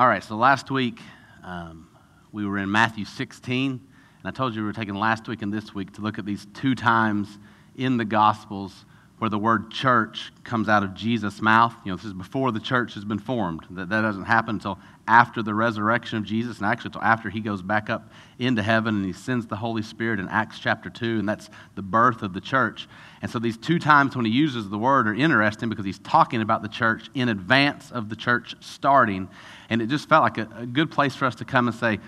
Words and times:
All 0.00 0.08
right, 0.08 0.24
so 0.24 0.34
last 0.34 0.70
week 0.70 0.98
um, 1.44 1.86
we 2.32 2.46
were 2.46 2.56
in 2.56 2.72
Matthew 2.72 3.04
16, 3.04 3.70
and 3.70 3.80
I 4.24 4.30
told 4.30 4.54
you 4.54 4.62
we 4.62 4.66
were 4.66 4.72
taking 4.72 4.94
last 4.94 5.28
week 5.28 5.42
and 5.42 5.52
this 5.52 5.74
week 5.74 5.92
to 5.96 6.00
look 6.00 6.18
at 6.18 6.24
these 6.24 6.46
two 6.54 6.74
times 6.74 7.38
in 7.76 7.98
the 7.98 8.06
Gospels 8.06 8.86
where 9.20 9.28
the 9.28 9.38
word 9.38 9.70
church 9.70 10.32
comes 10.44 10.66
out 10.66 10.82
of 10.82 10.94
Jesus' 10.94 11.42
mouth. 11.42 11.74
You 11.84 11.92
know, 11.92 11.96
this 11.96 12.06
is 12.06 12.14
before 12.14 12.52
the 12.52 12.58
church 12.58 12.94
has 12.94 13.04
been 13.04 13.18
formed. 13.18 13.66
That, 13.68 13.90
that 13.90 14.00
doesn't 14.00 14.24
happen 14.24 14.56
until 14.56 14.78
after 15.06 15.42
the 15.42 15.52
resurrection 15.52 16.16
of 16.16 16.24
Jesus, 16.24 16.56
and 16.56 16.66
actually 16.66 16.88
until 16.88 17.02
after 17.02 17.28
he 17.28 17.40
goes 17.40 17.60
back 17.60 17.90
up 17.90 18.10
into 18.38 18.62
heaven 18.62 18.96
and 18.96 19.04
he 19.04 19.12
sends 19.12 19.46
the 19.46 19.56
Holy 19.56 19.82
Spirit 19.82 20.20
in 20.20 20.28
Acts 20.28 20.58
chapter 20.58 20.88
2, 20.88 21.18
and 21.18 21.28
that's 21.28 21.50
the 21.74 21.82
birth 21.82 22.22
of 22.22 22.32
the 22.32 22.40
church. 22.40 22.88
And 23.20 23.30
so 23.30 23.38
these 23.38 23.58
two 23.58 23.78
times 23.78 24.16
when 24.16 24.24
he 24.24 24.32
uses 24.32 24.70
the 24.70 24.78
word 24.78 25.06
are 25.06 25.14
interesting 25.14 25.68
because 25.68 25.84
he's 25.84 25.98
talking 25.98 26.40
about 26.40 26.62
the 26.62 26.68
church 26.68 27.10
in 27.14 27.28
advance 27.28 27.90
of 27.90 28.08
the 28.08 28.16
church 28.16 28.54
starting. 28.60 29.28
And 29.68 29.82
it 29.82 29.90
just 29.90 30.08
felt 30.08 30.22
like 30.22 30.38
a, 30.38 30.48
a 30.56 30.66
good 30.66 30.90
place 30.90 31.14
for 31.14 31.26
us 31.26 31.34
to 31.36 31.44
come 31.44 31.68
and 31.68 31.76
say, 31.76 32.00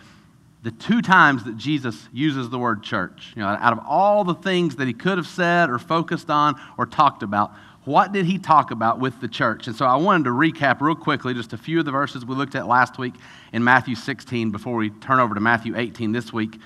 the 0.63 0.71
two 0.71 1.03
times 1.03 1.45
that 1.45 1.57
Jesus 1.57 2.09
uses 2.13 2.49
the 2.49 2.59
word 2.59 2.83
church, 2.83 3.33
you 3.35 3.43
know, 3.43 3.49
out 3.49 3.73
of 3.73 3.81
all 3.87 4.23
the 4.23 4.35
things 4.35 4.77
that 4.77 4.87
he 4.87 4.95
could 4.95 5.19
have 5.19 5.27
said 5.27 5.69
or 5.69 5.79
focused 5.79 6.31
on 6.31 6.61
or 6.79 6.87
talked 6.87 7.25
about, 7.25 7.53
what 7.85 8.13
did 8.13 8.27
he 8.27 8.39
talk 8.39 8.71
about 8.71 9.01
with 9.01 9.21
the 9.21 9.27
church? 9.27 9.67
And 9.67 9.75
so 9.75 9.85
I 9.87 9.97
wanted 9.97 10.25
to 10.25 10.31
recap 10.31 10.81
real 10.81 10.95
quickly 10.95 11.35
just 11.35 11.53
a 11.53 11.59
few 11.59 11.81
of 11.81 11.85
the 11.85 11.91
verses 11.91 12.25
we 12.25 12.37
looked 12.37 12.55
at 12.55 12.69
last 12.69 12.97
week 12.97 13.15
in 13.53 13.65
Matthew 13.65 13.97
16 13.97 14.53
before 14.53 14.77
we 14.77 14.91
turn 14.91 15.19
over 15.19 15.35
to 15.35 15.41
Matthew 15.41 15.77
18 15.77 16.13
this 16.13 16.33
week. 16.33 16.61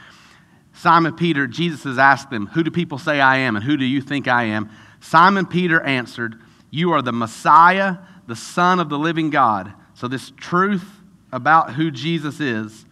Simon 0.75 1.15
Peter, 1.15 1.47
Jesus 1.47 1.85
has 1.85 1.97
asked 1.97 2.29
them, 2.29 2.49
Who 2.49 2.63
do 2.63 2.71
people 2.71 2.99
say 2.99 3.19
I 3.19 3.39
am, 3.39 3.57
and 3.57 3.65
who 3.65 3.79
do 3.79 3.87
you 3.87 4.03
think 4.03 4.29
I 4.29 4.45
am? 4.45 4.69
Simon 5.01 5.47
Peter 5.47 5.81
answered, 5.81 6.39
You 6.71 6.93
are 6.93 7.01
the 7.01 7.13
Messiah, 7.13 7.97
the 8.27 8.37
Son 8.37 8.79
of 8.79 8.91
the 8.91 8.99
living 8.99 9.31
God. 9.31 9.73
So, 9.95 10.07
this 10.07 10.33
truth 10.37 10.85
about 11.33 11.73
who 11.73 11.91
Jesus 11.91 12.41
is 12.41 12.85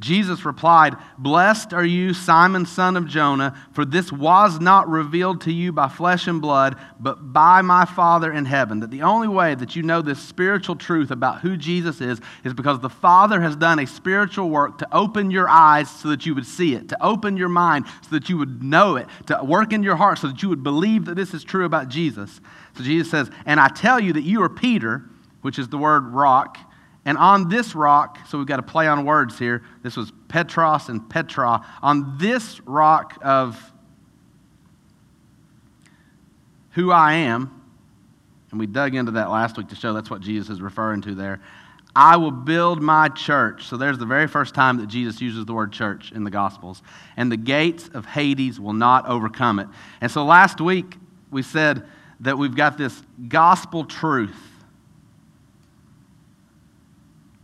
Jesus 0.00 0.44
replied, 0.44 0.94
Blessed 1.18 1.72
are 1.72 1.84
you, 1.84 2.14
Simon, 2.14 2.66
son 2.66 2.96
of 2.96 3.08
Jonah, 3.08 3.56
for 3.72 3.84
this 3.84 4.12
was 4.12 4.60
not 4.60 4.88
revealed 4.88 5.40
to 5.42 5.52
you 5.52 5.72
by 5.72 5.88
flesh 5.88 6.28
and 6.28 6.40
blood, 6.40 6.76
but 7.00 7.32
by 7.32 7.62
my 7.62 7.84
Father 7.84 8.32
in 8.32 8.44
heaven. 8.44 8.78
That 8.78 8.92
the 8.92 9.02
only 9.02 9.26
way 9.26 9.56
that 9.56 9.74
you 9.74 9.82
know 9.82 10.00
this 10.00 10.20
spiritual 10.20 10.76
truth 10.76 11.10
about 11.10 11.40
who 11.40 11.56
Jesus 11.56 12.00
is 12.00 12.20
is 12.44 12.54
because 12.54 12.78
the 12.78 12.88
Father 12.88 13.40
has 13.40 13.56
done 13.56 13.80
a 13.80 13.86
spiritual 13.88 14.50
work 14.50 14.78
to 14.78 14.96
open 14.96 15.32
your 15.32 15.48
eyes 15.48 15.90
so 15.90 16.08
that 16.08 16.24
you 16.24 16.34
would 16.36 16.46
see 16.46 16.74
it, 16.74 16.88
to 16.90 17.04
open 17.04 17.36
your 17.36 17.48
mind 17.48 17.86
so 18.02 18.10
that 18.10 18.28
you 18.28 18.38
would 18.38 18.62
know 18.62 18.94
it, 18.94 19.08
to 19.26 19.40
work 19.42 19.72
in 19.72 19.82
your 19.82 19.96
heart 19.96 20.18
so 20.18 20.28
that 20.28 20.42
you 20.42 20.48
would 20.48 20.62
believe 20.62 21.06
that 21.06 21.16
this 21.16 21.34
is 21.34 21.42
true 21.42 21.64
about 21.64 21.88
Jesus. 21.88 22.40
So 22.76 22.84
Jesus 22.84 23.10
says, 23.10 23.30
And 23.46 23.58
I 23.58 23.66
tell 23.66 23.98
you 23.98 24.12
that 24.12 24.22
you 24.22 24.42
are 24.42 24.48
Peter, 24.48 25.02
which 25.42 25.58
is 25.58 25.68
the 25.68 25.78
word 25.78 26.06
rock 26.06 26.56
and 27.08 27.16
on 27.16 27.48
this 27.48 27.74
rock, 27.74 28.18
so 28.28 28.36
we've 28.36 28.46
got 28.46 28.56
to 28.56 28.62
play 28.62 28.86
on 28.86 29.06
words 29.06 29.38
here. 29.38 29.64
This 29.82 29.96
was 29.96 30.12
Petros 30.28 30.90
and 30.90 31.08
Petra. 31.08 31.64
On 31.80 32.18
this 32.18 32.60
rock 32.66 33.16
of 33.22 33.58
who 36.72 36.92
I 36.92 37.14
am, 37.14 37.62
and 38.50 38.60
we 38.60 38.66
dug 38.66 38.94
into 38.94 39.12
that 39.12 39.30
last 39.30 39.56
week 39.56 39.68
to 39.68 39.74
show 39.74 39.94
that's 39.94 40.10
what 40.10 40.20
Jesus 40.20 40.50
is 40.50 40.60
referring 40.60 41.00
to 41.00 41.14
there. 41.14 41.40
I 41.96 42.18
will 42.18 42.30
build 42.30 42.82
my 42.82 43.08
church. 43.08 43.64
So 43.64 43.78
there's 43.78 43.96
the 43.96 44.04
very 44.04 44.26
first 44.26 44.54
time 44.54 44.76
that 44.76 44.88
Jesus 44.88 45.18
uses 45.22 45.46
the 45.46 45.54
word 45.54 45.72
church 45.72 46.12
in 46.12 46.24
the 46.24 46.30
Gospels. 46.30 46.82
And 47.16 47.32
the 47.32 47.38
gates 47.38 47.88
of 47.94 48.04
Hades 48.04 48.60
will 48.60 48.74
not 48.74 49.08
overcome 49.08 49.60
it. 49.60 49.68
And 50.02 50.12
so 50.12 50.26
last 50.26 50.60
week 50.60 50.98
we 51.30 51.40
said 51.40 51.86
that 52.20 52.36
we've 52.36 52.54
got 52.54 52.76
this 52.76 53.02
gospel 53.28 53.86
truth 53.86 54.57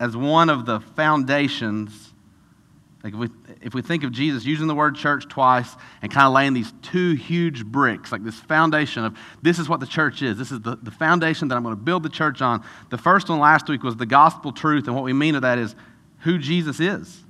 as 0.00 0.16
one 0.16 0.50
of 0.50 0.66
the 0.66 0.80
foundations. 0.80 2.12
Like 3.02 3.12
if 3.12 3.18
we, 3.18 3.28
if 3.60 3.74
we 3.74 3.82
think 3.82 4.02
of 4.02 4.12
Jesus 4.12 4.44
using 4.44 4.66
the 4.66 4.74
word 4.74 4.96
church 4.96 5.28
twice 5.28 5.76
and 6.00 6.10
kind 6.10 6.26
of 6.26 6.32
laying 6.32 6.54
these 6.54 6.72
two 6.82 7.12
huge 7.14 7.64
bricks, 7.64 8.10
like 8.10 8.24
this 8.24 8.38
foundation 8.38 9.04
of 9.04 9.16
this 9.42 9.58
is 9.58 9.68
what 9.68 9.80
the 9.80 9.86
church 9.86 10.22
is. 10.22 10.38
This 10.38 10.50
is 10.50 10.60
the, 10.60 10.76
the 10.76 10.90
foundation 10.90 11.48
that 11.48 11.56
I'm 11.56 11.62
going 11.62 11.76
to 11.76 11.82
build 11.82 12.02
the 12.02 12.08
church 12.08 12.40
on. 12.40 12.64
The 12.90 12.98
first 12.98 13.28
one 13.28 13.38
last 13.38 13.68
week 13.68 13.82
was 13.82 13.96
the 13.96 14.06
gospel 14.06 14.52
truth. 14.52 14.86
And 14.86 14.94
what 14.94 15.04
we 15.04 15.12
mean 15.12 15.34
of 15.34 15.42
that 15.42 15.58
is 15.58 15.74
who 16.20 16.38
Jesus 16.38 16.80
is. 16.80 17.22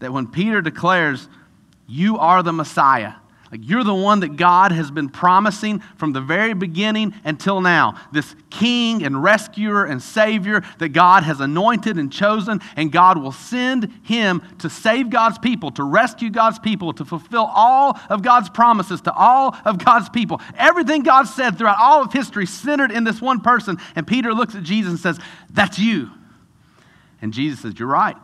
That 0.00 0.12
when 0.12 0.26
Peter 0.26 0.60
declares, 0.60 1.28
You 1.86 2.18
are 2.18 2.42
the 2.42 2.52
Messiah, 2.52 3.14
like 3.50 3.60
you're 3.64 3.84
the 3.84 3.94
one 3.94 4.20
that 4.20 4.36
God 4.36 4.72
has 4.72 4.90
been 4.90 5.08
promising 5.08 5.80
from 5.96 6.12
the 6.12 6.20
very 6.20 6.52
beginning 6.52 7.14
until 7.24 7.60
now. 7.60 7.98
This 8.12 8.36
king 8.50 9.02
and 9.02 9.22
rescuer 9.22 9.86
and 9.86 10.02
savior 10.02 10.62
that 10.78 10.90
God 10.90 11.22
has 11.22 11.40
anointed 11.40 11.96
and 11.96 12.12
chosen, 12.12 12.60
and 12.76 12.92
God 12.92 13.16
will 13.18 13.32
send 13.32 13.90
him 14.02 14.42
to 14.58 14.68
save 14.68 15.08
God's 15.08 15.38
people, 15.38 15.70
to 15.72 15.82
rescue 15.82 16.28
God's 16.28 16.58
people, 16.58 16.92
to 16.92 17.04
fulfill 17.04 17.50
all 17.54 17.98
of 18.10 18.22
God's 18.22 18.50
promises 18.50 19.00
to 19.02 19.12
all 19.12 19.56
of 19.64 19.82
God's 19.82 20.10
people. 20.10 20.40
Everything 20.56 21.02
God 21.02 21.24
said 21.24 21.56
throughout 21.56 21.78
all 21.80 22.02
of 22.02 22.12
history 22.12 22.44
centered 22.44 22.92
in 22.92 23.04
this 23.04 23.20
one 23.20 23.40
person. 23.40 23.78
And 23.96 24.06
Peter 24.06 24.34
looks 24.34 24.54
at 24.54 24.62
Jesus 24.62 24.90
and 24.90 25.00
says, 25.00 25.18
That's 25.50 25.78
you. 25.78 26.10
And 27.22 27.32
Jesus 27.32 27.60
says, 27.60 27.78
You're 27.78 27.88
right. 27.88 28.16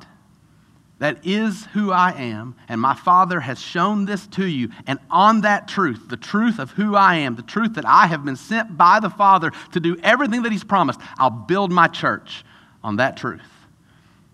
That 1.01 1.27
is 1.27 1.67
who 1.67 1.91
I 1.91 2.13
am, 2.13 2.55
and 2.69 2.81
my 2.81 2.95
Father 2.95 3.41
has 3.41 3.61
shown 3.61 4.05
this 4.05 4.27
to 4.29 4.47
you. 4.47 4.71
And 4.87 5.01
on 5.11 5.41
that 5.41 5.67
truth, 5.67 6.09
the 6.09 6.17
truth 6.17 6.61
of 6.61 6.71
who 6.71 6.95
I 6.95 7.17
am, 7.17 7.35
the 7.35 7.43
truth 7.43 7.75
that 7.75 7.85
I 7.85 8.07
have 8.07 8.25
been 8.25 8.37
sent 8.37 8.77
by 8.77 9.01
the 9.01 9.11
Father 9.11 9.51
to 9.73 9.81
do 9.81 9.97
everything 10.03 10.43
that 10.43 10.53
He's 10.53 10.63
promised, 10.63 11.01
I'll 11.19 11.31
build 11.31 11.73
my 11.73 11.89
church 11.89 12.45
on 12.85 12.97
that 12.97 13.17
truth, 13.17 13.43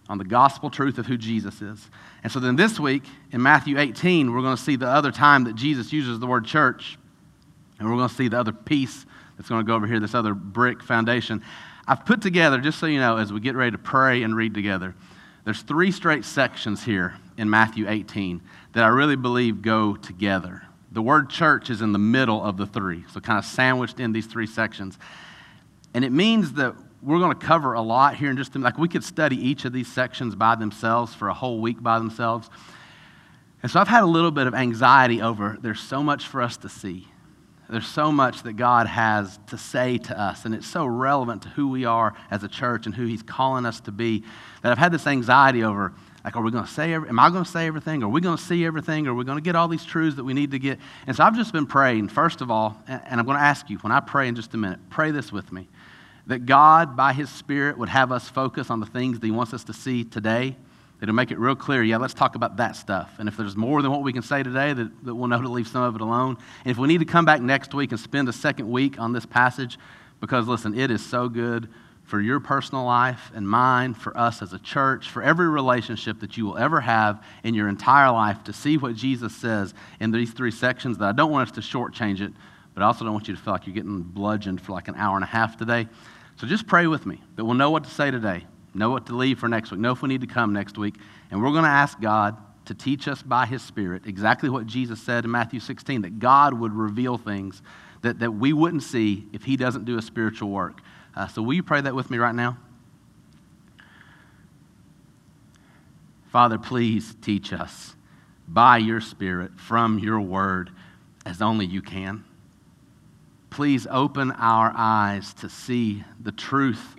on 0.08 0.18
the 0.18 0.24
gospel 0.24 0.68
truth 0.68 0.98
of 0.98 1.06
who 1.06 1.16
Jesus 1.16 1.62
is. 1.62 1.88
And 2.22 2.30
so 2.30 2.40
then 2.40 2.56
this 2.56 2.78
week, 2.78 3.04
in 3.32 3.42
Matthew 3.42 3.78
18, 3.78 4.30
we're 4.30 4.42
going 4.42 4.56
to 4.56 4.62
see 4.62 4.76
the 4.76 4.88
other 4.88 5.10
time 5.10 5.44
that 5.44 5.54
Jesus 5.54 5.92
uses 5.94 6.18
the 6.18 6.26
word 6.26 6.44
church, 6.44 6.98
and 7.78 7.88
we're 7.88 7.96
going 7.96 8.10
to 8.10 8.14
see 8.14 8.28
the 8.28 8.38
other 8.38 8.52
piece 8.52 9.06
that's 9.38 9.48
going 9.48 9.64
to 9.64 9.66
go 9.66 9.74
over 9.74 9.86
here, 9.86 9.98
this 9.98 10.14
other 10.14 10.34
brick 10.34 10.82
foundation. 10.82 11.42
I've 11.88 12.04
put 12.04 12.20
together, 12.20 12.58
just 12.58 12.78
so 12.78 12.86
you 12.86 13.00
know, 13.00 13.16
as 13.16 13.32
we 13.32 13.40
get 13.40 13.56
ready 13.56 13.70
to 13.70 13.78
pray 13.78 14.22
and 14.22 14.36
read 14.36 14.52
together, 14.52 14.94
there's 15.44 15.62
three 15.62 15.90
straight 15.90 16.24
sections 16.24 16.84
here 16.84 17.14
in 17.36 17.48
Matthew 17.48 17.88
18 17.88 18.40
that 18.72 18.84
I 18.84 18.88
really 18.88 19.16
believe 19.16 19.62
go 19.62 19.96
together. 19.96 20.62
The 20.92 21.02
word 21.02 21.30
church 21.30 21.70
is 21.70 21.82
in 21.82 21.92
the 21.92 21.98
middle 21.98 22.42
of 22.42 22.56
the 22.56 22.66
three, 22.66 23.04
so 23.12 23.20
kind 23.20 23.38
of 23.38 23.44
sandwiched 23.44 24.00
in 24.00 24.12
these 24.12 24.26
three 24.26 24.46
sections. 24.46 24.98
And 25.94 26.04
it 26.04 26.12
means 26.12 26.52
that 26.54 26.74
we're 27.02 27.18
going 27.18 27.36
to 27.36 27.46
cover 27.46 27.74
a 27.74 27.80
lot 27.80 28.16
here 28.16 28.30
in 28.30 28.36
just. 28.36 28.54
Like 28.54 28.76
we 28.76 28.88
could 28.88 29.04
study 29.04 29.36
each 29.36 29.64
of 29.64 29.72
these 29.72 29.88
sections 29.88 30.34
by 30.34 30.54
themselves 30.54 31.14
for 31.14 31.28
a 31.28 31.34
whole 31.34 31.60
week 31.60 31.82
by 31.82 31.98
themselves. 31.98 32.50
And 33.62 33.70
so 33.70 33.80
I've 33.80 33.88
had 33.88 34.02
a 34.02 34.06
little 34.06 34.30
bit 34.30 34.46
of 34.46 34.54
anxiety 34.54 35.20
over 35.22 35.58
there's 35.60 35.80
so 35.80 36.02
much 36.02 36.26
for 36.26 36.42
us 36.42 36.56
to 36.58 36.68
see. 36.68 37.08
There's 37.70 37.86
so 37.86 38.10
much 38.10 38.42
that 38.42 38.54
God 38.54 38.86
has 38.86 39.38
to 39.46 39.56
say 39.56 39.98
to 39.98 40.20
us, 40.20 40.44
and 40.44 40.54
it's 40.54 40.66
so 40.66 40.84
relevant 40.86 41.42
to 41.42 41.48
who 41.50 41.68
we 41.68 41.84
are 41.84 42.14
as 42.30 42.42
a 42.42 42.48
church 42.48 42.86
and 42.86 42.94
who 42.94 43.06
He's 43.06 43.22
calling 43.22 43.64
us 43.64 43.80
to 43.80 43.92
be 43.92 44.24
that 44.62 44.72
I've 44.72 44.78
had 44.78 44.92
this 44.92 45.06
anxiety 45.06 45.62
over 45.62 45.92
like, 46.24 46.36
are 46.36 46.42
we 46.42 46.50
going 46.50 46.64
to 46.64 46.70
say, 46.70 46.92
am 46.92 47.18
I 47.18 47.30
going 47.30 47.44
to 47.44 47.50
say 47.50 47.66
everything? 47.66 48.02
Are 48.02 48.08
we 48.08 48.20
going 48.20 48.36
to 48.36 48.42
see 48.42 48.66
everything? 48.66 49.06
Are 49.06 49.14
we 49.14 49.24
going 49.24 49.38
to 49.38 49.42
get 49.42 49.56
all 49.56 49.68
these 49.68 49.84
truths 49.84 50.16
that 50.16 50.24
we 50.24 50.34
need 50.34 50.50
to 50.50 50.58
get? 50.58 50.78
And 51.06 51.16
so 51.16 51.24
I've 51.24 51.34
just 51.34 51.52
been 51.52 51.66
praying, 51.66 52.08
first 52.08 52.42
of 52.42 52.50
all, 52.50 52.82
and 52.86 53.18
I'm 53.18 53.24
going 53.24 53.38
to 53.38 53.42
ask 53.42 53.70
you 53.70 53.78
when 53.78 53.90
I 53.90 54.00
pray 54.00 54.28
in 54.28 54.36
just 54.36 54.52
a 54.52 54.58
minute, 54.58 54.80
pray 54.90 55.12
this 55.12 55.32
with 55.32 55.50
me 55.50 55.68
that 56.26 56.44
God, 56.44 56.94
by 56.94 57.14
His 57.14 57.30
Spirit, 57.30 57.78
would 57.78 57.88
have 57.88 58.12
us 58.12 58.28
focus 58.28 58.70
on 58.70 58.80
the 58.80 58.86
things 58.86 59.18
that 59.18 59.26
He 59.26 59.32
wants 59.32 59.54
us 59.54 59.64
to 59.64 59.72
see 59.72 60.04
today 60.04 60.56
It'll 61.02 61.14
make 61.14 61.30
it 61.30 61.38
real 61.38 61.56
clear. 61.56 61.82
Yeah, 61.82 61.96
let's 61.96 62.12
talk 62.12 62.34
about 62.34 62.58
that 62.58 62.76
stuff. 62.76 63.10
And 63.18 63.28
if 63.28 63.36
there's 63.36 63.56
more 63.56 63.80
than 63.80 63.90
what 63.90 64.02
we 64.02 64.12
can 64.12 64.22
say 64.22 64.42
today, 64.42 64.72
that, 64.74 65.04
that 65.04 65.14
we'll 65.14 65.28
know 65.28 65.40
to 65.40 65.48
leave 65.48 65.68
some 65.68 65.82
of 65.82 65.94
it 65.94 66.00
alone. 66.00 66.36
And 66.64 66.70
if 66.70 66.76
we 66.76 66.88
need 66.88 66.98
to 66.98 67.06
come 67.06 67.24
back 67.24 67.40
next 67.40 67.72
week 67.72 67.90
and 67.90 67.98
spend 67.98 68.28
a 68.28 68.32
second 68.32 68.70
week 68.70 69.00
on 69.00 69.12
this 69.12 69.24
passage, 69.24 69.78
because 70.20 70.46
listen, 70.46 70.78
it 70.78 70.90
is 70.90 71.04
so 71.04 71.28
good 71.28 71.68
for 72.04 72.20
your 72.20 72.40
personal 72.40 72.84
life 72.84 73.30
and 73.34 73.48
mine, 73.48 73.94
for 73.94 74.14
us 74.16 74.42
as 74.42 74.52
a 74.52 74.58
church, 74.58 75.08
for 75.08 75.22
every 75.22 75.48
relationship 75.48 76.20
that 76.20 76.36
you 76.36 76.44
will 76.44 76.58
ever 76.58 76.80
have 76.80 77.24
in 77.44 77.54
your 77.54 77.68
entire 77.68 78.10
life 78.10 78.42
to 78.44 78.52
see 78.52 78.76
what 78.76 78.94
Jesus 78.94 79.34
says 79.34 79.72
in 80.00 80.10
these 80.10 80.32
three 80.32 80.50
sections 80.50 80.98
that 80.98 81.08
I 81.08 81.12
don't 81.12 81.30
want 81.30 81.48
us 81.48 81.54
to 81.54 81.60
shortchange 81.60 82.20
it, 82.20 82.32
but 82.74 82.82
I 82.82 82.86
also 82.86 83.04
don't 83.04 83.14
want 83.14 83.28
you 83.28 83.36
to 83.36 83.40
feel 83.40 83.52
like 83.52 83.66
you're 83.66 83.74
getting 83.74 84.02
bludgeoned 84.02 84.60
for 84.60 84.72
like 84.72 84.88
an 84.88 84.96
hour 84.96 85.14
and 85.14 85.24
a 85.24 85.28
half 85.28 85.56
today. 85.56 85.88
So 86.36 86.46
just 86.46 86.66
pray 86.66 86.86
with 86.88 87.06
me 87.06 87.22
that 87.36 87.44
we'll 87.44 87.54
know 87.54 87.70
what 87.70 87.84
to 87.84 87.90
say 87.90 88.10
today 88.10 88.44
know 88.74 88.90
what 88.90 89.06
to 89.06 89.16
leave 89.16 89.38
for 89.38 89.48
next 89.48 89.70
week, 89.70 89.80
know 89.80 89.92
if 89.92 90.02
we 90.02 90.08
need 90.08 90.20
to 90.20 90.26
come 90.26 90.52
next 90.52 90.78
week. 90.78 90.94
And 91.30 91.42
we're 91.42 91.50
going 91.50 91.64
to 91.64 91.70
ask 91.70 92.00
God 92.00 92.36
to 92.66 92.74
teach 92.74 93.08
us 93.08 93.22
by 93.22 93.46
His 93.46 93.62
Spirit 93.62 94.02
exactly 94.06 94.48
what 94.48 94.66
Jesus 94.66 95.00
said 95.02 95.24
in 95.24 95.30
Matthew 95.30 95.60
16 95.60 96.02
that 96.02 96.18
God 96.18 96.54
would 96.54 96.72
reveal 96.72 97.18
things 97.18 97.62
that, 98.02 98.20
that 98.20 98.32
we 98.32 98.52
wouldn't 98.52 98.82
see 98.82 99.26
if 99.32 99.44
He 99.44 99.56
doesn't 99.56 99.84
do 99.84 99.98
a 99.98 100.02
spiritual 100.02 100.50
work. 100.50 100.80
Uh, 101.14 101.26
so, 101.26 101.42
will 101.42 101.54
you 101.54 101.62
pray 101.62 101.80
that 101.80 101.94
with 101.94 102.10
me 102.10 102.18
right 102.18 102.34
now? 102.34 102.56
Father, 106.30 106.58
please 106.58 107.16
teach 107.20 107.52
us 107.52 107.96
by 108.46 108.78
your 108.78 109.00
Spirit 109.00 109.58
from 109.58 109.98
your 109.98 110.20
word 110.20 110.70
as 111.26 111.42
only 111.42 111.66
you 111.66 111.82
can. 111.82 112.24
Please 113.50 113.86
open 113.90 114.30
our 114.32 114.72
eyes 114.76 115.34
to 115.34 115.48
see 115.48 116.04
the 116.20 116.30
truth 116.30 116.94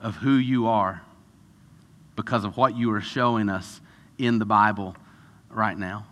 of 0.00 0.16
who 0.16 0.34
you 0.34 0.66
are 0.66 1.02
because 2.16 2.44
of 2.44 2.56
what 2.56 2.76
you 2.76 2.92
are 2.92 3.00
showing 3.00 3.48
us 3.48 3.80
in 4.18 4.38
the 4.38 4.44
Bible 4.44 4.96
right 5.48 5.76
now. 5.76 6.06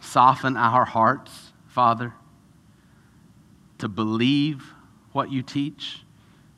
Soften 0.00 0.56
our 0.56 0.84
hearts, 0.84 1.52
Father, 1.66 2.14
to 3.78 3.88
believe 3.88 4.62
what 5.12 5.30
you 5.30 5.42
teach, 5.42 6.02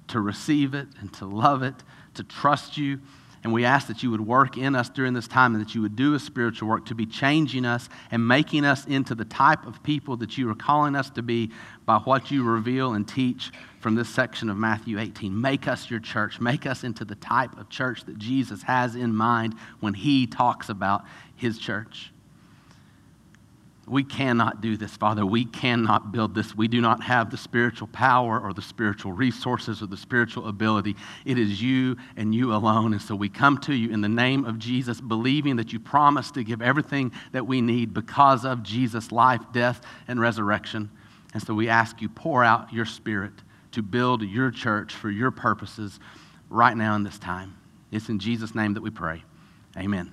to 0.08 0.20
receive 0.20 0.74
it, 0.74 0.88
and 1.00 1.12
to 1.14 1.26
love 1.26 1.62
it, 1.62 1.74
to 2.14 2.24
trust 2.24 2.76
you 2.76 3.00
and 3.42 3.52
we 3.52 3.64
ask 3.64 3.86
that 3.88 4.02
you 4.02 4.10
would 4.10 4.20
work 4.20 4.58
in 4.58 4.76
us 4.76 4.90
during 4.90 5.14
this 5.14 5.26
time 5.26 5.54
and 5.54 5.64
that 5.64 5.74
you 5.74 5.80
would 5.80 5.96
do 5.96 6.14
a 6.14 6.18
spiritual 6.18 6.68
work 6.68 6.84
to 6.86 6.94
be 6.94 7.06
changing 7.06 7.64
us 7.64 7.88
and 8.10 8.26
making 8.26 8.64
us 8.64 8.84
into 8.84 9.14
the 9.14 9.24
type 9.24 9.66
of 9.66 9.82
people 9.82 10.16
that 10.18 10.36
you 10.36 10.50
are 10.50 10.54
calling 10.54 10.94
us 10.94 11.08
to 11.10 11.22
be 11.22 11.50
by 11.86 11.98
what 11.98 12.30
you 12.30 12.42
reveal 12.42 12.92
and 12.92 13.08
teach 13.08 13.50
from 13.80 13.94
this 13.94 14.08
section 14.08 14.50
of 14.50 14.58
Matthew 14.58 14.98
18. 14.98 15.38
Make 15.40 15.66
us 15.66 15.90
your 15.90 16.00
church. 16.00 16.38
Make 16.38 16.66
us 16.66 16.84
into 16.84 17.04
the 17.04 17.14
type 17.16 17.56
of 17.58 17.70
church 17.70 18.04
that 18.04 18.18
Jesus 18.18 18.62
has 18.62 18.94
in 18.94 19.14
mind 19.14 19.54
when 19.80 19.94
he 19.94 20.26
talks 20.26 20.68
about 20.68 21.04
his 21.34 21.58
church. 21.58 22.12
We 23.88 24.04
cannot 24.04 24.60
do 24.60 24.76
this, 24.76 24.96
Father. 24.96 25.26
We 25.26 25.46
cannot 25.46 26.12
build 26.12 26.34
this. 26.34 26.54
We 26.54 26.68
do 26.68 26.80
not 26.80 27.02
have 27.02 27.30
the 27.30 27.38
spiritual 27.38 27.88
power 27.88 28.38
or 28.38 28.52
the 28.52 28.62
spiritual 28.62 29.12
resources 29.12 29.82
or 29.82 29.86
the 29.86 29.96
spiritual 29.96 30.46
ability. 30.46 30.94
It 31.24 31.38
is 31.38 31.60
you 31.60 31.96
and 32.16 32.32
you 32.32 32.54
alone. 32.54 32.92
And 32.92 33.02
so 33.02 33.16
we 33.16 33.28
come 33.30 33.58
to 33.62 33.74
you 33.74 33.90
in 33.90 34.02
the 34.02 34.08
name 34.08 34.44
of 34.44 34.58
Jesus, 34.58 35.00
believing 35.00 35.56
that 35.56 35.72
you 35.72 35.80
promise 35.80 36.30
to 36.32 36.44
give 36.44 36.62
everything 36.62 37.10
that 37.32 37.46
we 37.46 37.62
need 37.62 37.92
because 37.94 38.44
of 38.44 38.62
Jesus' 38.62 39.10
life, 39.10 39.40
death, 39.52 39.80
and 40.06 40.20
resurrection. 40.20 40.90
And 41.32 41.42
so 41.42 41.54
we 41.54 41.68
ask 41.68 42.00
you, 42.00 42.10
pour 42.10 42.44
out 42.44 42.72
your 42.72 42.84
spirit 42.84 43.32
to 43.72 43.82
build 43.82 44.22
your 44.22 44.50
church 44.50 44.94
for 44.94 45.10
your 45.10 45.30
purposes 45.30 46.00
right 46.48 46.76
now 46.76 46.94
in 46.96 47.02
this 47.02 47.18
time. 47.18 47.56
It's 47.90 48.08
in 48.08 48.18
Jesus' 48.18 48.54
name 48.54 48.74
that 48.74 48.82
we 48.82 48.90
pray. 48.90 49.22
Amen. 49.76 50.12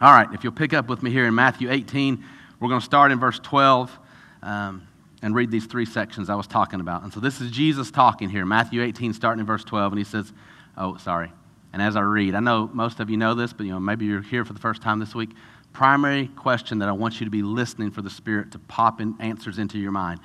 All 0.00 0.12
right, 0.12 0.28
if 0.32 0.44
you'll 0.44 0.52
pick 0.52 0.72
up 0.72 0.88
with 0.88 1.02
me 1.02 1.10
here 1.10 1.26
in 1.26 1.34
Matthew 1.34 1.70
18. 1.70 2.24
We're 2.60 2.68
going 2.68 2.80
to 2.80 2.84
start 2.84 3.10
in 3.10 3.18
verse 3.18 3.38
12 3.38 3.98
um, 4.42 4.86
and 5.22 5.34
read 5.34 5.50
these 5.50 5.64
three 5.64 5.86
sections 5.86 6.28
I 6.28 6.34
was 6.34 6.46
talking 6.46 6.80
about. 6.80 7.02
And 7.02 7.12
so 7.12 7.18
this 7.18 7.40
is 7.40 7.50
Jesus 7.50 7.90
talking 7.90 8.28
here, 8.28 8.44
Matthew 8.44 8.82
18, 8.82 9.14
starting 9.14 9.40
in 9.40 9.46
verse 9.46 9.64
12. 9.64 9.92
And 9.92 9.98
he 9.98 10.04
says, 10.04 10.32
Oh, 10.76 10.96
sorry. 10.98 11.32
And 11.72 11.80
as 11.80 11.96
I 11.96 12.00
read, 12.00 12.34
I 12.34 12.40
know 12.40 12.68
most 12.72 13.00
of 13.00 13.08
you 13.08 13.16
know 13.16 13.34
this, 13.34 13.52
but 13.52 13.64
you 13.64 13.72
know, 13.72 13.80
maybe 13.80 14.04
you're 14.04 14.22
here 14.22 14.44
for 14.44 14.52
the 14.52 14.58
first 14.58 14.82
time 14.82 14.98
this 14.98 15.14
week. 15.14 15.30
Primary 15.72 16.26
question 16.28 16.80
that 16.80 16.88
I 16.88 16.92
want 16.92 17.20
you 17.20 17.24
to 17.24 17.30
be 17.30 17.42
listening 17.42 17.90
for 17.90 18.02
the 18.02 18.10
Spirit 18.10 18.52
to 18.52 18.58
pop 18.58 19.00
in 19.00 19.14
answers 19.20 19.58
into 19.58 19.78
your 19.78 19.92
mind. 19.92 20.20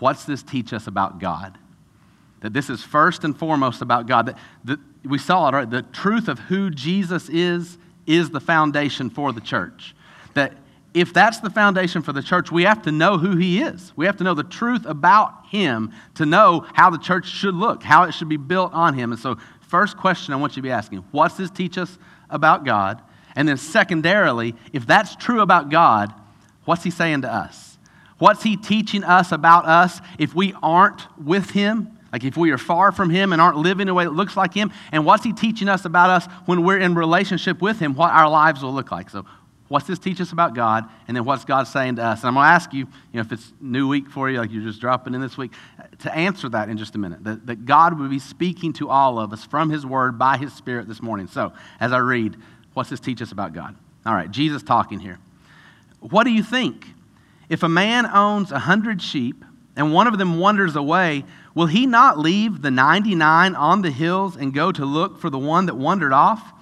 What's 0.00 0.24
this 0.24 0.42
teach 0.42 0.72
us 0.72 0.86
about 0.86 1.20
God? 1.20 1.56
That 2.40 2.52
this 2.52 2.68
is 2.68 2.82
first 2.82 3.22
and 3.22 3.38
foremost 3.38 3.82
about 3.82 4.06
God. 4.06 4.26
That, 4.26 4.38
that 4.64 4.80
we 5.04 5.18
saw 5.18 5.48
it, 5.48 5.54
right? 5.54 5.70
The 5.70 5.82
truth 5.82 6.26
of 6.26 6.38
who 6.38 6.70
Jesus 6.70 7.28
is 7.28 7.78
is 8.06 8.30
the 8.30 8.40
foundation 8.40 9.10
for 9.10 9.32
the 9.32 9.40
church. 9.40 9.94
That 10.34 10.54
if 10.92 11.12
that's 11.12 11.38
the 11.38 11.50
foundation 11.50 12.02
for 12.02 12.12
the 12.12 12.22
church, 12.22 12.50
we 12.50 12.64
have 12.64 12.82
to 12.82 12.92
know 12.92 13.18
who 13.18 13.36
he 13.36 13.62
is. 13.62 13.92
We 13.94 14.06
have 14.06 14.16
to 14.16 14.24
know 14.24 14.34
the 14.34 14.42
truth 14.42 14.86
about 14.86 15.46
him 15.46 15.92
to 16.16 16.26
know 16.26 16.66
how 16.72 16.90
the 16.90 16.98
church 16.98 17.28
should 17.28 17.54
look, 17.54 17.82
how 17.82 18.04
it 18.04 18.12
should 18.12 18.28
be 18.28 18.36
built 18.36 18.72
on 18.72 18.94
him. 18.94 19.12
And 19.12 19.20
so, 19.20 19.36
first 19.60 19.96
question 19.96 20.34
I 20.34 20.36
want 20.38 20.52
you 20.52 20.62
to 20.62 20.66
be 20.66 20.72
asking 20.72 21.04
what's 21.12 21.36
this 21.36 21.50
teach 21.50 21.78
us 21.78 21.98
about 22.28 22.64
God? 22.64 23.02
And 23.36 23.46
then, 23.46 23.56
secondarily, 23.56 24.54
if 24.72 24.86
that's 24.86 25.14
true 25.14 25.40
about 25.40 25.68
God, 25.68 26.12
what's 26.64 26.82
he 26.82 26.90
saying 26.90 27.22
to 27.22 27.32
us? 27.32 27.69
What's 28.20 28.44
he 28.44 28.56
teaching 28.56 29.02
us 29.02 29.32
about 29.32 29.66
us 29.66 30.00
if 30.18 30.34
we 30.34 30.54
aren't 30.62 31.02
with 31.18 31.50
him? 31.50 31.98
Like 32.12 32.22
if 32.22 32.36
we 32.36 32.50
are 32.52 32.58
far 32.58 32.92
from 32.92 33.10
him 33.10 33.32
and 33.32 33.42
aren't 33.42 33.56
living 33.56 33.86
the 33.86 33.94
way 33.94 34.04
that 34.04 34.12
looks 34.12 34.36
like 34.36 34.54
him? 34.54 34.72
And 34.92 35.04
what's 35.04 35.24
he 35.24 35.32
teaching 35.32 35.68
us 35.68 35.84
about 35.84 36.10
us 36.10 36.26
when 36.46 36.62
we're 36.62 36.78
in 36.78 36.94
relationship 36.94 37.60
with 37.60 37.80
him, 37.80 37.94
what 37.94 38.12
our 38.12 38.28
lives 38.28 38.62
will 38.62 38.72
look 38.72 38.92
like? 38.92 39.10
So, 39.10 39.24
What's 39.70 39.86
this 39.86 40.00
teach 40.00 40.20
us 40.20 40.32
about 40.32 40.56
God? 40.56 40.90
And 41.06 41.16
then 41.16 41.24
what's 41.24 41.44
God 41.44 41.68
saying 41.68 41.94
to 41.96 42.02
us? 42.02 42.22
And 42.22 42.26
I'm 42.28 42.34
going 42.34 42.44
to 42.44 42.50
ask 42.50 42.72
you, 42.72 42.80
you 42.80 42.86
know, 43.14 43.20
if 43.20 43.30
it's 43.30 43.52
new 43.60 43.86
week 43.86 44.10
for 44.10 44.28
you, 44.28 44.38
like 44.38 44.50
you're 44.50 44.64
just 44.64 44.80
dropping 44.80 45.14
in 45.14 45.20
this 45.20 45.38
week, 45.38 45.52
to 46.00 46.12
answer 46.12 46.48
that 46.48 46.68
in 46.68 46.76
just 46.76 46.96
a 46.96 46.98
minute. 46.98 47.22
That, 47.22 47.46
that 47.46 47.66
God 47.66 47.96
would 48.00 48.10
be 48.10 48.18
speaking 48.18 48.72
to 48.74 48.88
all 48.88 49.20
of 49.20 49.32
us 49.32 49.44
from 49.44 49.70
His 49.70 49.86
Word 49.86 50.18
by 50.18 50.38
His 50.38 50.52
Spirit 50.52 50.88
this 50.88 51.00
morning. 51.00 51.28
So, 51.28 51.52
as 51.78 51.92
I 51.92 51.98
read, 51.98 52.36
what's 52.74 52.90
this 52.90 52.98
teach 52.98 53.22
us 53.22 53.30
about 53.30 53.52
God? 53.52 53.76
All 54.04 54.12
right, 54.12 54.28
Jesus 54.28 54.64
talking 54.64 54.98
here. 54.98 55.20
What 56.00 56.24
do 56.24 56.32
you 56.32 56.42
think? 56.42 56.88
If 57.50 57.64
a 57.64 57.68
man 57.68 58.06
owns 58.06 58.52
a 58.52 58.60
hundred 58.60 59.02
sheep 59.02 59.44
and 59.74 59.92
one 59.92 60.06
of 60.06 60.18
them 60.18 60.38
wanders 60.38 60.76
away, 60.76 61.24
will 61.52 61.66
he 61.66 61.84
not 61.84 62.16
leave 62.16 62.62
the 62.62 62.70
99 62.70 63.56
on 63.56 63.82
the 63.82 63.90
hills 63.90 64.36
and 64.36 64.54
go 64.54 64.70
to 64.70 64.86
look 64.86 65.18
for 65.18 65.28
the 65.28 65.38
one 65.38 65.66
that 65.66 65.74
wandered 65.74 66.12
off? 66.12 66.52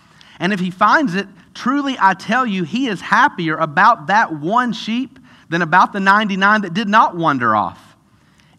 And 0.40 0.50
if 0.50 0.60
he 0.60 0.70
finds 0.70 1.14
it, 1.14 1.28
truly 1.52 1.96
I 2.00 2.14
tell 2.14 2.46
you, 2.46 2.64
he 2.64 2.86
is 2.86 3.02
happier 3.02 3.56
about 3.58 4.06
that 4.06 4.32
one 4.32 4.72
sheep 4.72 5.18
than 5.50 5.60
about 5.60 5.92
the 5.92 6.00
99 6.00 6.62
that 6.62 6.72
did 6.72 6.88
not 6.88 7.14
wander 7.14 7.54
off. 7.54 7.96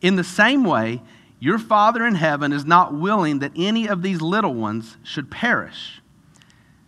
In 0.02 0.16
the 0.16 0.24
same 0.24 0.64
way, 0.64 1.02
your 1.40 1.58
Father 1.58 2.06
in 2.06 2.14
heaven 2.14 2.54
is 2.54 2.64
not 2.64 2.94
willing 2.94 3.40
that 3.40 3.54
any 3.56 3.88
of 3.88 4.04
these 4.04 4.22
little 4.22 4.54
ones 4.54 4.98
should 5.04 5.32
perish. 5.32 6.00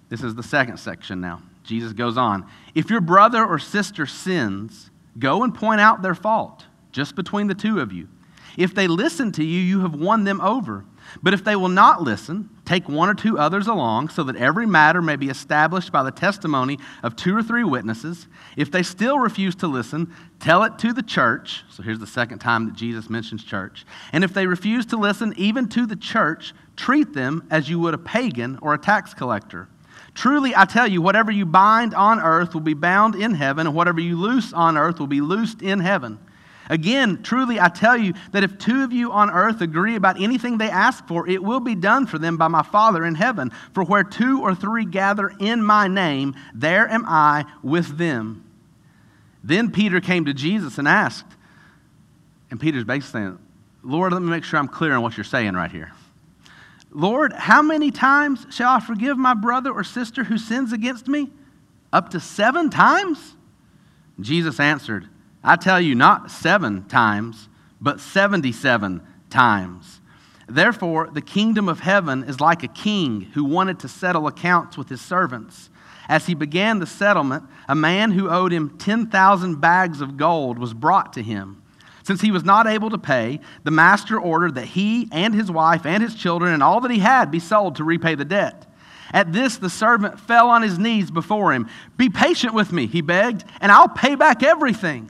This 0.10 0.22
is 0.22 0.36
the 0.36 0.44
second 0.44 0.78
section 0.78 1.20
now. 1.20 1.42
Jesus 1.64 1.94
goes 1.94 2.16
on. 2.16 2.46
If 2.76 2.92
your 2.92 3.02
brother 3.02 3.44
or 3.44 3.58
sister 3.58 4.06
sins, 4.06 4.91
go 5.18 5.44
and 5.44 5.54
point 5.54 5.82
out 5.82 6.02
their 6.02 6.16
fault, 6.16 6.66
just 6.92 7.16
between 7.16 7.48
the 7.48 7.56
two 7.56 7.80
of 7.80 7.92
you. 7.92 8.08
If 8.58 8.76
they 8.76 8.88
listen 8.88 9.32
to 9.34 9.44
you, 9.44 9.60
you 9.60 9.82
have 9.82 9.96
won 9.96 10.24
them 10.24 10.42
over. 10.42 10.86
But 11.22 11.34
if 11.34 11.44
they 11.44 11.56
will 11.56 11.70
not 11.70 12.02
listen, 12.02 12.50
take 12.66 12.88
one 12.88 13.10
or 13.10 13.14
two 13.14 13.38
others 13.38 13.68
along, 13.68 14.10
so 14.10 14.24
that 14.24 14.36
every 14.36 14.66
matter 14.66 15.02
may 15.02 15.16
be 15.16 15.30
established 15.30 15.92
by 15.92 16.04
the 16.04 16.12
testimony 16.12 16.80
of 17.04 17.16
two 17.16 17.36
or 17.36 17.44
three 17.44 17.64
witnesses. 17.64 18.28
If 18.56 18.72
they 18.72 18.84
still 18.84 19.20
refuse 19.20 19.56
to 19.56 19.68
listen, 19.68 20.14
tell 20.40 20.64
it 20.64 20.78
to 20.80 20.94
the 20.94 21.04
church. 21.04 21.64
So 21.70 21.84
here's 21.84 22.00
the 22.00 22.08
second 22.08 22.40
time 22.40 22.66
that 22.66 22.76
Jesus 22.76 23.10
mentions 23.10 23.44
church. 23.44 23.86
And 24.14 24.24
if 24.24 24.34
they 24.34 24.48
refuse 24.48 24.86
to 24.88 24.98
listen, 24.98 25.34
even 25.38 25.68
to 25.70 25.86
the 25.86 25.96
church, 25.96 26.54
treat 26.76 27.14
them 27.14 27.48
as 27.50 27.70
you 27.70 27.80
would 27.80 27.94
a 27.94 27.98
pagan 27.98 28.60
or 28.62 28.74
a 28.74 28.78
tax 28.78 29.14
collector. 29.14 29.68
Truly, 30.14 30.54
I 30.56 30.66
tell 30.66 30.88
you, 30.88 31.02
whatever 31.02 31.32
you 31.32 31.46
bind 31.46 31.94
on 31.94 32.20
earth 32.20 32.54
will 32.54 32.62
be 32.62 32.74
bound 32.74 33.16
in 33.16 33.34
heaven, 33.34 33.68
and 33.68 33.76
whatever 33.76 34.02
you 34.02 34.18
loose 34.18 34.52
on 34.54 34.78
earth 34.78 35.00
will 35.00 35.08
be 35.08 35.22
loosed 35.22 35.62
in 35.62 35.80
heaven. 35.80 36.20
Again, 36.70 37.22
truly 37.22 37.60
I 37.60 37.68
tell 37.68 37.98
you 37.98 38.14
that 38.32 38.44
if 38.44 38.58
two 38.58 38.84
of 38.84 38.94
you 38.94 39.12
on 39.12 39.30
earth 39.30 39.62
agree 39.62 39.96
about 39.96 40.22
anything 40.22 40.58
they 40.58 40.70
ask 40.70 41.06
for, 41.06 41.28
it 41.28 41.44
will 41.44 41.60
be 41.60 41.76
done 41.76 42.08
for 42.08 42.18
them 42.18 42.38
by 42.38 42.48
my 42.48 42.64
Father 42.64 43.06
in 43.06 43.16
heaven. 43.16 43.52
For 43.74 43.84
where 43.84 44.04
two 44.04 44.42
or 44.42 44.56
three 44.56 44.86
gather 44.86 45.34
in 45.40 45.64
my 45.64 45.88
name, 45.88 46.36
there 46.54 46.88
am 46.88 47.06
I 47.06 47.46
with 47.62 47.98
them. 47.98 48.46
Then 49.44 49.72
Peter 49.72 50.00
came 50.00 50.26
to 50.26 50.34
Jesus 50.34 50.78
and 50.78 50.88
asked, 50.88 51.26
and 52.50 52.60
Peter's 52.60 52.84
basically 52.84 53.22
saying, 53.22 53.40
Lord, 53.84 54.14
let 54.14 54.22
me 54.22 54.30
make 54.30 54.44
sure 54.44 54.60
I'm 54.60 54.68
clear 54.68 54.94
on 54.94 55.02
what 55.02 55.18
you're 55.18 55.24
saying 55.24 55.56
right 55.56 55.72
here. 55.72 55.92
Lord, 56.92 57.34
how 57.34 57.62
many 57.62 57.90
times 57.90 58.46
shall 58.50 58.74
I 58.74 58.80
forgive 58.80 59.18
my 59.18 59.34
brother 59.34 59.72
or 59.72 59.84
sister 59.84 60.24
who 60.24 60.38
sins 60.38 60.74
against 60.74 61.08
me? 61.08 61.30
Up 61.94 62.10
to 62.10 62.20
seven 62.20 62.70
times? 62.70 63.36
Jesus 64.20 64.60
answered, 64.60 65.08
I 65.44 65.56
tell 65.56 65.80
you, 65.80 65.96
not 65.96 66.30
seven 66.30 66.86
times, 66.88 67.50
but 67.80 68.00
77 68.00 69.02
times. 69.30 70.02
Therefore, 70.48 71.10
the 71.12 71.22
kingdom 71.22 71.70
of 71.70 71.80
heaven 71.80 72.24
is 72.24 72.42
like 72.42 72.64
a 72.64 72.68
king 72.68 73.22
who 73.34 73.46
wanted 73.46 73.80
to 73.80 73.88
settle 73.88 74.28
accounts 74.28 74.78
with 74.78 74.90
his 74.90 75.02
servants. 75.02 75.70
As 76.10 76.26
he 76.26 76.34
began 76.34 76.80
the 76.80 76.86
settlement, 76.86 77.46
a 77.70 77.76
man 77.76 78.12
who 78.12 78.30
owed 78.30 78.52
him 78.52 78.78
10,000 78.78 79.62
bags 79.62 80.02
of 80.02 80.18
gold 80.18 80.60
was 80.60 80.74
brought 80.74 81.14
to 81.14 81.24
him. 81.24 81.61
Since 82.12 82.20
he 82.20 82.32
was 82.32 82.44
not 82.44 82.68
able 82.68 82.90
to 82.90 82.98
pay, 82.98 83.40
the 83.64 83.72
master 83.72 84.20
ordered 84.20 84.56
that 84.56 84.66
he 84.66 85.08
and 85.14 85.34
his 85.34 85.50
wife 85.50 85.86
and 85.86 86.04
his 86.04 86.14
children 86.14 86.54
and 86.54 86.62
all 86.62 86.82
that 86.82 86.92
he 86.92 87.00
had 87.00 87.32
be 87.32 87.40
sold 87.40 87.78
to 87.78 87.86
repay 87.86 88.16
the 88.16 88.26
debt. 88.26 88.68
At 89.14 89.32
this, 89.32 89.56
the 89.56 89.70
servant 89.70 90.20
fell 90.20 90.50
on 90.50 90.62
his 90.62 90.78
knees 90.78 91.10
before 91.10 91.54
him. 91.54 91.70
Be 91.96 92.10
patient 92.10 92.54
with 92.54 92.74
me, 92.74 92.86
he 92.86 93.00
begged, 93.00 93.46
and 93.62 93.72
I'll 93.72 93.88
pay 93.88 94.16
back 94.16 94.44
everything. 94.44 95.10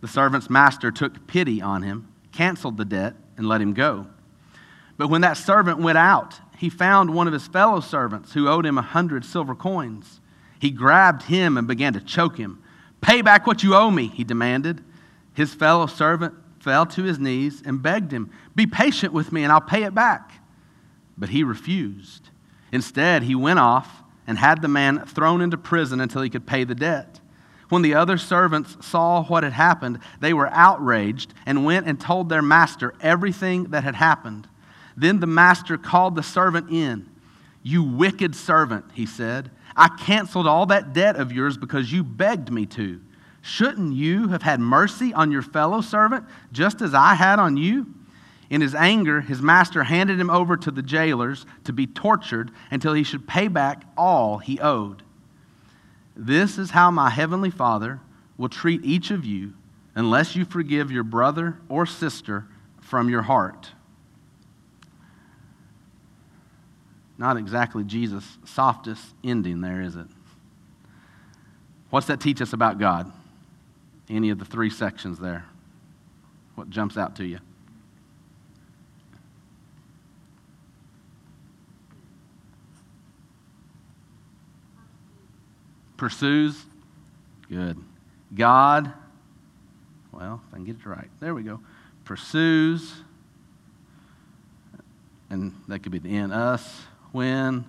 The 0.00 0.08
servant's 0.08 0.50
master 0.50 0.90
took 0.90 1.28
pity 1.28 1.62
on 1.62 1.84
him, 1.84 2.08
canceled 2.32 2.78
the 2.78 2.84
debt, 2.84 3.14
and 3.36 3.46
let 3.46 3.60
him 3.60 3.72
go. 3.72 4.08
But 4.96 5.10
when 5.10 5.20
that 5.20 5.36
servant 5.36 5.78
went 5.78 5.98
out, 5.98 6.40
he 6.56 6.68
found 6.68 7.14
one 7.14 7.28
of 7.28 7.32
his 7.32 7.46
fellow 7.46 7.78
servants 7.78 8.32
who 8.32 8.48
owed 8.48 8.66
him 8.66 8.76
a 8.76 8.82
hundred 8.82 9.24
silver 9.24 9.54
coins. 9.54 10.20
He 10.58 10.72
grabbed 10.72 11.22
him 11.22 11.56
and 11.56 11.68
began 11.68 11.92
to 11.92 12.00
choke 12.00 12.38
him. 12.38 12.60
Pay 13.00 13.22
back 13.22 13.46
what 13.46 13.62
you 13.62 13.76
owe 13.76 13.92
me, 13.92 14.08
he 14.08 14.24
demanded. 14.24 14.82
His 15.38 15.54
fellow 15.54 15.86
servant 15.86 16.34
fell 16.58 16.84
to 16.84 17.04
his 17.04 17.20
knees 17.20 17.62
and 17.64 17.80
begged 17.80 18.10
him, 18.10 18.28
Be 18.56 18.66
patient 18.66 19.12
with 19.12 19.30
me 19.30 19.44
and 19.44 19.52
I'll 19.52 19.60
pay 19.60 19.84
it 19.84 19.94
back. 19.94 20.32
But 21.16 21.28
he 21.28 21.44
refused. 21.44 22.30
Instead, 22.72 23.22
he 23.22 23.36
went 23.36 23.60
off 23.60 24.02
and 24.26 24.36
had 24.36 24.62
the 24.62 24.66
man 24.66 25.06
thrown 25.06 25.40
into 25.40 25.56
prison 25.56 26.00
until 26.00 26.22
he 26.22 26.28
could 26.28 26.44
pay 26.44 26.64
the 26.64 26.74
debt. 26.74 27.20
When 27.68 27.82
the 27.82 27.94
other 27.94 28.18
servants 28.18 28.84
saw 28.84 29.22
what 29.26 29.44
had 29.44 29.52
happened, 29.52 30.00
they 30.18 30.34
were 30.34 30.48
outraged 30.50 31.32
and 31.46 31.64
went 31.64 31.86
and 31.86 32.00
told 32.00 32.28
their 32.28 32.42
master 32.42 32.92
everything 33.00 33.66
that 33.66 33.84
had 33.84 33.94
happened. 33.94 34.48
Then 34.96 35.20
the 35.20 35.28
master 35.28 35.78
called 35.78 36.16
the 36.16 36.24
servant 36.24 36.68
in. 36.72 37.08
You 37.62 37.84
wicked 37.84 38.34
servant, 38.34 38.86
he 38.92 39.06
said. 39.06 39.52
I 39.76 39.86
canceled 39.86 40.48
all 40.48 40.66
that 40.66 40.92
debt 40.92 41.14
of 41.14 41.30
yours 41.30 41.56
because 41.56 41.92
you 41.92 42.02
begged 42.02 42.50
me 42.50 42.66
to. 42.66 43.02
Shouldn't 43.42 43.94
you 43.94 44.28
have 44.28 44.42
had 44.42 44.60
mercy 44.60 45.12
on 45.14 45.32
your 45.32 45.42
fellow 45.42 45.80
servant 45.80 46.26
just 46.52 46.82
as 46.82 46.94
I 46.94 47.14
had 47.14 47.38
on 47.38 47.56
you? 47.56 47.86
In 48.50 48.60
his 48.60 48.74
anger, 48.74 49.20
his 49.20 49.42
master 49.42 49.84
handed 49.84 50.18
him 50.18 50.30
over 50.30 50.56
to 50.56 50.70
the 50.70 50.82
jailers 50.82 51.44
to 51.64 51.72
be 51.72 51.86
tortured 51.86 52.50
until 52.70 52.94
he 52.94 53.04
should 53.04 53.28
pay 53.28 53.48
back 53.48 53.82
all 53.96 54.38
he 54.38 54.58
owed. 54.58 55.02
This 56.16 56.58
is 56.58 56.70
how 56.70 56.90
my 56.90 57.10
heavenly 57.10 57.50
Father 57.50 58.00
will 58.36 58.48
treat 58.48 58.84
each 58.84 59.10
of 59.10 59.24
you 59.24 59.52
unless 59.94 60.34
you 60.34 60.44
forgive 60.44 60.90
your 60.90 61.04
brother 61.04 61.58
or 61.68 61.84
sister 61.84 62.46
from 62.80 63.08
your 63.08 63.22
heart. 63.22 63.70
Not 67.18 67.36
exactly 67.36 67.84
Jesus' 67.84 68.38
softest 68.44 69.04
ending 69.24 69.60
there, 69.60 69.82
is 69.82 69.96
it? 69.96 70.06
What's 71.90 72.06
that 72.06 72.20
teach 72.20 72.40
us 72.40 72.52
about 72.52 72.78
God? 72.78 73.12
Any 74.10 74.30
of 74.30 74.38
the 74.38 74.44
three 74.44 74.70
sections 74.70 75.18
there? 75.18 75.44
What 76.54 76.70
jumps 76.70 76.96
out 76.96 77.16
to 77.16 77.26
you? 77.26 77.38
Pursues. 85.96 86.64
Good. 87.48 87.76
God, 88.34 88.92
well, 90.12 90.40
if 90.46 90.54
I 90.54 90.56
can 90.56 90.64
get 90.64 90.76
it 90.76 90.86
right. 90.86 91.08
There 91.20 91.34
we 91.34 91.42
go. 91.42 91.60
Pursues, 92.04 92.94
and 95.30 95.54
that 95.68 95.80
could 95.80 95.92
be 95.92 95.98
the 95.98 96.16
end. 96.16 96.32
Us 96.32 96.82
when 97.12 97.64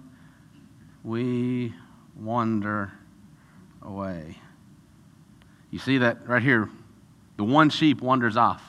we 1.04 1.74
wander 2.16 2.92
away. 3.82 4.38
You 5.72 5.80
see 5.80 6.00
that 6.00 6.28
right 6.28 6.42
here? 6.42 6.70
The 7.38 7.44
one 7.44 7.70
sheep 7.70 8.02
wanders 8.02 8.38
off. 8.38 8.64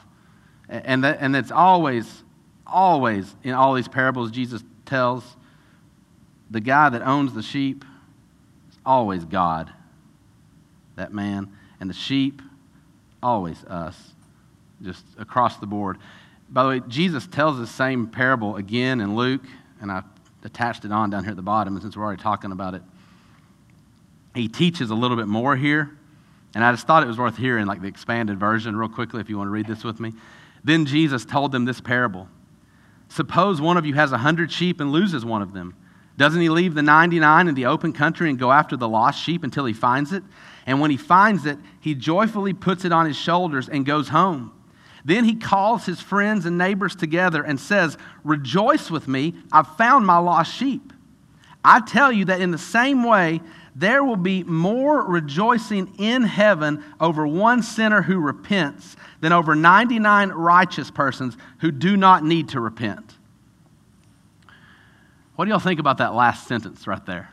And, 0.69 1.03
that, 1.05 1.19
and 1.21 1.35
that's 1.35 1.51
always, 1.51 2.23
always 2.67 3.35
in 3.43 3.55
all 3.55 3.75
these 3.75 3.89
parables 3.89 4.31
Jesus 4.31 4.63
tells 4.87 5.25
the 6.51 6.61
guy 6.61 6.89
that 6.89 7.03
owns 7.03 7.33
the 7.35 7.43
sheep 7.43 7.85
is 8.71 8.79
always 8.85 9.25
God, 9.25 9.73
that 10.97 11.13
man. 11.13 11.53
And 11.81 11.89
the 11.89 11.95
sheep, 11.95 12.43
always 13.23 13.65
us, 13.65 13.97
just 14.83 15.05
across 15.19 15.57
the 15.59 15.67
board. 15.67 15.99
By 16.51 16.63
the 16.63 16.69
way, 16.69 16.81
Jesus 16.89 17.27
tells 17.27 17.59
the 17.59 17.67
same 17.67 18.09
parable 18.09 18.57
again 18.57 19.01
in 19.01 19.17
Luke, 19.17 19.45
and 19.81 19.91
I 19.91 20.03
attached 20.45 20.85
it 20.85 20.93
on 20.93 21.11
down 21.11 21.23
here 21.23 21.31
at 21.31 21.37
the 21.37 21.43
bottom, 21.43 21.75
and 21.75 21.83
since 21.83 21.97
we're 21.97 22.05
already 22.05 22.23
talking 22.23 22.53
about 22.53 22.75
it, 22.75 22.83
he 24.35 24.49
teaches 24.49 24.91
a 24.91 24.95
little 24.95 25.17
bit 25.17 25.29
more 25.29 25.57
here. 25.57 25.97
And 26.55 26.65
I 26.65 26.73
just 26.73 26.87
thought 26.87 27.03
it 27.03 27.07
was 27.07 27.19
worth 27.19 27.37
hearing, 27.37 27.67
like 27.67 27.81
the 27.81 27.89
expanded 27.89 28.39
version, 28.39 28.77
real 28.77 28.89
quickly, 28.89 29.21
if 29.21 29.29
you 29.29 29.39
want 29.39 29.49
to 29.49 29.53
read 29.53 29.67
this 29.67 29.85
with 29.85 30.01
me. 30.01 30.13
Then 30.65 30.85
Jesus 30.85 31.25
told 31.25 31.53
them 31.53 31.65
this 31.65 31.81
parable 31.81 32.29
Suppose 33.09 33.61
one 33.61 33.77
of 33.77 33.87
you 33.87 33.95
has 33.95 34.13
a 34.13 34.19
hundred 34.19 34.53
sheep 34.53 34.81
and 34.81 34.93
loses 34.93 35.25
one 35.25 35.43
of 35.43 35.53
them. 35.53 35.75
Doesn't 36.17 36.41
he 36.41 36.49
leave 36.49 36.75
the 36.75 36.83
99 36.83 37.49
in 37.49 37.55
the 37.55 37.67
open 37.67 37.93
country 37.93 38.29
and 38.29 38.39
go 38.39 38.53
after 38.53 38.77
the 38.77 38.89
lost 38.89 39.23
sheep 39.23 39.43
until 39.43 39.65
he 39.65 39.73
finds 39.73 40.13
it? 40.13 40.23
And 40.67 40.81
when 40.81 40.91
he 40.91 40.97
finds 40.97 41.47
it, 41.47 41.59
he 41.81 41.95
joyfully 41.95 42.53
puts 42.53 42.85
it 42.85 42.93
on 42.93 43.07
his 43.07 43.17
shoulders 43.17 43.69
and 43.69 43.87
goes 43.87 44.09
home. 44.09 44.53
Then 45.05 45.25
he 45.25 45.35
calls 45.35 45.87
his 45.87 46.01
friends 46.01 46.45
and 46.47 46.59
neighbors 46.59 46.95
together 46.95 47.43
and 47.43 47.59
says, 47.59 47.97
Rejoice 48.23 48.91
with 48.91 49.09
me, 49.09 49.35
I've 49.51 49.77
found 49.77 50.07
my 50.07 50.19
lost 50.19 50.55
sheep. 50.55 50.93
I 51.65 51.81
tell 51.81 52.13
you 52.13 52.27
that 52.27 52.41
in 52.41 52.51
the 52.51 52.59
same 52.59 53.03
way, 53.05 53.41
there 53.75 54.03
will 54.05 54.17
be 54.17 54.43
more 54.45 55.03
rejoicing 55.03 55.95
in 55.99 56.23
heaven 56.23 56.85
over 57.01 57.27
one 57.27 57.63
sinner 57.63 58.03
who 58.03 58.19
repents 58.19 58.97
than 59.21 59.33
over 59.33 59.55
99 59.55 60.31
righteous 60.31 60.91
persons 60.91 61.37
who 61.61 61.71
do 61.71 61.97
not 61.97 62.25
need 62.25 62.49
to 62.51 62.61
repent. 62.61 63.17
What 65.37 65.45
do 65.45 65.51
y'all 65.51 65.61
think 65.61 65.81
about 65.81 65.99
that 65.99 66.15
last 66.15 66.47
sentence 66.47 66.87
right 66.87 67.05
there? 67.07 67.31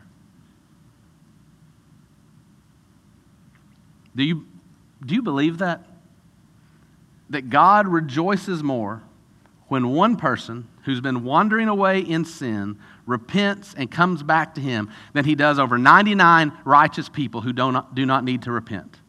Do 4.16 4.24
you, 4.24 4.46
do 5.06 5.14
you 5.14 5.22
believe 5.22 5.60
that? 5.60 5.86
that 7.30 7.50
God 7.50 7.88
rejoices 7.88 8.64
more 8.64 9.04
when 9.68 9.90
one 9.90 10.16
person 10.16 10.68
who's 10.84 11.02
been 11.02 11.24
wandering 11.24 11.68
away 11.68 12.00
in 12.00 12.24
sin 12.24 12.80
repents 13.08 13.74
and 13.76 13.90
comes 13.90 14.22
back 14.22 14.54
to 14.56 14.62
Him 14.62 14.92
than 15.14 15.26
He 15.26 15.34
does 15.34 15.58
over 15.58 15.80
99 15.80 16.52
righteous 16.64 17.10
people 17.10 17.42
who 17.42 17.54
do 17.54 17.72
not, 17.72 17.96
do 17.96 18.06
not 18.06 18.24
need 18.24 18.44
to 18.44 18.52
repent. 18.52 19.00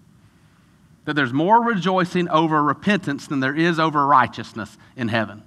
That 1.04 1.14
there's 1.14 1.32
more 1.32 1.62
rejoicing 1.62 2.28
over 2.28 2.62
repentance 2.62 3.26
than 3.26 3.40
there 3.40 3.54
is 3.54 3.78
over 3.78 4.06
righteousness 4.06 4.78
in 4.96 5.08
heaven. 5.08 5.42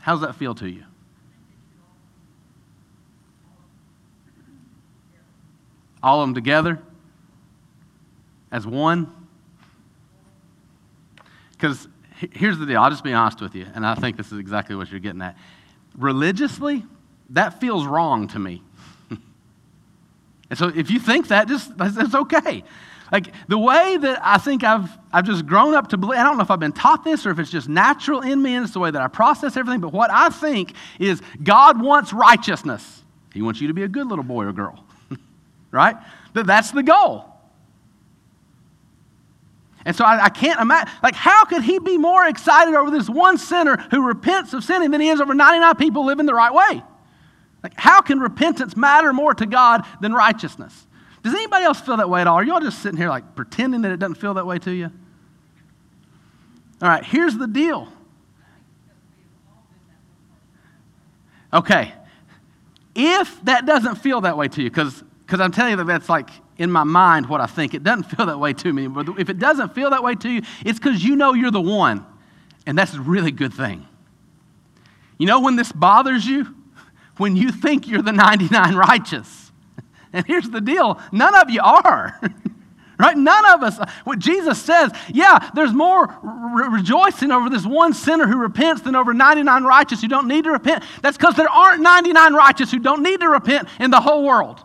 How 0.00 0.12
does 0.12 0.22
that 0.22 0.36
feel 0.36 0.54
to 0.56 0.68
you? 0.68 0.84
All 6.02 6.22
of 6.22 6.28
them 6.28 6.34
together 6.34 6.80
as 8.52 8.66
one? 8.66 9.12
Because 11.52 11.88
here's 12.32 12.58
the 12.58 12.66
deal 12.66 12.80
I'll 12.80 12.90
just 12.90 13.04
be 13.04 13.12
honest 13.12 13.40
with 13.40 13.54
you, 13.54 13.66
and 13.74 13.86
I 13.86 13.94
think 13.94 14.16
this 14.16 14.32
is 14.32 14.38
exactly 14.38 14.76
what 14.76 14.90
you're 14.90 15.00
getting 15.00 15.22
at. 15.22 15.36
Religiously, 15.96 16.84
that 17.30 17.60
feels 17.60 17.86
wrong 17.86 18.28
to 18.28 18.38
me. 18.38 18.62
and 19.10 20.58
so 20.58 20.68
if 20.74 20.90
you 20.90 20.98
think 20.98 21.28
that, 21.28 21.48
just 21.48 21.72
it's 21.78 22.14
okay. 22.14 22.64
Like 23.12 23.32
the 23.48 23.58
way 23.58 23.96
that 23.96 24.20
I 24.22 24.38
think 24.38 24.64
I've, 24.64 24.90
I've 25.12 25.24
just 25.24 25.46
grown 25.46 25.74
up 25.74 25.88
to 25.88 25.96
believe, 25.96 26.18
I 26.18 26.24
don't 26.24 26.36
know 26.36 26.42
if 26.42 26.50
I've 26.50 26.60
been 26.60 26.72
taught 26.72 27.04
this 27.04 27.24
or 27.24 27.30
if 27.30 27.38
it's 27.38 27.50
just 27.50 27.68
natural 27.68 28.20
in 28.20 28.42
me 28.42 28.54
and 28.54 28.64
it's 28.64 28.74
the 28.74 28.80
way 28.80 28.90
that 28.90 29.00
I 29.00 29.06
process 29.06 29.56
everything, 29.56 29.80
but 29.80 29.92
what 29.92 30.10
I 30.10 30.28
think 30.30 30.74
is 30.98 31.22
God 31.42 31.80
wants 31.80 32.12
righteousness. 32.12 33.04
He 33.32 33.42
wants 33.42 33.60
you 33.60 33.68
to 33.68 33.74
be 33.74 33.84
a 33.84 33.88
good 33.88 34.08
little 34.08 34.24
boy 34.24 34.44
or 34.44 34.52
girl, 34.52 34.84
right? 35.70 35.96
That 36.32 36.46
that's 36.46 36.72
the 36.72 36.82
goal. 36.82 37.35
And 39.86 39.94
so 39.94 40.04
I, 40.04 40.24
I, 40.24 40.28
can't 40.30 40.60
imagine, 40.60 40.92
like, 41.00 41.14
how 41.14 41.44
could 41.44 41.62
he 41.62 41.78
be 41.78 41.96
more 41.96 42.26
excited 42.26 42.74
over 42.74 42.90
this 42.90 43.08
one 43.08 43.38
sinner 43.38 43.76
who 43.92 44.02
repents 44.02 44.52
of 44.52 44.64
sinning 44.64 44.90
than 44.90 45.00
he 45.00 45.08
is 45.08 45.20
over 45.20 45.32
99 45.32 45.76
people 45.76 46.04
living 46.04 46.26
the 46.26 46.34
right 46.34 46.52
way? 46.52 46.82
Like, 47.62 47.74
how 47.76 48.00
can 48.00 48.18
repentance 48.18 48.76
matter 48.76 49.12
more 49.12 49.32
to 49.32 49.46
God 49.46 49.86
than 50.00 50.12
righteousness? 50.12 50.88
Does 51.22 51.34
anybody 51.34 51.64
else 51.64 51.80
feel 51.80 51.98
that 51.98 52.10
way 52.10 52.20
at 52.20 52.26
all? 52.26 52.34
Are 52.34 52.42
y'all 52.42 52.60
just 52.60 52.82
sitting 52.82 52.98
here, 52.98 53.08
like, 53.08 53.36
pretending 53.36 53.82
that 53.82 53.92
it 53.92 53.98
doesn't 53.98 54.16
feel 54.16 54.34
that 54.34 54.44
way 54.44 54.58
to 54.58 54.72
you? 54.72 54.90
All 56.82 56.88
right, 56.88 57.04
here's 57.04 57.36
the 57.36 57.46
deal. 57.46 57.86
Okay, 61.54 61.92
if 62.96 63.40
that 63.44 63.66
doesn't 63.66 63.94
feel 63.96 64.22
that 64.22 64.36
way 64.36 64.48
to 64.48 64.62
you, 64.62 64.68
because 64.68 65.04
I'm 65.30 65.52
telling 65.52 65.70
you 65.70 65.76
that 65.76 65.86
that's 65.86 66.08
like 66.08 66.30
in 66.58 66.70
my 66.70 66.84
mind 66.84 67.28
what 67.28 67.40
I 67.40 67.46
think. 67.46 67.74
It 67.74 67.82
doesn't 67.82 68.04
feel 68.16 68.26
that 68.26 68.38
way 68.38 68.52
to 68.54 68.72
me. 68.72 68.86
But 68.86 69.08
if 69.18 69.28
it 69.28 69.38
doesn't 69.38 69.74
feel 69.74 69.90
that 69.90 70.02
way 70.02 70.14
to 70.14 70.28
you, 70.28 70.42
it's 70.64 70.78
because 70.78 71.02
you 71.04 71.16
know 71.16 71.34
you're 71.34 71.50
the 71.50 71.60
one. 71.60 72.04
And 72.66 72.76
that's 72.76 72.94
a 72.94 73.00
really 73.00 73.30
good 73.30 73.54
thing. 73.54 73.86
You 75.18 75.26
know 75.26 75.40
when 75.40 75.56
this 75.56 75.72
bothers 75.72 76.26
you? 76.26 76.46
When 77.18 77.34
you 77.34 77.50
think 77.50 77.88
you're 77.88 78.02
the 78.02 78.12
99 78.12 78.74
righteous. 78.76 79.50
And 80.12 80.26
here's 80.26 80.50
the 80.50 80.60
deal 80.60 81.00
none 81.12 81.34
of 81.34 81.48
you 81.48 81.62
are. 81.62 82.20
right? 82.98 83.16
None 83.16 83.46
of 83.54 83.62
us. 83.62 83.78
What 84.04 84.18
Jesus 84.18 84.60
says, 84.60 84.92
yeah, 85.14 85.50
there's 85.54 85.72
more 85.72 86.14
re- 86.22 86.68
rejoicing 86.68 87.30
over 87.30 87.48
this 87.48 87.64
one 87.64 87.94
sinner 87.94 88.26
who 88.26 88.36
repents 88.36 88.82
than 88.82 88.94
over 88.94 89.14
99 89.14 89.64
righteous 89.64 90.02
who 90.02 90.08
don't 90.08 90.28
need 90.28 90.44
to 90.44 90.50
repent. 90.50 90.84
That's 91.00 91.16
because 91.16 91.36
there 91.36 91.48
aren't 91.48 91.80
99 91.80 92.34
righteous 92.34 92.70
who 92.70 92.80
don't 92.80 93.02
need 93.02 93.20
to 93.20 93.30
repent 93.30 93.68
in 93.80 93.90
the 93.90 94.00
whole 94.02 94.22
world. 94.22 94.62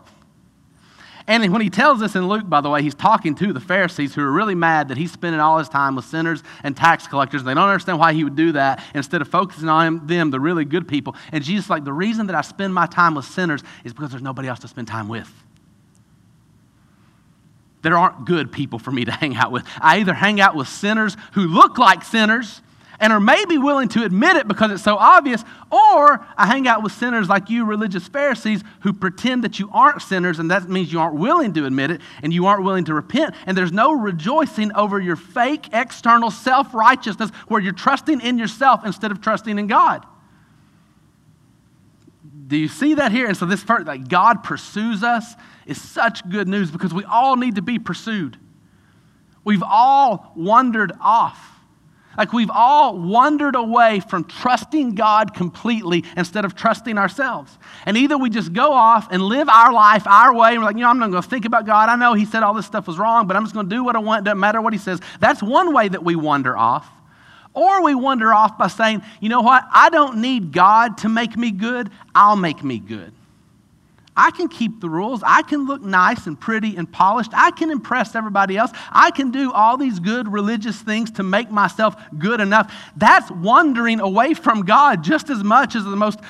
And 1.26 1.52
when 1.52 1.62
he 1.62 1.70
tells 1.70 2.02
us 2.02 2.16
in 2.16 2.28
Luke, 2.28 2.48
by 2.48 2.60
the 2.60 2.68
way, 2.68 2.82
he's 2.82 2.94
talking 2.94 3.34
to 3.36 3.52
the 3.52 3.60
Pharisees 3.60 4.14
who 4.14 4.22
are 4.22 4.30
really 4.30 4.54
mad 4.54 4.88
that 4.88 4.96
he's 4.96 5.12
spending 5.12 5.40
all 5.40 5.58
his 5.58 5.68
time 5.68 5.94
with 5.94 6.04
sinners 6.04 6.42
and 6.64 6.76
tax 6.76 7.06
collectors. 7.06 7.44
They 7.44 7.54
don't 7.54 7.68
understand 7.68 7.98
why 7.98 8.12
he 8.12 8.24
would 8.24 8.36
do 8.36 8.52
that 8.52 8.82
instead 8.94 9.20
of 9.20 9.28
focusing 9.28 9.68
on 9.68 10.06
them, 10.06 10.30
the 10.30 10.40
really 10.40 10.64
good 10.64 10.88
people. 10.88 11.14
And 11.30 11.44
Jesus 11.44 11.70
like, 11.70 11.84
the 11.84 11.92
reason 11.92 12.26
that 12.26 12.36
I 12.36 12.40
spend 12.40 12.74
my 12.74 12.86
time 12.86 13.14
with 13.14 13.24
sinners 13.24 13.62
is 13.84 13.92
because 13.92 14.10
there's 14.10 14.22
nobody 14.22 14.48
else 14.48 14.58
to 14.60 14.68
spend 14.68 14.88
time 14.88 15.08
with. 15.08 15.30
There 17.82 17.96
aren't 17.96 18.24
good 18.24 18.50
people 18.50 18.78
for 18.78 18.90
me 18.90 19.04
to 19.04 19.12
hang 19.12 19.36
out 19.36 19.52
with. 19.52 19.64
I 19.80 19.98
either 19.98 20.14
hang 20.14 20.40
out 20.40 20.56
with 20.56 20.68
sinners 20.68 21.16
who 21.32 21.42
look 21.42 21.78
like 21.78 22.04
sinners 22.04 22.62
and 23.02 23.12
are 23.12 23.20
maybe 23.20 23.58
willing 23.58 23.88
to 23.88 24.04
admit 24.04 24.36
it 24.36 24.46
because 24.46 24.70
it's 24.70 24.84
so 24.84 24.96
obvious, 24.96 25.42
or 25.72 26.24
I 26.36 26.46
hang 26.46 26.68
out 26.68 26.84
with 26.84 26.92
sinners 26.92 27.28
like 27.28 27.50
you, 27.50 27.64
religious 27.64 28.06
Pharisees, 28.06 28.62
who 28.82 28.92
pretend 28.92 29.42
that 29.42 29.58
you 29.58 29.68
aren't 29.72 30.00
sinners, 30.00 30.38
and 30.38 30.48
that 30.52 30.68
means 30.70 30.92
you 30.92 31.00
aren't 31.00 31.16
willing 31.16 31.52
to 31.54 31.66
admit 31.66 31.90
it 31.90 32.00
and 32.22 32.32
you 32.32 32.46
aren't 32.46 32.62
willing 32.62 32.84
to 32.84 32.94
repent. 32.94 33.34
And 33.44 33.58
there's 33.58 33.72
no 33.72 33.92
rejoicing 33.92 34.72
over 34.74 35.00
your 35.00 35.16
fake 35.16 35.68
external 35.72 36.30
self 36.30 36.72
righteousness 36.72 37.30
where 37.48 37.60
you're 37.60 37.72
trusting 37.72 38.20
in 38.20 38.38
yourself 38.38 38.86
instead 38.86 39.10
of 39.10 39.20
trusting 39.20 39.58
in 39.58 39.66
God. 39.66 40.06
Do 42.46 42.56
you 42.56 42.68
see 42.68 42.94
that 42.94 43.10
here? 43.10 43.26
And 43.26 43.36
so 43.36 43.46
this 43.46 43.64
part, 43.64 43.84
like 43.84 44.06
God 44.06 44.44
pursues 44.44 45.02
us, 45.02 45.34
is 45.66 45.80
such 45.80 46.28
good 46.30 46.46
news 46.46 46.70
because 46.70 46.94
we 46.94 47.02
all 47.04 47.36
need 47.36 47.56
to 47.56 47.62
be 47.62 47.80
pursued. 47.80 48.38
We've 49.42 49.62
all 49.64 50.32
wandered 50.36 50.92
off. 51.00 51.51
Like 52.16 52.32
we've 52.32 52.50
all 52.50 52.98
wandered 52.98 53.54
away 53.54 54.00
from 54.00 54.24
trusting 54.24 54.94
God 54.94 55.34
completely 55.34 56.04
instead 56.16 56.44
of 56.44 56.54
trusting 56.54 56.98
ourselves. 56.98 57.56
And 57.86 57.96
either 57.96 58.18
we 58.18 58.30
just 58.30 58.52
go 58.52 58.72
off 58.72 59.08
and 59.10 59.22
live 59.22 59.48
our 59.48 59.72
life 59.72 60.06
our 60.06 60.34
way, 60.34 60.50
and 60.50 60.58
we're 60.58 60.66
like, 60.66 60.76
you 60.76 60.82
know, 60.82 60.90
I'm 60.90 60.98
not 60.98 61.10
going 61.10 61.22
to 61.22 61.28
think 61.28 61.44
about 61.44 61.66
God. 61.66 61.88
I 61.88 61.96
know 61.96 62.14
He 62.14 62.24
said 62.24 62.42
all 62.42 62.54
this 62.54 62.66
stuff 62.66 62.86
was 62.86 62.98
wrong, 62.98 63.26
but 63.26 63.36
I'm 63.36 63.44
just 63.44 63.54
going 63.54 63.68
to 63.68 63.74
do 63.74 63.82
what 63.82 63.96
I 63.96 64.00
want. 64.00 64.20
It 64.20 64.24
doesn't 64.24 64.40
matter 64.40 64.60
what 64.60 64.72
He 64.72 64.78
says. 64.78 65.00
That's 65.20 65.42
one 65.42 65.72
way 65.72 65.88
that 65.88 66.04
we 66.04 66.14
wander 66.16 66.56
off. 66.56 66.88
Or 67.54 67.82
we 67.82 67.94
wander 67.94 68.32
off 68.32 68.56
by 68.56 68.68
saying, 68.68 69.02
you 69.20 69.28
know 69.28 69.42
what? 69.42 69.64
I 69.70 69.90
don't 69.90 70.18
need 70.22 70.52
God 70.52 70.98
to 70.98 71.08
make 71.08 71.36
me 71.36 71.50
good. 71.50 71.90
I'll 72.14 72.36
make 72.36 72.64
me 72.64 72.78
good. 72.78 73.12
I 74.16 74.30
can 74.30 74.48
keep 74.48 74.80
the 74.80 74.90
rules. 74.90 75.22
I 75.24 75.42
can 75.42 75.66
look 75.66 75.82
nice 75.82 76.26
and 76.26 76.38
pretty 76.38 76.76
and 76.76 76.90
polished. 76.90 77.30
I 77.34 77.50
can 77.50 77.70
impress 77.70 78.14
everybody 78.14 78.58
else. 78.58 78.70
I 78.90 79.10
can 79.10 79.30
do 79.30 79.52
all 79.52 79.78
these 79.78 80.00
good 80.00 80.30
religious 80.30 80.80
things 80.80 81.10
to 81.12 81.22
make 81.22 81.50
myself 81.50 81.96
good 82.18 82.40
enough. 82.40 82.74
That's 82.96 83.30
wandering 83.30 84.00
away 84.00 84.34
from 84.34 84.62
God 84.62 85.02
just 85.02 85.30
as 85.30 85.42
much 85.42 85.74
as 85.74 85.84
the 85.84 85.96
most 85.96 86.20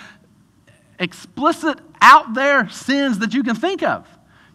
explicit, 1.01 1.81
out 2.01 2.35
there 2.35 2.69
sins 2.69 3.19
that 3.19 3.35
you 3.35 3.43
can 3.43 3.57
think 3.57 3.83
of. 3.83 4.07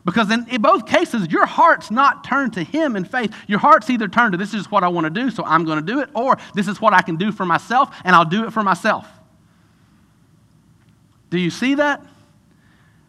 Because 0.06 0.32
in, 0.32 0.48
in 0.48 0.62
both 0.62 0.86
cases, 0.86 1.28
your 1.30 1.46
heart's 1.46 1.92
not 1.92 2.24
turned 2.24 2.54
to 2.54 2.64
Him 2.64 2.96
in 2.96 3.04
faith. 3.04 3.36
Your 3.46 3.60
heart's 3.60 3.90
either 3.90 4.08
turned 4.08 4.32
to 4.32 4.38
this 4.38 4.54
is 4.54 4.72
what 4.72 4.86
I 4.86 4.88
want 4.88 5.04
to 5.04 5.10
do, 5.10 5.30
so 5.30 5.44
I'm 5.44 5.66
going 5.66 5.86
to 5.86 5.86
do 5.86 6.00
it, 6.00 6.10
or 6.16 6.38
this 6.56 6.70
is 6.70 6.80
what 6.80 6.94
I 6.94 7.02
can 7.02 7.18
do 7.18 7.34
for 7.34 7.46
myself, 7.46 7.94
and 8.06 8.16
I'll 8.16 8.24
do 8.24 8.46
it 8.46 8.54
for 8.54 8.64
myself. 8.64 9.06
Do 11.30 11.38
you 11.38 11.50
see 11.50 11.76
that? 11.76 12.06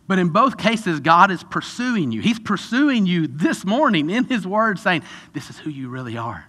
But 0.09 0.19
in 0.19 0.31
both 0.31 0.57
cases, 0.57 1.01
God 1.01 1.31
is 1.31 1.45
pursuing 1.45 2.11
you. 2.11 2.23
He's 2.23 2.41
pursuing 2.41 3.05
you 3.05 3.27
this 3.27 3.65
morning 3.67 4.09
in 4.09 4.25
His 4.25 4.47
Word, 4.47 4.79
saying, 4.79 5.03
This 5.35 5.51
is 5.51 5.59
who 5.59 5.71
you 5.71 5.91
really 5.91 6.17
are. 6.17 6.47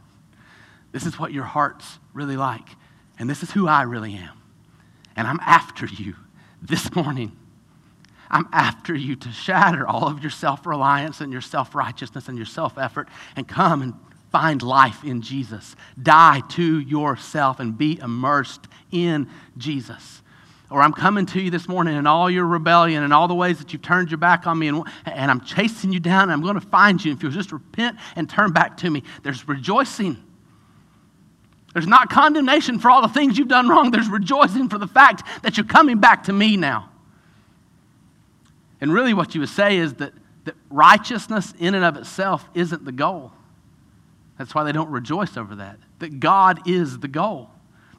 This 0.93 1.05
is 1.05 1.19
what 1.19 1.33
your 1.33 1.43
heart's 1.43 1.99
really 2.13 2.37
like. 2.37 2.67
And 3.19 3.29
this 3.29 3.43
is 3.43 3.51
who 3.51 3.67
I 3.67 3.83
really 3.83 4.15
am. 4.15 4.41
And 5.17 5.27
I'm 5.27 5.41
after 5.41 5.85
you 5.85 6.15
this 6.61 6.95
morning. 6.95 7.33
I'm 8.31 8.47
after 8.53 8.95
you 8.95 9.15
to 9.17 9.31
shatter 9.31 9.85
all 9.85 10.07
of 10.07 10.21
your 10.21 10.31
self 10.31 10.65
reliance 10.65 11.19
and 11.19 11.31
your 11.31 11.41
self 11.41 11.75
righteousness 11.75 12.29
and 12.29 12.37
your 12.37 12.45
self 12.45 12.77
effort 12.77 13.09
and 13.35 13.45
come 13.45 13.81
and 13.81 13.93
find 14.31 14.61
life 14.61 15.03
in 15.03 15.21
Jesus. 15.21 15.75
Die 16.01 16.41
to 16.51 16.79
yourself 16.79 17.59
and 17.59 17.77
be 17.77 17.99
immersed 17.99 18.67
in 18.91 19.27
Jesus. 19.57 20.21
Or 20.71 20.81
I'm 20.81 20.93
coming 20.93 21.25
to 21.27 21.41
you 21.41 21.49
this 21.49 21.67
morning 21.67 21.97
in 21.97 22.05
all 22.05 22.29
your 22.29 22.45
rebellion 22.45 23.03
and 23.03 23.11
all 23.11 23.27
the 23.27 23.33
ways 23.33 23.57
that 23.57 23.73
you've 23.73 23.81
turned 23.81 24.11
your 24.11 24.19
back 24.19 24.45
on 24.45 24.59
me, 24.59 24.67
and, 24.67 24.83
and 25.05 25.31
I'm 25.31 25.41
chasing 25.41 25.91
you 25.91 25.99
down, 25.99 26.23
and 26.23 26.31
I'm 26.31 26.41
going 26.41 26.59
to 26.59 26.61
find 26.61 27.03
you. 27.03 27.11
If 27.11 27.23
you'll 27.23 27.31
just 27.31 27.51
repent 27.51 27.97
and 28.15 28.29
turn 28.29 28.51
back 28.51 28.77
to 28.77 28.89
me, 28.89 29.03
there's 29.23 29.47
rejoicing. 29.47 30.23
There's 31.73 31.87
not 31.87 32.09
condemnation 32.11 32.77
for 32.77 32.91
all 32.91 33.01
the 33.01 33.07
things 33.07 33.37
you've 33.37 33.47
done 33.47 33.67
wrong. 33.67 33.89
There's 33.89 34.09
rejoicing 34.09 34.69
for 34.69 34.77
the 34.77 34.87
fact 34.87 35.23
that 35.41 35.57
you're 35.57 35.65
coming 35.65 35.99
back 35.99 36.25
to 36.25 36.33
me 36.33 36.55
now. 36.55 36.89
And 38.79 38.93
really, 38.93 39.13
what 39.15 39.33
you 39.33 39.41
would 39.41 39.49
say 39.49 39.77
is 39.77 39.95
that, 39.95 40.13
that 40.45 40.55
righteousness 40.69 41.53
in 41.59 41.73
and 41.73 41.83
of 41.83 41.97
itself 41.97 42.47
isn't 42.53 42.85
the 42.85 42.91
goal. 42.91 43.33
That's 44.37 44.53
why 44.53 44.63
they 44.63 44.71
don't 44.71 44.89
rejoice 44.89 45.35
over 45.35 45.55
that. 45.55 45.79
That 45.97 46.19
God 46.19 46.67
is 46.67 46.99
the 46.99 47.07
goal 47.07 47.49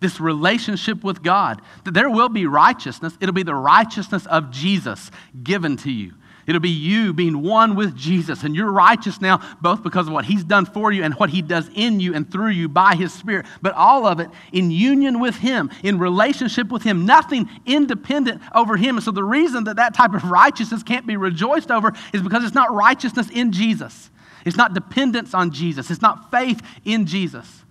this 0.01 0.21
relationship 0.21 1.05
with 1.05 1.23
God, 1.23 1.61
that 1.85 1.95
there 1.95 2.11
will 2.11 2.29
be 2.29 2.47
righteousness. 2.47 3.17
It'll 3.21 3.35
be 3.35 3.43
the 3.43 3.55
righteousness 3.55 4.27
of 4.27 4.51
Jesus 4.51 5.11
given 5.43 5.77
to 5.79 5.91
you. 5.91 6.15
It'll 6.47 6.61
be 6.61 6.71
you 6.71 7.13
being 7.13 7.43
one 7.43 7.77
with 7.77 7.95
Jesus, 7.97 8.43
and 8.43 8.57
you're 8.57 8.73
righteous 8.73 9.21
now, 9.21 9.41
both 9.61 9.85
because 9.85 10.09
of 10.09 10.13
what 10.13 10.25
He's 10.25 10.43
done 10.43 10.67
for 10.67 10.91
you 10.91 11.05
and 11.05 11.15
what 11.15 11.31
He 11.31 11.43
does 11.43 11.71
in 11.75 12.01
you 12.01 12.15
and 12.15 12.29
through 12.29 12.49
you 12.49 12.69
by 12.69 12.97
His 12.97 13.13
Spirit, 13.13 13.47
but 13.63 13.73
all 13.75 14.07
of 14.07 14.19
it 14.19 14.31
in 14.53 14.71
union 14.71 15.21
with 15.21 15.37
Him, 15.37 15.71
in 15.85 15.99
relationship 15.99 16.73
with 16.73 16.83
Him, 16.83 17.07
nothing 17.07 17.49
independent 17.67 18.43
over 18.53 18.77
Him. 18.77 18.97
And 18.97 19.05
so 19.05 19.13
the 19.13 19.23
reason 19.23 19.65
that 19.65 19.77
that 19.77 19.95
type 19.95 20.13
of 20.13 20.25
righteousness 20.25 20.83
can't 20.83 21.07
be 21.07 21.17
rejoiced 21.17 21.71
over 21.71 21.93
is 22.13 22.23
because 22.23 22.43
it's 22.43 22.55
not 22.55 22.75
righteousness 22.75 23.29
in 23.31 23.53
Jesus. 23.53 24.11
It's 24.45 24.57
not 24.57 24.75
dependence 24.75 25.35
on 25.35 25.53
Jesus. 25.53 25.91
It's 25.91 26.03
not 26.03 26.31
faith 26.31 26.63
in 26.85 27.07
Jesus. 27.07 27.65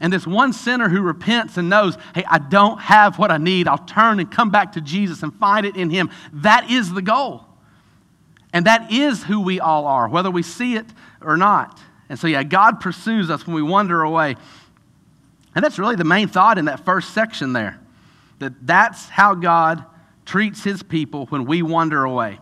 And 0.00 0.12
this 0.12 0.26
one 0.26 0.52
sinner 0.52 0.88
who 0.88 1.00
repents 1.00 1.56
and 1.56 1.68
knows, 1.70 1.96
hey, 2.14 2.24
I 2.28 2.38
don't 2.38 2.80
have 2.80 3.18
what 3.18 3.30
I 3.30 3.38
need. 3.38 3.68
I'll 3.68 3.78
turn 3.78 4.20
and 4.20 4.30
come 4.30 4.50
back 4.50 4.72
to 4.72 4.80
Jesus 4.80 5.22
and 5.22 5.34
find 5.34 5.64
it 5.64 5.76
in 5.76 5.90
Him. 5.90 6.10
That 6.32 6.70
is 6.70 6.92
the 6.92 7.02
goal. 7.02 7.46
And 8.52 8.66
that 8.66 8.92
is 8.92 9.24
who 9.24 9.40
we 9.40 9.60
all 9.60 9.86
are, 9.86 10.08
whether 10.08 10.30
we 10.30 10.42
see 10.42 10.76
it 10.76 10.86
or 11.20 11.36
not. 11.36 11.80
And 12.08 12.18
so, 12.18 12.26
yeah, 12.26 12.42
God 12.42 12.80
pursues 12.80 13.30
us 13.30 13.46
when 13.46 13.56
we 13.56 13.62
wander 13.62 14.02
away. 14.02 14.36
And 15.54 15.64
that's 15.64 15.78
really 15.78 15.96
the 15.96 16.04
main 16.04 16.28
thought 16.28 16.58
in 16.58 16.66
that 16.66 16.84
first 16.84 17.14
section 17.14 17.52
there 17.52 17.80
that 18.40 18.66
that's 18.66 19.08
how 19.08 19.34
God 19.34 19.84
treats 20.26 20.64
His 20.64 20.82
people 20.82 21.26
when 21.26 21.46
we 21.46 21.62
wander 21.62 22.04
away. 22.04 22.40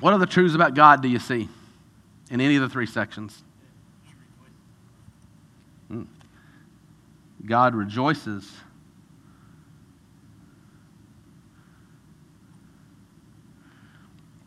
What 0.00 0.14
other 0.14 0.26
truths 0.26 0.54
about 0.54 0.74
God 0.74 1.02
do 1.02 1.08
you 1.08 1.18
see 1.18 1.48
in 2.30 2.40
any 2.40 2.56
of 2.56 2.62
the 2.62 2.68
three 2.68 2.86
sections? 2.86 3.42
God 7.46 7.74
rejoices. 7.74 8.50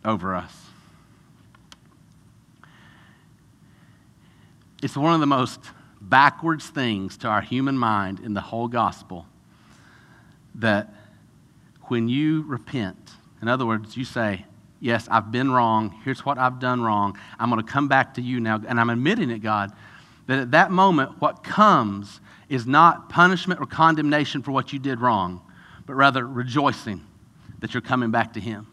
Over 0.05 0.35
us. 0.35 0.55
It's 4.81 4.95
one 4.95 5.13
of 5.13 5.19
the 5.19 5.27
most 5.27 5.59
backwards 6.01 6.67
things 6.67 7.17
to 7.17 7.27
our 7.27 7.41
human 7.41 7.77
mind 7.77 8.21
in 8.21 8.33
the 8.33 8.41
whole 8.41 8.67
gospel 8.67 9.25
that 10.55 10.93
when 11.83 12.07
you 12.07 12.43
repent, 12.43 13.11
in 13.41 13.47
other 13.47 13.65
words, 13.65 13.97
you 13.97 14.05
say, 14.05 14.45
Yes, 14.81 15.09
I've 15.11 15.29
been 15.29 15.51
wrong. 15.51 15.99
Here's 16.05 16.25
what 16.25 16.37
I've 16.37 16.59
done 16.59 16.81
wrong. 16.81 17.17
I'm 17.37 17.49
going 17.49 17.61
to 17.61 17.69
come 17.69 17.89
back 17.89 18.13
to 18.13 18.21
you 18.21 18.39
now. 18.39 18.61
And 18.65 18.79
I'm 18.79 18.89
admitting 18.89 19.29
it, 19.29 19.39
God, 19.39 19.73
that 20.27 20.39
at 20.39 20.51
that 20.51 20.71
moment, 20.71 21.19
what 21.19 21.43
comes 21.43 22.21
is 22.49 22.65
not 22.65 23.09
punishment 23.09 23.61
or 23.61 23.65
condemnation 23.65 24.41
for 24.41 24.51
what 24.51 24.73
you 24.73 24.79
did 24.79 24.99
wrong, 24.99 25.41
but 25.85 25.93
rather 25.93 26.27
rejoicing 26.27 27.05
that 27.59 27.73
you're 27.73 27.81
coming 27.81 28.11
back 28.11 28.33
to 28.33 28.39
Him. 28.39 28.67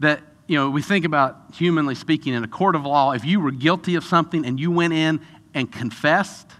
That, 0.00 0.22
you 0.46 0.56
know, 0.56 0.70
we 0.70 0.82
think 0.82 1.04
about 1.04 1.36
humanly 1.54 1.94
speaking 1.94 2.32
in 2.32 2.42
a 2.42 2.48
court 2.48 2.74
of 2.74 2.84
law, 2.84 3.12
if 3.12 3.24
you 3.24 3.40
were 3.40 3.50
guilty 3.50 3.94
of 3.94 4.04
something 4.04 4.44
and 4.44 4.58
you 4.58 4.70
went 4.70 4.94
in 4.94 5.20
and 5.54 5.70
confessed, 5.70 6.50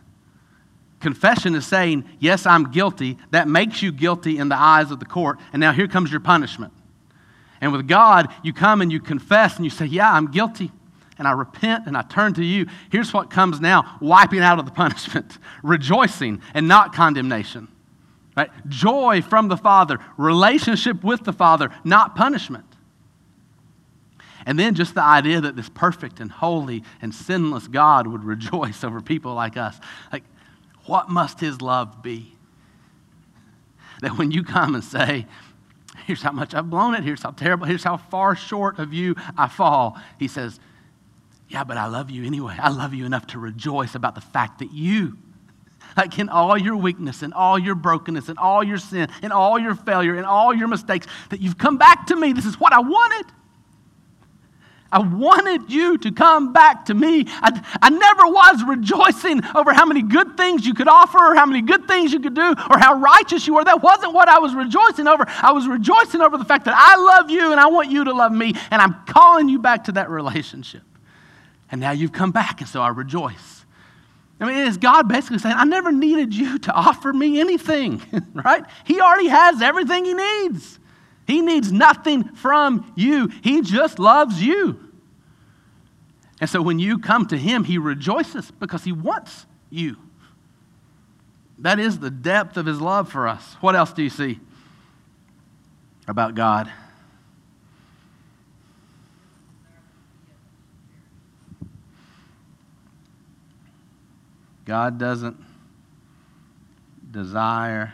confession 1.01 1.55
is 1.55 1.67
saying, 1.67 2.05
Yes, 2.21 2.47
I'm 2.47 2.71
guilty. 2.71 3.19
That 3.31 3.49
makes 3.49 3.83
you 3.83 3.91
guilty 3.91 4.39
in 4.39 4.49
the 4.49 4.57
eyes 4.57 4.91
of 4.91 5.01
the 5.01 5.07
court. 5.07 5.39
And 5.53 5.61
now 5.61 5.73
here 5.73 5.89
comes 5.89 6.11
your 6.11 6.21
punishment. 6.21 6.73
And 7.61 7.73
with 7.73 7.89
God, 7.89 8.33
you 8.43 8.53
come 8.53 8.83
and 8.83 8.93
you 8.93 9.01
confess 9.01 9.57
and 9.57 9.65
you 9.65 9.71
say, 9.71 9.87
Yeah, 9.87 10.13
I'm 10.13 10.31
guilty 10.31 10.71
and 11.19 11.29
I 11.29 11.33
repent 11.33 11.87
and 11.87 11.97
I 11.97 12.03
turn 12.03 12.35
to 12.35 12.45
you, 12.45 12.67
here's 12.91 13.13
what 13.13 13.31
comes 13.31 13.61
now 13.61 13.99
wiping 14.01 14.41
out 14.41 14.59
of 14.59 14.65
the 14.65 14.71
punishment, 14.73 15.39
rejoicing 15.63 16.41
and 16.55 16.69
not 16.69 16.95
condemnation. 16.95 17.69
Right? 18.37 18.51
Joy 18.69 19.21
from 19.21 19.49
the 19.49 19.59
Father, 19.59 19.99
relationship 20.17 21.05
with 21.05 21.25
the 21.25 21.33
Father, 21.33 21.71
not 21.85 22.17
punishment. 22.17 22.65
And 24.47 24.59
then 24.59 24.75
just 24.75 24.95
the 24.95 25.03
idea 25.03 25.41
that 25.41 25.55
this 25.55 25.69
perfect 25.69 26.19
and 26.19 26.31
holy 26.31 26.83
and 27.01 27.15
sinless 27.15 27.69
God 27.69 28.07
would 28.07 28.25
rejoice 28.25 28.83
over 28.83 29.01
people 29.01 29.35
like 29.35 29.57
us. 29.57 29.79
Like, 30.13 30.25
what 30.87 31.09
must 31.11 31.41
his 31.41 31.61
love 31.61 32.03
be? 32.03 32.35
That 34.01 34.19
when 34.19 34.33
you 34.33 34.43
come 34.43 34.75
and 34.75 34.83
say, 34.83 35.27
Here's 36.07 36.23
how 36.23 36.33
much 36.33 36.55
I've 36.55 36.69
blown 36.69 36.95
it, 36.95 37.05
here's 37.05 37.23
how 37.23 37.31
terrible, 37.31 37.67
here's 37.67 37.85
how 37.85 37.97
far 37.97 38.35
short 38.35 38.79
of 38.79 38.93
you 38.93 39.15
I 39.37 39.47
fall, 39.47 40.01
he 40.19 40.27
says, 40.27 40.59
yeah, 41.53 41.65
but 41.65 41.77
I 41.77 41.87
love 41.87 42.11
you 42.11 42.25
anyway. 42.25 42.57
I 42.59 42.71
love 42.71 42.95
you 42.95 43.05
enough 43.05 43.27
to 43.29 43.39
rejoice 43.39 43.95
about 43.95 44.15
the 44.15 44.23
fact 44.23 44.61
that 44.61 44.73
you, 44.73 45.19
like 45.99 46.19
in 46.19 46.31
all 46.31 46.57
your 46.57 46.77
weakness 46.79 47.21
and 47.21 47.35
all 47.35 47.59
your 47.59 47.75
brokenness 47.75 48.31
and 48.31 48.39
all 48.39 48.65
your 48.65 48.79
sin 48.79 49.11
and 49.21 49.35
all 49.35 49.59
your 49.59 49.75
failure 49.75 50.15
and 50.15 50.25
all 50.25 50.55
your 50.55 50.67
mistakes, 50.67 51.07
that 51.29 51.43
you've 51.43 51.59
come 51.59 51.77
back 51.77 52.07
to 52.07 52.17
me. 52.17 52.33
This 52.33 52.47
is 52.47 52.59
what 52.59 52.73
I 52.73 52.81
wanted. 52.81 53.31
I 54.91 55.01
wanted 55.01 55.71
you 55.71 55.99
to 55.99 56.13
come 56.13 56.55
back 56.55 56.87
to 56.87 56.95
me. 56.95 57.25
I, 57.27 57.79
I 57.83 57.91
never 57.91 58.27
was 58.27 58.65
rejoicing 58.67 59.43
over 59.55 59.75
how 59.75 59.85
many 59.85 60.01
good 60.01 60.39
things 60.39 60.67
you 60.67 60.73
could 60.73 60.89
offer 60.89 61.19
or 61.19 61.35
how 61.35 61.45
many 61.45 61.61
good 61.61 61.87
things 61.87 62.15
you 62.15 62.21
could 62.21 62.35
do 62.35 62.55
or 62.71 62.79
how 62.79 62.99
righteous 62.99 63.47
you 63.47 63.55
were. 63.55 63.65
That 63.65 63.83
wasn't 63.83 64.15
what 64.15 64.29
I 64.29 64.39
was 64.39 64.55
rejoicing 64.55 65.07
over. 65.07 65.25
I 65.29 65.53
was 65.53 65.69
rejoicing 65.69 66.23
over 66.23 66.39
the 66.39 66.45
fact 66.47 66.65
that 66.65 66.75
I 66.77 66.97
love 66.97 67.31
you 67.31 67.53
and 67.53 67.61
I 67.61 67.67
want 67.67 67.91
you 67.91 68.05
to 68.05 68.13
love 68.13 68.33
me, 68.33 68.55
and 68.71 68.81
I'm 68.81 68.95
calling 69.07 69.51
you 69.51 69.59
back 69.59 69.85
to 69.85 69.93
that 69.93 70.09
relationship. 70.09 70.83
And 71.73 71.81
now 71.81 71.91
you've 71.91 72.13
come 72.13 72.31
back, 72.31 72.61
and 72.61 72.69
so 72.69 72.83
I 72.83 72.89
rejoice. 72.89 73.65
I 74.39 74.45
mean, 74.45 74.67
it's 74.69 74.77
God 74.77 75.09
basically 75.09 75.39
saying, 75.39 75.57
I 75.57 75.65
never 75.65 75.91
needed 75.91 76.35
you 76.35 76.59
to 76.59 76.73
offer 76.73 77.13
me 77.13 77.41
anything, 77.41 78.03
right? 78.35 78.65
He 78.85 79.01
already 79.01 79.29
has 79.29 79.63
everything 79.63 80.05
he 80.05 80.15
needs. 80.15 80.79
He 81.27 81.41
needs 81.41 81.73
nothing 81.73 82.25
from 82.35 82.93
you, 82.95 83.29
he 83.43 83.63
just 83.63 83.99
loves 83.99 84.43
you. 84.43 84.79
And 86.41 86.51
so 86.51 86.61
when 86.61 86.81
you 86.81 86.99
come 86.99 87.27
to 87.29 87.39
him, 87.39 87.65
he 87.65 87.79
rejoices 87.79 88.51
because 88.51 88.83
he 88.83 88.91
wants 88.91 89.47
you. 89.71 89.97
That 91.59 91.79
is 91.79 92.01
the 92.01 92.11
depth 92.11 92.57
of 92.57 92.67
his 92.67 92.81
love 92.81 93.11
for 93.11 93.29
us. 93.29 93.57
What 93.61 93.77
else 93.77 93.93
do 93.93 94.03
you 94.03 94.11
see 94.11 94.41
about 96.09 96.35
God? 96.35 96.71
God 104.65 104.99
doesn't 104.99 105.37
desire 107.11 107.93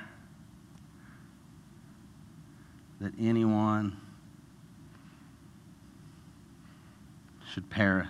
that 3.00 3.12
anyone 3.18 3.96
should 7.52 7.70
perish. 7.70 8.08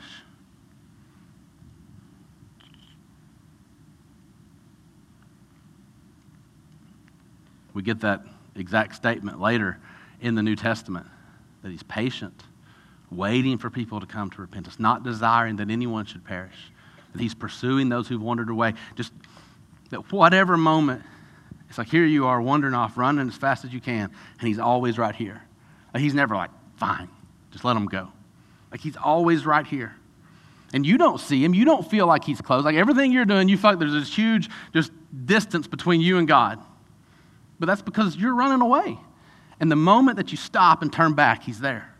We 7.74 7.82
get 7.82 8.00
that 8.00 8.22
exact 8.56 8.96
statement 8.96 9.40
later 9.40 9.78
in 10.20 10.34
the 10.34 10.42
New 10.42 10.56
Testament 10.56 11.06
that 11.62 11.70
he's 11.70 11.84
patient, 11.84 12.42
waiting 13.10 13.56
for 13.56 13.70
people 13.70 14.00
to 14.00 14.06
come 14.06 14.30
to 14.30 14.40
repentance, 14.40 14.80
not 14.80 15.04
desiring 15.04 15.56
that 15.56 15.70
anyone 15.70 16.04
should 16.06 16.24
perish 16.24 16.72
that 17.12 17.20
he's 17.20 17.34
pursuing 17.34 17.88
those 17.88 18.08
who've 18.08 18.22
wandered 18.22 18.50
away. 18.50 18.74
Just 18.94 19.12
that 19.90 20.12
whatever 20.12 20.56
moment, 20.56 21.02
it's 21.68 21.78
like 21.78 21.88
here 21.88 22.04
you 22.04 22.26
are 22.26 22.40
wandering 22.40 22.74
off, 22.74 22.96
running 22.96 23.28
as 23.28 23.34
fast 23.34 23.64
as 23.64 23.72
you 23.72 23.80
can, 23.80 24.10
and 24.38 24.48
he's 24.48 24.58
always 24.58 24.98
right 24.98 25.14
here. 25.14 25.42
Like 25.92 26.02
he's 26.02 26.14
never 26.14 26.36
like, 26.36 26.50
fine, 26.76 27.08
just 27.50 27.64
let 27.64 27.76
him 27.76 27.86
go. 27.86 28.08
Like 28.70 28.80
he's 28.80 28.96
always 28.96 29.46
right 29.46 29.66
here. 29.66 29.94
And 30.74 30.84
you 30.84 30.98
don't 30.98 31.18
see 31.18 31.42
him. 31.42 31.54
You 31.54 31.64
don't 31.64 31.88
feel 31.88 32.06
like 32.06 32.24
he's 32.24 32.42
close. 32.42 32.64
Like 32.64 32.76
everything 32.76 33.10
you're 33.10 33.24
doing, 33.24 33.48
you 33.48 33.56
feel 33.56 33.70
like 33.70 33.78
there's 33.78 33.92
this 33.92 34.14
huge 34.14 34.50
just 34.74 34.92
distance 35.24 35.66
between 35.66 36.02
you 36.02 36.18
and 36.18 36.28
God. 36.28 36.62
But 37.58 37.66
that's 37.66 37.82
because 37.82 38.16
you're 38.16 38.34
running 38.34 38.60
away. 38.60 38.98
And 39.60 39.70
the 39.72 39.76
moment 39.76 40.18
that 40.18 40.30
you 40.30 40.36
stop 40.36 40.82
and 40.82 40.92
turn 40.92 41.14
back, 41.14 41.42
he's 41.42 41.58
there. 41.58 41.92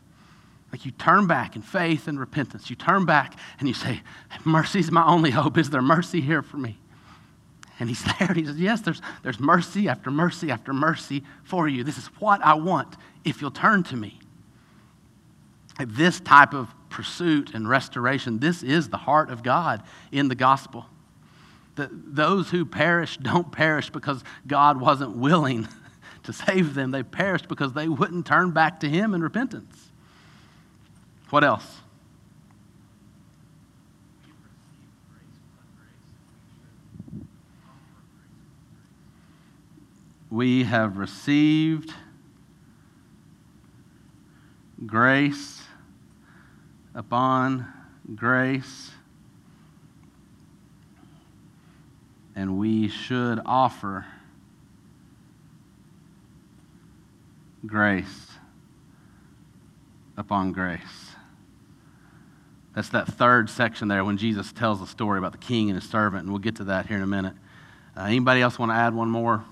Like 0.72 0.84
you 0.84 0.90
turn 0.90 1.26
back 1.26 1.56
in 1.56 1.62
faith 1.62 2.08
and 2.08 2.20
repentance. 2.20 2.68
You 2.68 2.76
turn 2.76 3.06
back 3.06 3.38
and 3.58 3.68
you 3.68 3.74
say, 3.74 4.02
Mercy 4.44 4.80
is 4.80 4.90
my 4.90 5.04
only 5.04 5.30
hope. 5.30 5.56
Is 5.56 5.70
there 5.70 5.82
mercy 5.82 6.20
here 6.20 6.42
for 6.42 6.58
me? 6.58 6.78
And 7.80 7.88
he's 7.88 8.02
there 8.18 8.28
and 8.28 8.36
he 8.36 8.44
says, 8.44 8.58
Yes, 8.58 8.80
there's, 8.82 9.00
there's 9.22 9.40
mercy 9.40 9.88
after 9.88 10.10
mercy 10.10 10.50
after 10.50 10.72
mercy 10.72 11.24
for 11.44 11.68
you. 11.68 11.84
This 11.84 11.98
is 11.98 12.06
what 12.18 12.44
I 12.44 12.54
want 12.54 12.96
if 13.24 13.40
you'll 13.40 13.50
turn 13.50 13.82
to 13.84 13.96
me. 13.96 14.18
This 15.86 16.20
type 16.20 16.54
of 16.54 16.68
pursuit 16.90 17.54
and 17.54 17.68
restoration, 17.68 18.40
this 18.40 18.62
is 18.62 18.88
the 18.88 18.96
heart 18.96 19.30
of 19.30 19.42
God 19.42 19.82
in 20.10 20.28
the 20.28 20.34
gospel. 20.34 20.86
That 21.76 21.90
those 21.92 22.50
who 22.50 22.66
perish 22.66 23.16
don't 23.18 23.52
perish 23.52 23.88
because 23.88 24.24
God 24.46 24.80
wasn't 24.80 25.16
willing 25.16 25.68
to 26.24 26.32
save 26.32 26.74
them. 26.74 26.90
They 26.90 27.04
perished 27.04 27.48
because 27.48 27.72
they 27.72 27.88
wouldn't 27.88 28.26
turn 28.26 28.50
back 28.50 28.80
to 28.80 28.88
Him 28.88 29.14
in 29.14 29.22
repentance. 29.22 29.87
What 31.30 31.44
else? 31.44 31.82
We 40.30 40.64
have 40.64 40.96
received 40.96 41.92
grace 44.86 45.62
upon 46.94 47.66
grace, 48.14 48.92
and 52.34 52.58
we 52.58 52.88
should 52.88 53.40
offer 53.44 54.06
grace 57.66 58.28
upon 60.16 60.52
grace. 60.52 61.07
That's 62.78 62.90
that 62.90 63.08
third 63.08 63.50
section 63.50 63.88
there 63.88 64.04
when 64.04 64.18
Jesus 64.18 64.52
tells 64.52 64.78
the 64.78 64.86
story 64.86 65.18
about 65.18 65.32
the 65.32 65.38
king 65.38 65.68
and 65.68 65.74
his 65.74 65.90
servant, 65.90 66.22
and 66.22 66.30
we'll 66.30 66.38
get 66.38 66.54
to 66.58 66.64
that 66.66 66.86
here 66.86 66.96
in 66.96 67.02
a 67.02 67.08
minute. 67.08 67.34
Uh, 67.96 68.02
anybody 68.02 68.40
else 68.40 68.56
want 68.56 68.70
to 68.70 68.76
add 68.76 68.94
one 68.94 69.10
more 69.10 69.44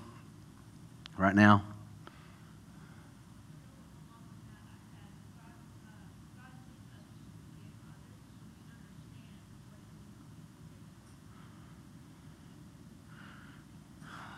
right 1.17 1.35
now? 1.35 1.61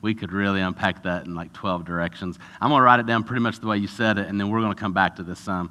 we 0.00 0.14
could 0.14 0.32
really 0.32 0.62
unpack 0.62 1.02
that 1.02 1.26
in 1.26 1.34
like 1.34 1.52
12 1.52 1.84
directions. 1.84 2.38
I'm 2.58 2.70
going 2.70 2.80
to 2.80 2.84
write 2.84 3.00
it 3.00 3.06
down 3.06 3.22
pretty 3.22 3.42
much 3.42 3.60
the 3.60 3.66
way 3.66 3.76
you 3.76 3.86
said 3.86 4.16
it, 4.16 4.28
and 4.28 4.40
then 4.40 4.48
we're 4.48 4.60
going 4.62 4.74
to 4.74 4.80
come 4.80 4.94
back 4.94 5.16
to 5.16 5.22
this 5.22 5.38
some. 5.38 5.70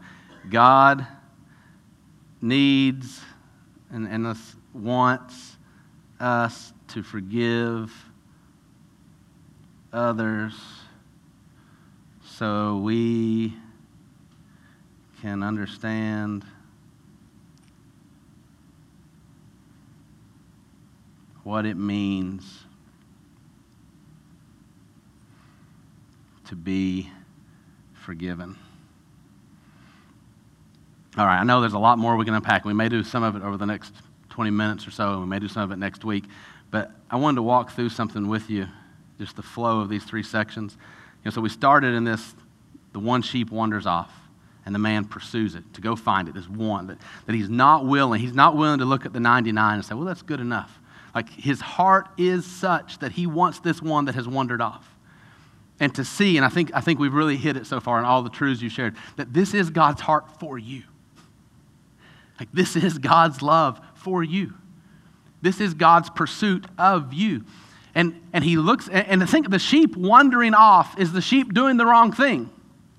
God 0.52 1.08
needs 2.41 3.21
and, 3.91 4.08
and 4.08 4.28
us, 4.28 4.56
wants 4.73 5.58
us 6.19 6.73
to 6.89 7.04
forgive 7.04 7.93
others 9.91 10.54
so 12.23 12.78
we 12.78 13.54
can 15.21 15.41
understand 15.41 16.45
what 21.43 21.65
it 21.65 21.78
means 21.78 22.65
to 26.45 26.56
be 26.56 27.10
forgiven. 27.93 28.58
All 31.17 31.25
right, 31.25 31.39
I 31.39 31.43
know 31.43 31.62
there's 31.62 31.73
a 31.73 31.80
lot 31.80 31.97
more 31.97 32.15
we 32.15 32.25
can 32.25 32.36
unpack. 32.36 32.63
We 32.63 32.73
may 32.73 32.89
do 32.89 33.03
some 33.03 33.23
of 33.23 33.36
it 33.36 33.41
over 33.41 33.58
the 33.58 33.65
next 33.65 33.91
20 34.30 34.51
minutes 34.51 34.88
or 34.88 34.91
so, 34.91 35.13
and 35.13 35.21
we 35.21 35.25
may 35.25 35.39
do 35.39 35.47
some 35.47 35.63
of 35.63 35.71
it 35.71 35.77
next 35.77 36.06
week. 36.06 36.25
But 36.69 36.91
I 37.10 37.15
wanted 37.15 37.38
to 37.38 37.41
walk 37.41 37.71
through 37.71 37.89
something 37.89 38.27
with 38.27 38.51
you, 38.51 38.67
just 39.17 39.36
the 39.36 39.41
flow 39.41 39.80
of 39.80 39.89
these 39.89 40.03
three 40.03 40.21
sections. 40.21 40.77
You 40.80 41.25
know, 41.25 41.32
so 41.32 41.41
we 41.41 41.49
started 41.49 41.95
in 41.95 42.03
this 42.03 42.36
the 42.93 42.99
one 42.99 43.23
sheep 43.23 43.49
wanders 43.49 43.88
off, 43.88 44.12
and 44.65 44.75
the 44.75 44.80
man 44.80 45.06
pursues 45.06 45.56
it 45.56 45.63
to 45.73 45.82
go 45.82 45.95
find 45.95 46.27
it. 46.27 46.36
This 46.36 46.47
one 46.47 46.86
that, 46.88 46.99
that 47.25 47.34
he's 47.34 47.49
not 47.49 47.86
willing. 47.86 48.21
He's 48.21 48.36
not 48.36 48.56
willing 48.56 48.77
to 48.77 48.86
look 48.86 49.06
at 49.08 49.13
the 49.13 49.19
99 49.19 49.73
and 49.73 49.84
say, 49.84 49.95
well, 49.95 50.06
that's 50.06 50.21
good 50.21 50.39
enough. 50.39 50.80
Like 51.15 51.30
his 51.30 51.60
heart 51.60 52.10
is 52.19 52.45
such 52.45 52.99
that 52.99 53.13
he 53.13 53.25
wants 53.25 53.60
this 53.60 53.82
one 53.82 54.06
that 54.06 54.13
has 54.13 54.27
wandered 54.27 54.62
off 54.62 54.88
and 55.80 55.93
to 55.95 56.03
see, 56.03 56.38
and 56.38 56.45
I 56.45 56.49
think, 56.49 56.71
I 56.73 56.82
think 56.82 56.99
we've 56.99 57.13
really 57.13 57.38
hit 57.38 57.58
it 57.58 57.65
so 57.65 57.80
far 57.80 57.99
in 57.99 58.06
all 58.06 58.23
the 58.23 58.30
truths 58.30 58.62
you 58.62 58.69
shared, 58.69 58.95
that 59.15 59.34
this 59.34 59.53
is 59.53 59.69
God's 59.69 60.01
heart 60.01 60.39
for 60.39 60.58
you. 60.58 60.84
Like, 62.39 62.50
this 62.52 62.76
is 62.76 62.97
God's 62.97 63.41
love 63.41 63.80
for 63.95 64.23
you. 64.23 64.54
This 65.41 65.60
is 65.60 65.73
God's 65.73 66.10
pursuit 66.10 66.65
of 66.78 67.13
you. 67.13 67.45
And, 67.95 68.21
and 68.32 68.43
he 68.43 68.58
looks, 68.58 68.88
and 68.89 69.28
think 69.28 69.50
the 69.50 69.60
sheep 69.60 69.95
wandering 69.95 70.54
off 70.54 71.00
is 71.00 71.13
the 71.13 71.21
sheep 71.21 71.54
doing 71.54 71.78
the 71.78 71.86
wrong 71.86 72.12
thing, 72.12 72.50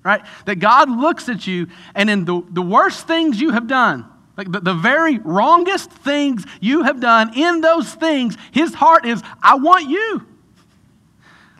right? 0.03 0.21
That 0.45 0.55
God 0.55 0.89
looks 0.89 1.29
at 1.29 1.47
you, 1.47 1.67
and 1.95 2.09
in 2.09 2.25
the, 2.25 2.43
the 2.49 2.61
worst 2.61 3.07
things 3.07 3.39
you 3.39 3.51
have 3.51 3.67
done, 3.67 4.05
like 4.35 4.51
the, 4.51 4.59
the 4.59 4.73
very 4.73 5.19
wrongest 5.19 5.89
things 5.89 6.45
you 6.59 6.83
have 6.83 6.99
done, 6.99 7.37
in 7.37 7.61
those 7.61 7.93
things, 7.93 8.35
his 8.51 8.73
heart 8.73 9.05
is, 9.05 9.21
I 9.41 9.55
want 9.55 9.89
you. 9.89 10.25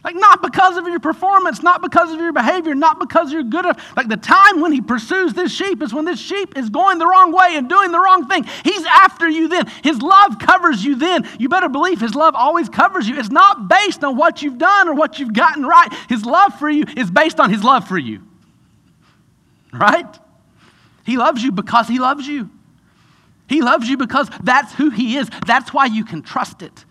Like, 0.03 0.15
not 0.15 0.41
because 0.41 0.77
of 0.77 0.87
your 0.87 0.99
performance, 0.99 1.61
not 1.61 1.81
because 1.81 2.13
of 2.13 2.19
your 2.19 2.31
behavior, 2.31 2.73
not 2.73 2.99
because 2.99 3.33
you're 3.33 3.43
good 3.43 3.65
enough. 3.65 3.97
Like, 3.97 4.07
the 4.07 4.17
time 4.17 4.61
when 4.61 4.71
he 4.71 4.79
pursues 4.79 5.33
this 5.33 5.53
sheep 5.53 5.83
is 5.83 5.93
when 5.93 6.05
this 6.05 6.19
sheep 6.19 6.57
is 6.57 6.69
going 6.69 6.99
the 6.99 7.07
wrong 7.07 7.33
way 7.33 7.55
and 7.55 7.67
doing 7.67 7.91
the 7.91 7.99
wrong 7.99 8.25
thing. 8.27 8.45
He's 8.63 8.85
after 8.85 9.27
you 9.27 9.49
then. 9.49 9.67
His 9.83 10.01
love 10.01 10.39
covers 10.39 10.85
you 10.85 10.95
then. 10.95 11.27
You 11.37 11.49
better 11.49 11.67
believe 11.67 11.99
his 11.99 12.15
love 12.15 12.33
always 12.33 12.69
covers 12.69 13.09
you. 13.09 13.19
It's 13.19 13.29
not 13.29 13.67
based 13.67 14.03
on 14.03 14.15
what 14.15 14.41
you've 14.41 14.57
done 14.57 14.87
or 14.87 14.93
what 14.93 15.19
you've 15.19 15.33
gotten 15.33 15.65
right. 15.65 15.93
His 16.07 16.25
love 16.25 16.57
for 16.57 16.69
you 16.69 16.85
is 16.95 17.11
based 17.11 17.39
on 17.39 17.49
his 17.49 17.63
love 17.63 17.87
for 17.87 17.97
you. 17.97 18.23
Right? 19.73 20.17
He 21.05 21.17
loves 21.17 21.43
you 21.43 21.51
because 21.51 21.87
he 21.87 21.99
loves 21.99 22.25
you. 22.25 22.49
He 23.49 23.61
loves 23.61 23.89
you 23.89 23.97
because 23.97 24.29
that's 24.43 24.73
who 24.75 24.91
he 24.91 25.17
is. 25.17 25.29
That's 25.45 25.73
why 25.73 25.87
you 25.87 26.05
can 26.05 26.21
trust 26.21 26.61
it. 26.61 26.85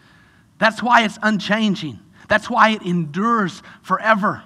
That's 0.59 0.83
why 0.83 1.05
it's 1.05 1.19
unchanging. 1.23 2.01
That's 2.29 2.49
why 2.49 2.71
it 2.71 2.83
endures 2.83 3.63
forever 3.83 4.43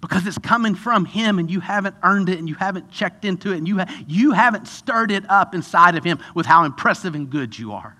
because 0.00 0.26
it's 0.26 0.38
coming 0.38 0.74
from 0.74 1.04
Him 1.04 1.38
and 1.38 1.50
you 1.50 1.60
haven't 1.60 1.96
earned 2.02 2.28
it 2.28 2.38
and 2.38 2.48
you 2.48 2.54
haven't 2.54 2.90
checked 2.90 3.24
into 3.24 3.52
it 3.52 3.58
and 3.58 3.66
you, 3.68 3.78
ha- 3.78 4.04
you 4.06 4.32
haven't 4.32 4.68
stirred 4.68 5.10
it 5.10 5.28
up 5.28 5.54
inside 5.54 5.96
of 5.96 6.04
Him 6.04 6.18
with 6.34 6.46
how 6.46 6.64
impressive 6.64 7.14
and 7.14 7.28
good 7.30 7.58
you 7.58 7.72
are. 7.72 7.96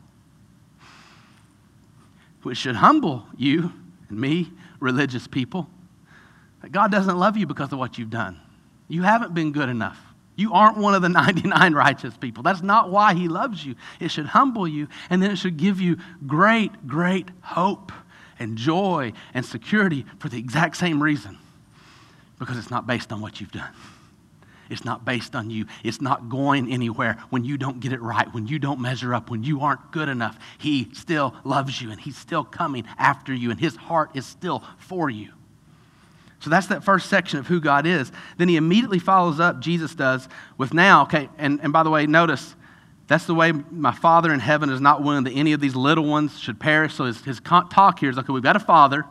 which 2.43 2.59
should 2.59 2.77
humble 2.77 3.27
you 3.37 3.73
and 4.09 4.19
me, 4.19 4.51
religious 4.81 5.27
people. 5.27 5.69
That 6.63 6.73
God 6.73 6.91
doesn't 6.91 7.19
love 7.19 7.37
you 7.37 7.47
because 7.47 7.73
of 7.73 7.79
what 7.79 7.99
you've 7.99 8.11
done. 8.11 8.41
You 8.89 9.03
haven't 9.03 9.35
been 9.35 9.53
good 9.53 9.69
enough. 9.69 9.99
You 10.37 10.53
aren't 10.53 10.79
one 10.79 10.95
of 10.95 11.03
the 11.03 11.09
99 11.11 11.75
righteous 11.75 12.17
people. 12.17 12.43
That's 12.43 12.63
not 12.63 12.91
why 12.91 13.15
He 13.15 13.29
loves 13.29 13.65
you. 13.65 13.75
It 14.01 14.11
should 14.11 14.27
humble 14.27 14.69
you, 14.69 14.89
and 15.11 15.21
then 15.21 15.33
it 15.33 15.37
should 15.37 15.57
give 15.57 15.81
you 15.81 15.99
great, 16.27 16.87
great 16.87 17.29
hope 17.43 17.93
and 18.39 18.57
joy 18.57 19.13
and 19.35 19.45
security 19.45 20.05
for 20.19 20.29
the 20.29 20.39
exact 20.39 20.77
same 20.77 21.03
reason 21.03 21.39
because 22.39 22.57
it's 22.57 22.71
not 22.71 22.87
based 22.87 23.13
on 23.13 23.21
what 23.21 23.41
you've 23.41 23.53
done. 23.53 23.73
It's 24.71 24.85
not 24.85 25.05
based 25.05 25.35
on 25.35 25.51
you. 25.51 25.67
It's 25.83 26.01
not 26.01 26.29
going 26.29 26.71
anywhere 26.71 27.17
when 27.31 27.45
you 27.45 27.57
don't 27.57 27.81
get 27.81 27.93
it 27.93 28.03
right, 28.03 28.33
when 28.35 28.47
you 28.47 28.59
don't 28.59 28.81
measure 28.81 29.15
up, 29.15 29.31
when 29.31 29.43
you 29.43 29.61
aren't 29.61 29.91
good 29.93 30.09
enough. 30.09 30.39
He 30.59 30.89
still 30.93 31.35
loves 31.45 31.81
you 31.81 31.91
and 31.91 32.01
He's 32.01 32.17
still 32.17 32.45
coming 32.45 32.85
after 32.99 33.33
you, 33.33 33.51
and 33.51 33.59
His 33.59 33.77
heart 33.77 34.11
is 34.15 34.27
still 34.27 34.63
for 34.79 35.09
you. 35.09 35.33
So 36.41 36.51
that's 36.51 36.69
that 36.69 36.85
first 36.85 37.09
section 37.09 37.39
of 37.39 37.47
who 37.47 37.61
God 37.61 37.87
is. 37.87 38.13
Then 38.37 38.49
He 38.49 38.57
immediately 38.57 38.99
follows 38.99 39.41
up, 39.41 39.61
Jesus 39.61 39.95
does, 39.95 40.29
with 40.59 40.75
now, 40.75 41.03
okay, 41.05 41.29
and, 41.39 41.61
and 41.63 41.73
by 41.73 41.83
the 41.83 41.91
way, 41.91 42.07
notice 42.07 42.55
that's 43.09 43.25
the 43.25 43.35
way 43.35 43.53
my 43.53 43.93
Father 43.93 44.33
in 44.33 44.41
heaven 44.41 44.71
is 44.71 44.81
not 44.81 45.03
willing 45.03 45.25
that 45.25 45.33
any 45.33 45.53
of 45.53 45.61
these 45.61 45.75
little 45.75 46.05
ones 46.05 46.39
should 46.39 46.61
perish. 46.61 46.95
So 46.95 47.05
his, 47.05 47.21
his 47.23 47.41
talk 47.41 47.99
here 47.99 48.11
is 48.11 48.19
okay, 48.19 48.33
we've 48.33 48.43
got 48.43 48.57
a 48.57 48.61
Father, 48.61 49.05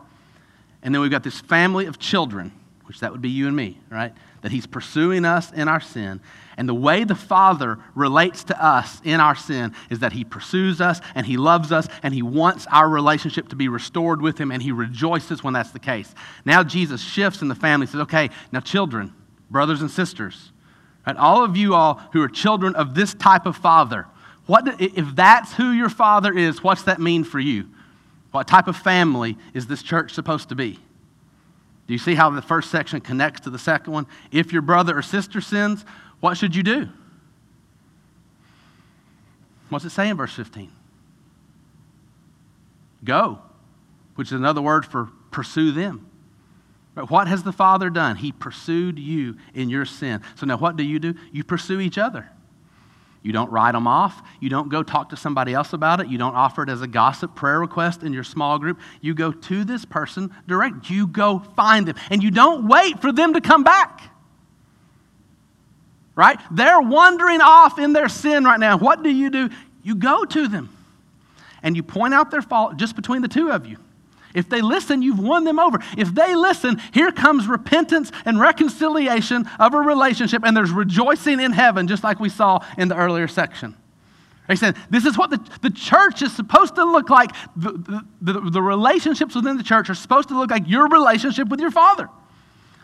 and 0.81 0.93
then 0.93 1.01
we've 1.01 1.11
got 1.11 1.23
this 1.23 1.41
family 1.41 1.87
of 1.87 1.99
children, 1.99 2.51
which 2.85 3.01
that 3.01 3.11
would 3.11 3.21
be 3.21 3.29
you 3.29 3.47
and 3.47 3.55
me, 3.55 3.79
right? 3.89 4.13
that 4.41 4.51
He's 4.51 4.65
pursuing 4.65 5.25
us 5.25 5.51
in 5.51 5.67
our 5.67 5.81
sin. 5.81 6.21
And 6.57 6.67
the 6.67 6.73
way 6.73 7.03
the 7.03 7.15
Father 7.15 7.79
relates 7.95 8.45
to 8.45 8.65
us 8.65 9.01
in 9.03 9.19
our 9.19 9.35
sin 9.35 9.73
is 9.89 9.99
that 9.99 10.13
He 10.13 10.23
pursues 10.23 10.81
us 10.81 11.01
and 11.15 11.25
He 11.25 11.37
loves 11.37 11.71
us 11.71 11.87
and 12.03 12.13
He 12.13 12.21
wants 12.21 12.65
our 12.71 12.87
relationship 12.87 13.49
to 13.49 13.55
be 13.55 13.67
restored 13.67 14.21
with 14.21 14.37
Him 14.37 14.51
and 14.51 14.61
He 14.61 14.71
rejoices 14.71 15.43
when 15.43 15.53
that's 15.53 15.71
the 15.71 15.79
case. 15.79 16.13
Now 16.45 16.63
Jesus 16.63 17.01
shifts 17.01 17.41
in 17.41 17.47
the 17.47 17.55
family 17.55 17.87
says, 17.87 18.01
okay, 18.01 18.29
now 18.51 18.59
children, 18.59 19.13
brothers 19.49 19.81
and 19.81 19.91
sisters, 19.91 20.51
right? 21.07 21.15
all 21.15 21.43
of 21.43 21.57
you 21.57 21.73
all 21.73 21.95
who 22.13 22.21
are 22.21 22.29
children 22.29 22.75
of 22.75 22.93
this 22.93 23.13
type 23.13 23.45
of 23.45 23.55
Father, 23.55 24.05
what, 24.45 24.79
if 24.79 25.15
that's 25.15 25.53
who 25.53 25.71
your 25.71 25.89
Father 25.89 26.33
is, 26.37 26.63
what's 26.63 26.83
that 26.83 26.99
mean 26.99 27.23
for 27.23 27.39
you? 27.39 27.69
What 28.31 28.47
type 28.47 28.67
of 28.67 28.75
family 28.75 29.37
is 29.53 29.67
this 29.67 29.81
church 29.81 30.13
supposed 30.13 30.49
to 30.49 30.55
be? 30.55 30.79
Do 31.87 31.93
you 31.93 31.97
see 31.97 32.15
how 32.15 32.29
the 32.29 32.41
first 32.41 32.69
section 32.69 32.99
connects 33.01 33.41
to 33.41 33.49
the 33.49 33.57
second 33.59 33.93
one? 33.93 34.07
If 34.31 34.51
your 34.51 34.61
brother 34.61 34.97
or 34.97 35.01
sister 35.01 35.41
sins, 35.41 35.85
what 36.19 36.37
should 36.37 36.55
you 36.55 36.63
do? 36.63 36.89
What's 39.69 39.85
it 39.85 39.91
say 39.91 40.09
in 40.09 40.17
verse 40.17 40.33
15? 40.33 40.71
Go, 43.03 43.39
which 44.15 44.29
is 44.29 44.33
another 44.33 44.61
word 44.61 44.85
for 44.85 45.09
pursue 45.31 45.71
them. 45.71 46.09
But 46.97 47.11
what 47.11 47.27
has 47.27 47.43
the 47.43 47.51
Father 47.51 47.91
done? 47.91 48.15
He 48.15 48.31
pursued 48.31 48.97
you 48.97 49.37
in 49.53 49.69
your 49.69 49.85
sin. 49.85 50.19
So 50.33 50.47
now 50.47 50.57
what 50.57 50.77
do 50.77 50.83
you 50.83 50.97
do? 50.97 51.13
You 51.31 51.43
pursue 51.43 51.79
each 51.79 51.99
other. 51.99 52.27
You 53.21 53.31
don't 53.31 53.51
write 53.51 53.73
them 53.73 53.85
off. 53.85 54.19
You 54.39 54.49
don't 54.49 54.69
go 54.69 54.81
talk 54.81 55.09
to 55.09 55.15
somebody 55.15 55.53
else 55.53 55.73
about 55.73 56.01
it. 56.01 56.07
You 56.07 56.17
don't 56.17 56.33
offer 56.33 56.63
it 56.63 56.69
as 56.69 56.81
a 56.81 56.87
gossip 56.87 57.35
prayer 57.35 57.59
request 57.59 58.01
in 58.01 58.13
your 58.13 58.23
small 58.23 58.57
group. 58.57 58.79
You 58.99 59.13
go 59.13 59.31
to 59.31 59.63
this 59.63 59.85
person 59.85 60.33
direct. 60.47 60.89
You 60.89 61.05
go 61.05 61.37
find 61.55 61.87
them. 61.87 61.97
And 62.09 62.23
you 62.23 62.31
don't 62.31 62.67
wait 62.67 62.99
for 62.99 63.11
them 63.11 63.35
to 63.35 63.41
come 63.41 63.63
back. 63.63 64.01
Right? 66.15 66.39
They're 66.49 66.81
wandering 66.81 67.41
off 67.41 67.77
in 67.77 67.93
their 67.93 68.09
sin 68.09 68.43
right 68.43 68.59
now. 68.59 68.79
What 68.79 69.03
do 69.03 69.11
you 69.11 69.29
do? 69.29 69.51
You 69.83 69.93
go 69.93 70.25
to 70.25 70.47
them 70.47 70.75
and 71.61 71.75
you 71.75 71.83
point 71.83 72.15
out 72.15 72.31
their 72.31 72.41
fault 72.41 72.77
just 72.77 72.95
between 72.95 73.21
the 73.21 73.27
two 73.27 73.51
of 73.51 73.67
you. 73.67 73.77
If 74.37 74.49
they 74.49 74.61
listen, 74.61 75.01
you've 75.01 75.19
won 75.19 75.45
them 75.45 75.57
over. 75.57 75.79
If 75.97 76.13
they 76.13 76.35
listen, 76.35 76.79
here 76.93 77.11
comes 77.11 77.47
repentance 77.47 78.11
and 78.23 78.39
reconciliation 78.39 79.49
of 79.59 79.73
a 79.73 79.79
relationship, 79.79 80.43
and 80.45 80.55
there's 80.55 80.69
rejoicing 80.69 81.39
in 81.39 81.53
heaven, 81.53 81.87
just 81.87 82.03
like 82.03 82.19
we 82.19 82.29
saw 82.29 82.63
in 82.77 82.87
the 82.87 82.95
earlier 82.95 83.27
section. 83.27 83.75
He 84.47 84.55
said, 84.55 84.77
This 84.91 85.05
is 85.05 85.17
what 85.17 85.31
the, 85.31 85.43
the 85.63 85.71
church 85.71 86.21
is 86.21 86.35
supposed 86.35 86.75
to 86.75 86.85
look 86.85 87.09
like. 87.09 87.31
The, 87.55 88.03
the, 88.21 88.39
the, 88.39 88.61
relationships 88.61 89.33
within 89.33 89.57
the 89.57 89.63
church 89.63 89.89
are 89.89 89.95
supposed 89.95 90.29
to 90.29 90.37
look 90.37 90.51
like 90.51 90.67
your 90.67 90.87
relationship 90.87 91.49
with 91.49 91.59
your 91.59 91.71
Father. 91.71 92.07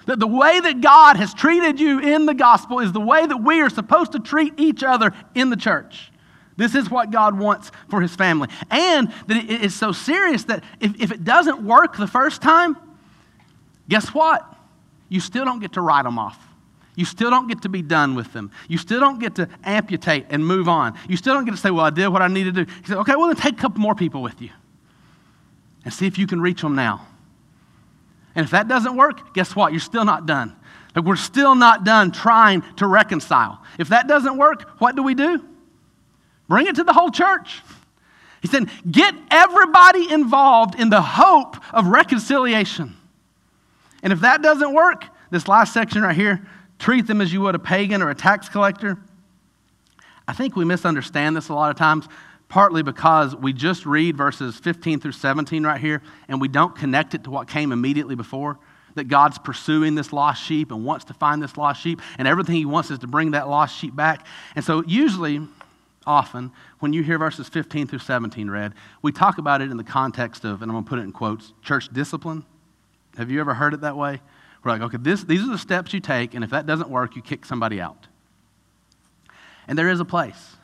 That 0.08 0.20
the 0.20 0.28
way 0.28 0.60
that 0.60 0.82
God 0.82 1.18
has 1.18 1.36
treated 1.36 1.80
you 1.80 2.00
in 2.00 2.26
the 2.26 2.34
gospel 2.34 2.80
is 2.80 2.92
the 2.92 3.00
way 3.00 3.28
that 3.28 3.38
we 3.38 3.62
are 3.62 3.70
supposed 3.70 4.14
to 4.14 4.20
treat 4.20 4.60
each 4.60 4.82
other 4.82 5.14
in 5.36 5.52
the 5.52 5.56
church. 5.56 6.12
This 6.56 6.76
is 6.76 6.90
what 6.90 7.12
God 7.12 7.38
wants 7.38 7.72
for 7.90 8.02
his 8.02 8.16
family. 8.16 8.50
And 8.70 9.12
that 9.28 9.38
it 9.38 9.64
is 9.64 9.74
so 9.74 9.92
serious 9.92 10.44
that 10.46 10.64
if, 10.80 11.02
if 11.02 11.12
it 11.12 11.24
doesn't 11.24 11.64
work 11.64 11.98
the 11.98 12.08
first 12.08 12.42
time, 12.42 12.78
guess 13.90 14.10
what? 14.10 14.48
You 15.10 15.20
still 15.20 15.46
don't 15.46 15.60
get 15.60 15.74
to 15.74 15.82
write 15.82 16.04
them 16.04 16.20
off. 16.20 16.40
You 16.96 17.06
still 17.06 17.32
don't 17.32 17.48
get 17.48 17.64
to 17.64 17.70
be 17.70 17.82
done 17.82 18.14
with 18.14 18.34
them. 18.34 18.52
You 18.68 18.78
still 18.78 19.00
don't 19.00 19.20
get 19.20 19.36
to 19.36 19.50
amputate 19.64 20.28
and 20.30 20.46
move 20.46 20.70
on. 20.70 20.98
You 21.10 21.18
still 21.18 21.34
don't 21.34 21.46
get 21.46 21.52
to 21.52 21.58
say, 21.58 21.72
Well, 21.72 21.86
I 21.86 21.90
did 21.90 22.08
what 22.10 22.22
I 22.22 22.28
needed 22.28 22.54
to 22.56 22.66
do. 22.66 22.72
He 22.82 22.88
said, 22.88 22.98
Okay, 22.98 23.16
well, 23.16 23.28
then 23.28 23.36
take 23.36 23.54
a 23.54 23.62
couple 23.62 23.80
more 23.82 23.96
people 23.96 24.22
with 24.22 24.42
you 24.42 24.50
and 25.84 25.94
see 25.94 26.06
if 26.06 26.20
you 26.20 26.28
can 26.28 26.40
reach 26.40 26.62
them 26.62 26.76
now. 26.76 27.08
And 28.36 28.46
if 28.46 28.52
that 28.52 28.68
doesn't 28.68 28.96
work, 28.96 29.34
guess 29.34 29.56
what? 29.56 29.72
You're 29.74 29.80
still 29.80 30.06
not 30.06 30.26
done. 30.26 30.56
Like 30.96 31.06
we're 31.06 31.16
still 31.16 31.56
not 31.56 31.84
done 31.84 32.12
trying 32.12 32.62
to 32.76 32.88
reconcile. 32.88 33.62
If 33.80 33.90
that 33.90 34.08
doesn't 34.08 34.38
work, 34.38 34.70
what 34.80 34.96
do 34.96 35.04
we 35.04 35.16
do? 35.16 35.44
Bring 36.48 36.68
it 36.68 36.76
to 36.76 36.84
the 36.84 36.94
whole 36.94 37.12
church. 37.12 37.62
He 38.42 38.48
said, 38.48 38.70
get 38.90 39.16
everybody 39.32 40.12
involved 40.12 40.80
in 40.80 40.90
the 40.90 41.02
hope 41.02 41.56
of 41.74 41.88
reconciliation. 41.88 42.96
And 44.04 44.12
if 44.12 44.20
that 44.20 44.42
doesn't 44.42 44.74
work, 44.74 45.06
this 45.32 45.48
last 45.48 45.74
section 45.74 46.02
right 46.02 46.16
here, 46.16 46.46
treat 46.78 47.08
them 47.08 47.22
as 47.22 47.32
you 47.32 47.40
would 47.42 47.56
a 47.56 47.60
pagan 47.60 48.02
or 48.02 48.10
a 48.10 48.16
tax 48.16 48.50
collector. 48.50 48.98
I 50.28 50.34
think 50.34 50.56
we 50.56 50.66
misunderstand 50.66 51.36
this 51.38 51.50
a 51.50 51.54
lot 51.54 51.72
of 51.72 51.78
times, 51.78 52.08
partly 52.50 52.84
because 52.84 53.36
we 53.36 53.54
just 53.54 53.86
read 53.86 54.18
verses 54.18 54.58
15 54.58 55.00
through 55.00 55.14
17 55.14 55.64
right 55.64 55.80
here, 55.80 56.02
and 56.28 56.42
we 56.42 56.50
don't 56.50 56.76
connect 56.76 57.16
it 57.16 57.24
to 57.24 57.32
what 57.32 57.48
came 57.48 57.72
immediately 57.72 58.16
before. 58.16 58.60
That 58.96 59.06
God's 59.06 59.40
pursuing 59.40 59.96
this 59.96 60.14
lost 60.14 60.44
sheep 60.44 60.72
and 60.72 60.86
wants 60.86 61.06
to 61.06 61.14
find 61.16 61.42
this 61.42 61.58
lost 61.58 61.82
sheep, 61.82 62.02
and 62.20 62.28
everything 62.28 62.56
He 62.56 62.66
wants 62.66 62.92
is 62.92 63.00
to 63.00 63.08
bring 63.08 63.32
that 63.32 63.50
lost 63.50 63.76
sheep 63.76 63.96
back. 63.96 64.28
And 64.56 64.64
so, 64.64 64.84
usually, 64.86 65.42
often 66.06 66.52
when 66.80 66.94
you 66.94 67.04
hear 67.04 67.18
verses 67.18 67.48
15 67.50 67.88
through 67.88 68.00
17 68.00 68.50
read, 68.50 68.74
we 69.02 69.12
talk 69.12 69.38
about 69.38 69.62
it 69.62 69.72
in 69.72 69.78
the 69.78 69.84
context 69.84 70.44
of, 70.44 70.62
and 70.62 70.72
I'm 70.72 70.76
going 70.76 70.84
to 70.84 70.90
put 70.90 71.00
it 71.00 71.04
in 71.04 71.12
quotes, 71.12 71.54
church 71.62 71.90
discipline. 71.92 72.46
Have 73.18 73.32
you 73.32 73.40
ever 73.40 73.54
heard 73.54 73.74
it 73.74 73.82
that 73.82 73.96
way? 73.96 74.22
We're 74.64 74.72
like, 74.72 74.82
okay, 74.82 74.98
this, 75.00 75.24
these 75.24 75.42
are 75.42 75.52
the 75.52 75.58
steps 75.58 75.94
you 75.94 76.00
take, 76.00 76.34
and 76.34 76.44
if 76.44 76.50
that 76.52 76.66
doesn't 76.66 76.90
work, 76.90 77.16
you 77.16 77.22
kick 77.22 77.46
somebody 77.46 77.82
out. 77.82 78.08
And 79.68 79.78
there 79.78 79.90
is 79.90 80.00
a 80.00 80.06
place 80.06 80.56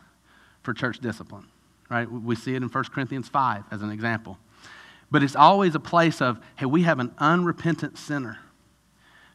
for 0.63 0.73
church 0.73 0.99
discipline, 0.99 1.47
right? 1.89 2.09
We 2.09 2.35
see 2.35 2.53
it 2.53 2.63
in 2.63 2.69
1 2.69 2.83
Corinthians 2.85 3.27
5 3.29 3.65
as 3.71 3.81
an 3.81 3.91
example. 3.91 4.37
But 5.11 5.23
it's 5.23 5.35
always 5.35 5.75
a 5.75 5.79
place 5.79 6.21
of, 6.21 6.39
hey, 6.55 6.65
we 6.65 6.83
have 6.83 6.99
an 6.99 7.13
unrepentant 7.17 7.97
sinner 7.97 8.39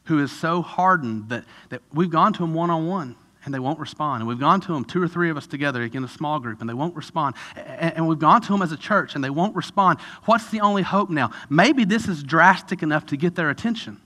who 0.05 0.19
is 0.19 0.31
so 0.31 0.61
hardened 0.61 1.29
that, 1.29 1.45
that 1.69 1.81
we've 1.93 2.09
gone 2.09 2.33
to 2.33 2.43
him 2.43 2.53
one 2.53 2.69
on 2.69 2.87
one 2.87 3.15
and 3.45 3.53
they 3.53 3.59
won't 3.59 3.79
respond. 3.79 4.21
And 4.21 4.27
we've 4.27 4.39
gone 4.39 4.59
to 4.61 4.73
them, 4.73 4.83
two 4.83 5.01
or 5.01 5.07
three 5.07 5.29
of 5.29 5.37
us 5.37 5.47
together 5.47 5.83
in 5.83 6.03
a 6.03 6.07
small 6.07 6.39
group, 6.39 6.61
and 6.61 6.69
they 6.69 6.73
won't 6.73 6.95
respond. 6.95 7.35
And 7.55 8.07
we've 8.07 8.19
gone 8.19 8.41
to 8.41 8.51
them 8.51 8.61
as 8.61 8.71
a 8.71 8.77
church, 8.77 9.15
and 9.15 9.23
they 9.23 9.29
won't 9.29 9.55
respond. 9.55 9.99
What's 10.25 10.49
the 10.49 10.61
only 10.61 10.81
hope 10.81 11.09
now? 11.09 11.31
Maybe 11.49 11.85
this 11.85 12.07
is 12.07 12.23
drastic 12.23 12.83
enough 12.83 13.05
to 13.07 13.17
get 13.17 13.35
their 13.35 13.49
attention. 13.49 14.01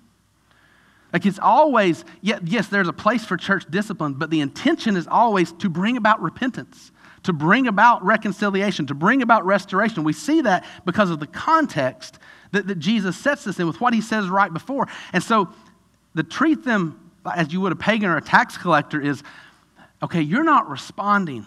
Like 1.12 1.26
it's 1.26 1.40
always, 1.40 2.06
yes, 2.22 2.68
there's 2.68 2.88
a 2.88 2.94
place 2.94 3.26
for 3.26 3.38
church 3.38 3.64
discipline, 3.70 4.14
but 4.14 4.30
the 4.30 4.42
intention 4.42 4.96
is 4.96 5.08
always 5.08 5.54
to 5.54 5.70
bring 5.70 5.98
about 5.98 6.22
repentance, 6.22 6.92
to 7.24 7.34
bring 7.34 7.68
about 7.68 8.04
reconciliation, 8.04 8.86
to 8.88 8.94
bring 8.94 9.22
about 9.22 9.46
restoration. 9.46 10.04
We 10.04 10.14
see 10.14 10.42
that 10.42 10.66
because 10.86 11.10
of 11.10 11.20
the 11.20 11.28
context 11.28 12.20
that, 12.52 12.68
that 12.68 12.78
Jesus 12.78 13.18
sets 13.18 13.46
this 13.46 13.60
in 13.60 13.66
with 13.66 13.82
what 13.82 13.94
he 13.94 14.02
says 14.02 14.30
right 14.30 14.54
before. 14.54 14.88
And 15.14 15.24
so, 15.24 15.50
to 16.16 16.24
treat 16.24 16.64
them 16.64 17.09
as 17.26 17.52
you 17.54 17.62
would 17.62 17.72
a 17.72 17.76
pagan 17.76 18.10
or 18.10 18.18
a 18.18 18.22
tax 18.22 18.58
collector 18.58 19.02
is 19.02 19.24
okay, 20.02 20.22
you're 20.22 20.44
not 20.44 20.70
responding 20.70 21.46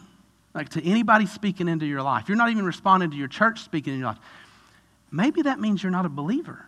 like 0.54 0.68
to 0.70 0.84
anybody 0.84 1.26
speaking 1.26 1.68
into 1.68 1.86
your 1.86 2.02
life. 2.02 2.28
You're 2.28 2.36
not 2.36 2.50
even 2.50 2.66
responding 2.66 3.10
to 3.10 3.16
your 3.16 3.28
church 3.28 3.60
speaking 3.60 3.94
in 3.94 4.00
your 4.00 4.08
life. 4.08 4.18
Maybe 5.10 5.42
that 5.42 5.60
means 5.60 5.82
you're 5.82 5.92
not 5.92 6.06
a 6.06 6.10
believer. 6.10 6.66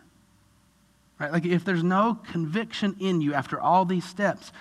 Right? 1.19 1.31
Like 1.33 1.45
if 1.45 1.64
there's 1.64 1.85
no 1.85 2.19
conviction 2.31 2.97
in 3.01 3.21
you 3.21 3.35
after 3.35 3.61
all 3.61 3.85
these 3.85 4.05
steps, 4.05 4.53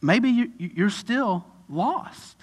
maybe 0.00 0.30
you, 0.30 0.52
you're 0.58 0.90
still 0.90 1.44
lost. 1.68 2.36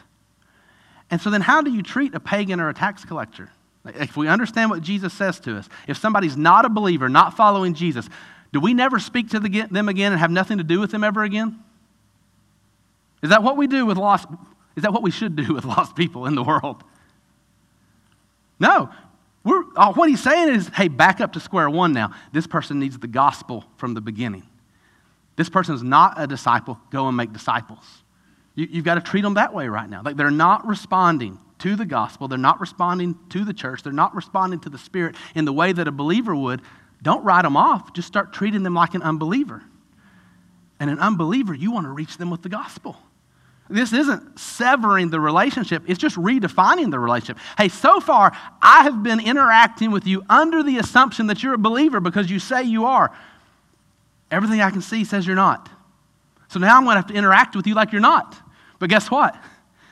And 1.09 1.21
so 1.21 1.29
then 1.29 1.41
how 1.41 1.61
do 1.61 1.71
you 1.71 1.81
treat 1.81 2.13
a 2.13 2.19
pagan 2.19 2.59
or 2.59 2.69
a 2.69 2.73
tax 2.73 3.03
collector? 3.03 3.49
If 3.85 4.17
we 4.17 4.27
understand 4.27 4.69
what 4.69 4.81
Jesus 4.81 5.13
says 5.13 5.39
to 5.41 5.57
us, 5.57 5.69
if 5.87 5.97
somebody's 5.97 6.35
not 6.35 6.65
a 6.65 6.69
believer, 6.69 7.07
not 7.07 7.37
following 7.37 7.73
Jesus, 7.73 8.09
do 8.51 8.59
we 8.59 8.73
never 8.73 8.99
speak 8.99 9.29
to 9.29 9.39
the, 9.39 9.67
them 9.69 9.89
again 9.89 10.11
and 10.11 10.19
have 10.19 10.31
nothing 10.31 10.57
to 10.57 10.63
do 10.63 10.79
with 10.79 10.91
them 10.91 11.03
ever 11.03 11.23
again? 11.23 11.63
Is 13.21 13.29
that 13.29 13.43
what 13.43 13.57
we 13.57 13.67
do 13.67 13.85
with 13.85 13.97
lost? 13.97 14.27
Is 14.75 14.83
that 14.83 14.93
what 14.93 15.03
we 15.03 15.11
should 15.11 15.35
do 15.35 15.53
with 15.53 15.65
lost 15.65 15.95
people 15.95 16.25
in 16.25 16.35
the 16.35 16.43
world? 16.43 16.83
No. 18.59 18.89
We're, 19.43 19.63
what 19.93 20.09
he's 20.09 20.21
saying 20.21 20.53
is, 20.53 20.67
hey, 20.69 20.87
back 20.87 21.21
up 21.21 21.33
to 21.33 21.39
square 21.39 21.69
one 21.69 21.93
now. 21.93 22.11
This 22.33 22.47
person 22.47 22.79
needs 22.79 22.97
the 22.97 23.07
gospel 23.07 23.63
from 23.77 23.93
the 23.93 24.01
beginning. 24.01 24.43
This 25.37 25.49
person 25.49 25.75
is 25.75 25.83
not 25.83 26.15
a 26.17 26.27
disciple. 26.27 26.79
Go 26.89 27.07
and 27.07 27.15
make 27.15 27.31
disciples. 27.31 27.85
You, 28.55 28.67
you've 28.69 28.85
got 28.85 28.95
to 28.95 29.01
treat 29.01 29.21
them 29.21 29.35
that 29.35 29.53
way 29.53 29.67
right 29.69 29.89
now. 29.89 30.01
Like 30.03 30.17
they're 30.17 30.31
not 30.31 30.67
responding 30.67 31.39
to 31.59 31.75
the 31.75 31.85
gospel, 31.85 32.27
they're 32.27 32.37
not 32.37 32.59
responding 32.59 33.17
to 33.29 33.43
the 33.43 33.53
church, 33.53 33.83
they're 33.83 33.93
not 33.93 34.13
responding 34.13 34.59
to 34.59 34.69
the 34.69 34.77
Spirit 34.77 35.15
in 35.33 35.45
the 35.45 35.53
way 35.53 35.71
that 35.71 35.87
a 35.87 35.91
believer 35.91 36.35
would. 36.35 36.61
Don't 37.01 37.23
write 37.23 37.43
them 37.43 37.55
off. 37.55 37.93
Just 37.93 38.07
start 38.07 38.33
treating 38.33 38.63
them 38.63 38.73
like 38.73 38.93
an 38.93 39.01
unbeliever. 39.01 39.63
And 40.79 40.89
an 40.89 40.99
unbeliever, 40.99 41.53
you 41.53 41.71
want 41.71 41.85
to 41.85 41.91
reach 41.91 42.17
them 42.17 42.29
with 42.29 42.41
the 42.41 42.49
gospel. 42.49 42.97
This 43.69 43.91
isn't 43.91 44.39
severing 44.39 45.09
the 45.09 45.19
relationship, 45.19 45.83
it's 45.87 45.99
just 45.99 46.15
redefining 46.15 46.89
the 46.89 46.99
relationship. 46.99 47.37
Hey, 47.57 47.67
so 47.67 47.99
far, 47.99 48.31
I 48.61 48.83
have 48.83 49.03
been 49.03 49.19
interacting 49.19 49.91
with 49.91 50.07
you 50.07 50.23
under 50.29 50.63
the 50.63 50.77
assumption 50.77 51.27
that 51.27 51.43
you're 51.43 51.55
a 51.55 51.57
believer 51.57 51.99
because 51.99 52.29
you 52.29 52.39
say 52.39 52.63
you 52.63 52.85
are. 52.85 53.13
Everything 54.31 54.61
I 54.61 54.71
can 54.71 54.81
see 54.81 55.03
says 55.03 55.27
you're 55.27 55.35
not. 55.35 55.69
So 56.47 56.59
now 56.59 56.77
I'm 56.77 56.83
going 56.83 56.95
to 56.95 57.01
have 57.01 57.07
to 57.07 57.13
interact 57.13 57.55
with 57.55 57.67
you 57.67 57.73
like 57.73 57.91
you're 57.91 58.01
not. 58.01 58.37
But 58.79 58.89
guess 58.89 59.11
what? 59.11 59.35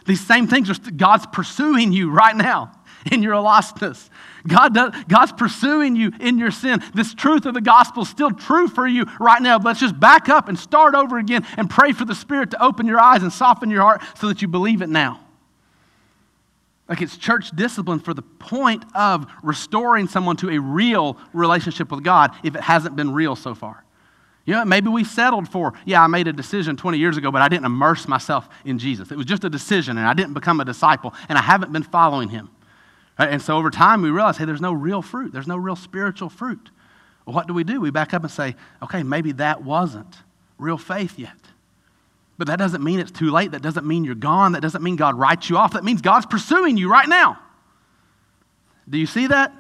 These 0.05 0.25
same 0.25 0.47
things 0.47 0.69
are 0.69 0.91
God's 0.91 1.25
pursuing 1.25 1.91
you 1.91 2.11
right 2.11 2.35
now 2.35 2.71
in 3.11 3.23
your 3.23 3.35
lostness. 3.35 4.09
God 4.47 4.73
does, 4.73 4.93
God's 5.07 5.31
pursuing 5.31 5.95
you 5.95 6.11
in 6.19 6.37
your 6.37 6.51
sin. 6.51 6.83
This 6.93 7.13
truth 7.13 7.45
of 7.45 7.53
the 7.53 7.61
gospel 7.61 8.03
is 8.03 8.09
still 8.09 8.31
true 8.31 8.67
for 8.67 8.87
you 8.87 9.05
right 9.19 9.41
now. 9.41 9.57
Let's 9.57 9.79
just 9.79 9.99
back 9.99 10.29
up 10.29 10.49
and 10.49 10.57
start 10.57 10.93
over 10.93 11.17
again 11.17 11.45
and 11.57 11.69
pray 11.69 11.93
for 11.93 12.05
the 12.05 12.15
Spirit 12.15 12.51
to 12.51 12.63
open 12.63 12.85
your 12.85 12.99
eyes 12.99 13.23
and 13.23 13.33
soften 13.33 13.69
your 13.69 13.81
heart 13.81 14.01
so 14.15 14.27
that 14.27 14.41
you 14.41 14.47
believe 14.47 14.81
it 14.81 14.89
now. 14.89 15.19
Like 16.87 17.01
it's 17.01 17.17
church 17.17 17.49
discipline 17.51 17.99
for 17.99 18.13
the 18.13 18.21
point 18.21 18.85
of 18.93 19.25
restoring 19.41 20.07
someone 20.07 20.37
to 20.37 20.51
a 20.51 20.59
real 20.59 21.17
relationship 21.33 21.89
with 21.91 22.03
God 22.03 22.31
if 22.43 22.55
it 22.55 22.61
hasn't 22.61 22.95
been 22.95 23.11
real 23.11 23.35
so 23.35 23.55
far. 23.55 23.83
You 24.45 24.53
know, 24.53 24.63
maybe 24.63 24.89
we 24.89 25.03
settled 25.03 25.49
for, 25.49 25.73
yeah, 25.85 26.03
I 26.03 26.07
made 26.07 26.27
a 26.27 26.33
decision 26.33 26.77
20 26.77 26.99
years 26.99 27.17
ago, 27.17 27.31
but 27.31 27.41
I 27.41 27.49
didn't 27.49 27.65
immerse 27.65 28.07
myself 28.07 28.47
in 28.63 28.77
Jesus. 28.77 29.11
It 29.11 29.17
was 29.17 29.25
just 29.25 29.43
a 29.43 29.49
decision, 29.49 29.97
and 29.97 30.05
I 30.05 30.13
didn't 30.13 30.35
become 30.35 30.59
a 30.59 30.65
disciple, 30.65 31.15
and 31.29 31.37
I 31.37 31.41
haven't 31.41 31.73
been 31.73 31.81
following 31.81 32.29
him. 32.29 32.51
Right? 33.17 33.29
And 33.29 33.41
so 33.41 33.57
over 33.57 33.69
time, 33.69 34.01
we 34.01 34.09
realize, 34.09 34.37
hey, 34.37 34.45
there's 34.45 34.61
no 34.61 34.73
real 34.73 35.01
fruit. 35.01 35.31
There's 35.31 35.47
no 35.47 35.57
real 35.57 35.75
spiritual 35.75 36.29
fruit. 36.29 36.69
Well, 37.25 37.33
what 37.33 37.47
do 37.47 37.53
we 37.53 37.63
do? 37.63 37.81
We 37.81 37.89
back 37.91 38.13
up 38.13 38.23
and 38.23 38.31
say, 38.31 38.55
okay, 38.83 39.03
maybe 39.03 39.31
that 39.33 39.63
wasn't 39.63 40.15
real 40.57 40.77
faith 40.77 41.17
yet. 41.17 41.37
But 42.37 42.47
that 42.47 42.57
doesn't 42.57 42.83
mean 42.83 42.99
it's 42.99 43.11
too 43.11 43.31
late. 43.31 43.51
That 43.51 43.61
doesn't 43.61 43.85
mean 43.85 44.03
you're 44.03 44.15
gone. 44.15 44.51
That 44.51 44.61
doesn't 44.61 44.83
mean 44.83 44.97
God 44.97 45.15
writes 45.15 45.49
you 45.49 45.57
off. 45.57 45.73
That 45.73 45.83
means 45.83 46.01
God's 46.01 46.25
pursuing 46.25 46.77
you 46.77 46.91
right 46.91 47.07
now. 47.07 47.39
Do 48.89 48.97
you 48.97 49.05
see 49.05 49.27
that? 49.27 49.53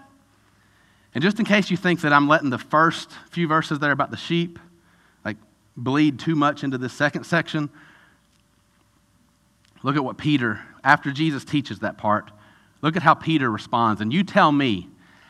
And 1.13 1.23
just 1.23 1.39
in 1.39 1.45
case 1.45 1.71
you 1.71 1.77
think 1.77 2.01
that 2.01 2.11
I'm 2.11 2.27
letting 2.27 2.49
the 2.49 2.57
first 2.57 3.09
few 3.31 3.47
verses 3.47 3.79
there 3.79 3.91
about 3.91 4.11
the 4.11 4.17
sheep 4.17 4.59
like 5.23 5.37
bleed 5.77 6.19
too 6.19 6.35
much 6.35 6.63
into 6.63 6.77
this 6.77 6.91
second 6.91 7.23
section, 7.23 7.69
look 9.81 9.95
at 9.95 10.03
what 10.03 10.17
Peter, 10.17 10.61
after 10.83 11.11
Jesus 11.11 11.45
teaches 11.45 11.79
that 11.79 11.97
part, 11.97 12.29
Look 12.85 12.95
at 12.95 13.01
how 13.01 13.15
Peter 13.15 13.49
responds. 13.49 13.99
And 13.99 14.13
you 14.13 14.23
tell 14.23 14.51
me, 14.51 14.87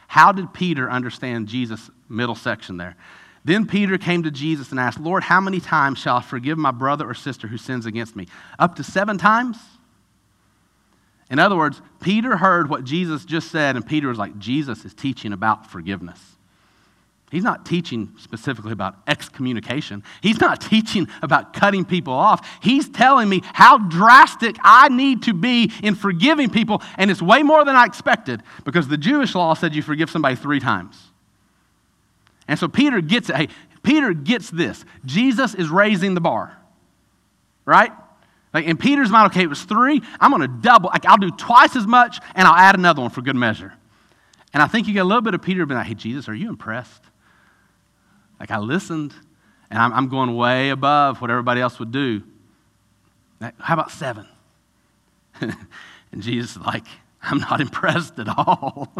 how 0.10 0.34
did 0.34 0.54
Peter 0.54 0.92
understand 0.92 1.48
Jesus' 1.48 1.90
middle 2.10 2.36
section 2.36 2.76
there? 2.76 2.98
Then 3.46 3.66
Peter 3.66 3.98
came 3.98 4.24
to 4.24 4.32
Jesus 4.32 4.72
and 4.72 4.80
asked, 4.80 5.00
Lord, 5.00 5.24
how 5.24 5.40
many 5.40 5.62
times 5.62 6.00
shall 6.00 6.18
I 6.18 6.22
forgive 6.22 6.58
my 6.58 6.72
brother 6.72 7.10
or 7.10 7.14
sister 7.14 7.48
who 7.48 7.56
sins 7.56 7.86
against 7.86 8.14
me? 8.14 8.28
Up 8.60 8.76
to 8.76 8.84
seven 8.84 9.18
times? 9.18 9.58
In 11.32 11.40
other 11.40 11.56
words, 11.56 11.82
Peter 12.02 12.36
heard 12.36 12.70
what 12.70 12.84
Jesus 12.84 13.24
just 13.24 13.50
said, 13.52 13.78
and 13.78 13.88
Peter 13.88 14.10
was 14.10 14.18
like, 14.18 14.38
Jesus 14.38 14.84
is 14.84 14.94
teaching 14.94 15.32
about 15.32 15.72
forgiveness. 15.72 16.35
He's 17.32 17.44
not 17.44 17.66
teaching 17.66 18.14
specifically 18.18 18.72
about 18.72 18.96
excommunication. 19.08 20.04
He's 20.22 20.40
not 20.40 20.62
teaching 20.70 21.08
about 21.22 21.54
cutting 21.54 21.86
people 21.86 22.14
off. 22.14 22.48
He's 22.62 22.88
telling 22.88 23.28
me 23.30 23.42
how 23.44 23.78
drastic 23.78 24.58
I 24.64 24.90
need 24.90 25.24
to 25.24 25.34
be 25.34 25.72
in 25.84 25.96
forgiving 25.96 26.50
people, 26.50 26.82
and 26.98 27.10
it's 27.10 27.22
way 27.22 27.44
more 27.44 27.66
than 27.66 27.76
I 27.76 27.86
expected 27.86 28.44
because 28.64 28.88
the 28.88 28.98
Jewish 28.98 29.34
law 29.36 29.54
said 29.54 29.74
you 29.74 29.82
forgive 29.82 30.10
somebody 30.10 30.36
three 30.36 30.60
times. 30.60 31.02
And 32.48 32.60
so 32.60 32.68
Peter 32.68 33.02
gets 33.02 33.30
it. 33.30 33.36
Hey, 33.36 33.48
Peter 33.82 34.14
gets 34.14 34.50
this. 34.50 34.86
Jesus 35.04 35.56
is 35.56 35.70
raising 35.70 36.14
the 36.14 36.22
bar, 36.22 36.56
right? 37.66 37.92
Like 38.54 38.66
in 38.66 38.78
Peter's 38.78 39.10
mind, 39.10 39.32
okay, 39.32 39.44
it 39.44 39.50
was 39.50 39.64
three. 39.64 40.02
I'm 40.20 40.32
going 40.32 40.42
to 40.42 40.48
double. 40.48 40.90
Like 40.90 41.06
I'll 41.06 41.18
do 41.18 41.32
twice 41.32 41.76
as 41.76 41.88
much, 41.88 42.20
and 42.36 42.48
I'll 42.48 42.56
add 42.56 42.76
another 42.76 43.02
one 43.02 43.10
for 43.10 43.22
good 43.22 43.36
measure. 43.36 43.74
And 44.54 44.64
I 44.64 44.68
think 44.68 44.88
you 44.88 44.94
get 44.94 45.02
a 45.02 45.06
little 45.06 45.22
bit 45.22 45.34
of 45.34 45.42
Peter 45.42 45.66
being 45.66 45.78
like, 45.78 45.88
hey, 45.88 45.96
Jesus, 45.96 46.30
are 46.30 46.34
you 46.34 46.48
impressed? 46.48 47.02
Like 48.48 48.60
I 48.60 48.60
listened, 48.60 49.12
and 49.72 49.80
I'm, 49.80 49.92
I'm 49.92 50.08
going 50.08 50.36
way 50.36 50.70
above 50.70 51.20
what 51.20 51.32
everybody 51.32 51.62
else 51.62 51.80
would 51.80 51.92
do. 51.92 52.22
How 53.58 53.74
about 53.74 53.90
seven? 53.90 54.28
and 55.42 55.56
Jesus 56.20 56.52
is 56.52 56.58
like, 56.62 56.86
I'm 57.24 57.40
not 57.40 57.60
impressed 57.68 58.20
at 58.20 58.28
all. 58.30 58.94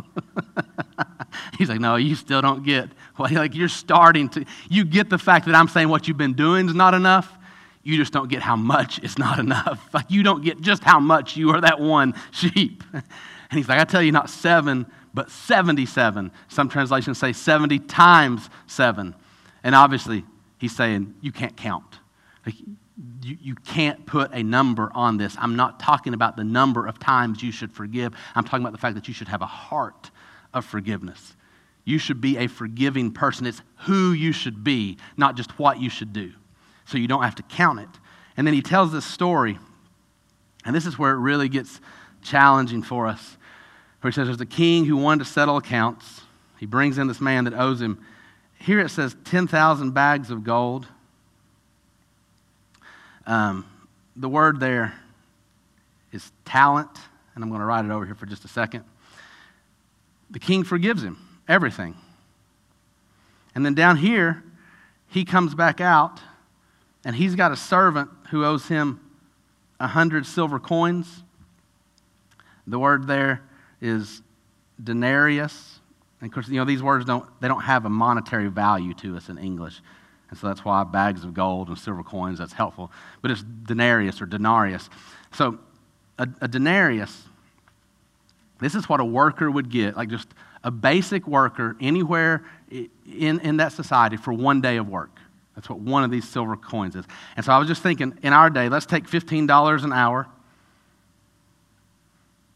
He's 1.60 1.70
like, 1.70 1.80
no, 1.80 1.96
you 1.96 2.16
still 2.16 2.42
don't 2.42 2.64
get. 2.64 2.90
Well, 3.20 3.32
like 3.32 3.54
you're 3.54 3.70
starting 3.70 4.30
to, 4.30 4.46
you 4.68 4.84
get 4.84 5.12
the 5.12 5.20
fact 5.20 5.46
that 5.46 5.54
I'm 5.54 5.68
saying 5.68 5.90
what 5.90 6.08
you've 6.08 6.18
been 6.18 6.34
doing 6.34 6.68
is 6.68 6.74
not 6.74 6.96
enough. 6.96 7.32
You 7.84 7.98
just 7.98 8.12
don't 8.12 8.32
get 8.32 8.42
how 8.42 8.56
much 8.56 8.98
is 9.04 9.20
not 9.20 9.38
enough. 9.38 9.94
Like 9.94 10.10
you 10.10 10.24
don't 10.24 10.44
get 10.44 10.60
just 10.60 10.84
how 10.84 11.00
much 11.00 11.38
you 11.38 11.52
are 11.52 11.62
that 11.62 11.80
one 11.80 12.16
sheep. 12.32 12.84
And 12.94 13.04
he's 13.52 13.70
like, 13.70 13.80
I 13.80 13.84
tell 13.84 14.02
you, 14.02 14.12
not 14.12 14.32
seven, 14.32 14.88
but 15.14 15.30
77. 15.30 16.32
Some 16.48 16.68
translations 16.68 17.20
say 17.20 17.32
70 17.32 17.78
times 17.78 18.50
seven. 18.66 19.14
And 19.66 19.74
obviously, 19.74 20.24
he's 20.60 20.76
saying 20.76 21.16
you 21.22 21.32
can't 21.32 21.58
count. 21.58 22.00
Like, 22.46 22.56
you, 23.24 23.38
you 23.42 23.56
can't 23.56 24.06
put 24.06 24.32
a 24.32 24.44
number 24.44 24.92
on 24.94 25.18
this. 25.18 25.36
I'm 25.40 25.56
not 25.56 25.80
talking 25.80 26.14
about 26.14 26.38
the 26.38 26.44
number 26.44 26.86
of 26.86 27.00
times 27.00 27.42
you 27.42 27.52
should 27.52 27.74
forgive. 27.74 28.14
I'm 28.36 28.44
talking 28.44 28.62
about 28.62 28.74
the 28.74 28.78
fact 28.78 28.94
that 28.94 29.08
you 29.08 29.14
should 29.14 29.28
have 29.28 29.42
a 29.42 29.48
heart 29.48 30.12
of 30.54 30.66
forgiveness. 30.66 31.36
You 31.84 31.98
should 31.98 32.22
be 32.22 32.38
a 32.38 32.48
forgiving 32.48 33.12
person. 33.12 33.48
It's 33.48 33.64
who 33.80 34.12
you 34.12 34.32
should 34.32 34.64
be, 34.64 34.98
not 35.18 35.36
just 35.36 35.58
what 35.58 35.82
you 35.82 35.90
should 35.90 36.14
do. 36.14 36.32
So 36.86 37.00
you 37.00 37.08
don't 37.08 37.24
have 37.24 37.36
to 37.36 37.44
count 37.44 37.80
it. 37.80 37.90
And 38.38 38.46
then 38.46 38.54
he 38.54 38.62
tells 38.62 38.92
this 38.92 39.06
story, 39.06 39.58
and 40.64 40.76
this 40.76 40.86
is 40.86 41.00
where 41.00 41.12
it 41.14 41.20
really 41.20 41.50
gets 41.50 41.82
challenging 42.22 42.84
for 42.84 43.08
us. 43.08 43.36
Where 44.02 44.12
he 44.12 44.16
says 44.16 44.28
there's 44.28 44.40
a 44.40 44.46
king 44.46 44.86
who 44.86 44.98
wanted 44.98 45.26
to 45.26 45.30
settle 45.32 45.58
accounts. 45.58 46.22
He 46.60 46.68
brings 46.68 47.00
in 47.00 47.08
this 47.08 47.20
man 47.20 47.46
that 47.46 47.56
owes 47.56 47.82
him 47.82 48.00
here 48.60 48.80
it 48.80 48.90
says 48.90 49.16
10,000 49.26 49.92
bags 49.92 50.32
of 50.32 50.44
gold. 50.44 50.88
Um, 53.28 53.66
the 54.16 54.30
word 54.30 54.60
there 54.60 54.94
is 56.12 56.32
talent, 56.46 56.90
and 57.34 57.44
I'm 57.44 57.50
going 57.50 57.60
to 57.60 57.66
write 57.66 57.86
it 57.86 57.92
over 57.92 58.06
here 58.06 58.16
for 58.16 58.26
just 58.26 58.46
a 58.46 58.48
second. 58.48 58.84
The 60.30 60.40
king 60.40 60.64
forgives 60.64 61.04
him 61.04 61.18
everything. 61.48 61.96
And 63.54 63.66
then 63.66 63.74
down 63.74 63.98
here, 63.98 64.44
he 65.08 65.26
comes 65.26 65.56
back 65.56 65.80
out, 65.80 66.20
and 67.04 67.16
he's 67.16 67.36
got 67.36 67.52
a 67.52 67.56
servant 67.56 68.10
who 68.32 68.44
owes 68.44 68.68
him 68.68 69.00
a 69.80 69.88
hundred 69.88 70.26
silver 70.26 70.60
coins. 70.60 71.24
The 72.68 72.80
word 72.80 73.08
there 73.08 73.42
is 73.82 74.22
denarius. 74.84 75.80
And 76.22 76.30
of 76.30 76.34
course, 76.34 76.48
you 76.48 76.56
know, 76.56 76.66
these 76.66 76.82
words 76.82 77.06
don't, 77.06 77.26
they 77.42 77.48
don't 77.48 77.62
have 77.62 77.86
a 77.86 77.90
monetary 77.90 78.48
value 78.48 78.94
to 78.96 79.18
us 79.18 79.30
in 79.30 79.38
English. 79.38 79.82
And 80.30 80.40
so 80.40 80.48
that's 80.48 80.66
why 80.66 80.84
bags 80.84 81.24
of 81.24 81.34
gold 81.34 81.68
and 81.68 81.78
silver 81.78 82.04
coins, 82.04 82.40
that's 82.40 82.54
helpful. 82.54 82.92
But 83.22 83.32
it's 83.32 83.44
denarius 83.44 84.22
or 84.22 84.26
denarius. 84.26 84.90
So 85.34 85.60
a, 86.18 86.28
a 86.42 86.48
denarius, 86.48 87.24
this 88.60 88.76
is 88.76 88.88
what 88.88 89.00
a 89.00 89.06
worker 89.06 89.52
would 89.52 89.70
get, 89.70 89.98
like 89.98 90.10
just 90.10 90.28
a 90.64 90.72
basic 90.72 91.28
worker 91.28 91.76
anywhere 91.80 92.44
in, 92.70 93.40
in 93.42 93.58
that 93.58 93.72
society 93.72 94.18
for 94.18 94.34
one 94.34 94.62
day 94.62 94.78
of 94.78 94.90
work. 94.90 95.12
That's 95.56 95.70
what 95.70 95.80
one 95.80 96.04
of 96.04 96.12
these 96.12 96.28
silver 96.28 96.58
coins 96.58 96.96
is. 96.96 97.06
And 97.38 97.46
so 97.46 97.54
I 97.54 97.58
was 97.58 97.68
just 97.68 97.84
thinking, 97.84 98.18
in 98.24 98.34
our 98.34 98.50
day, 98.50 98.68
let's 98.68 98.86
take 98.86 99.08
$15 99.08 99.84
an 99.84 99.94
hour 99.94 100.28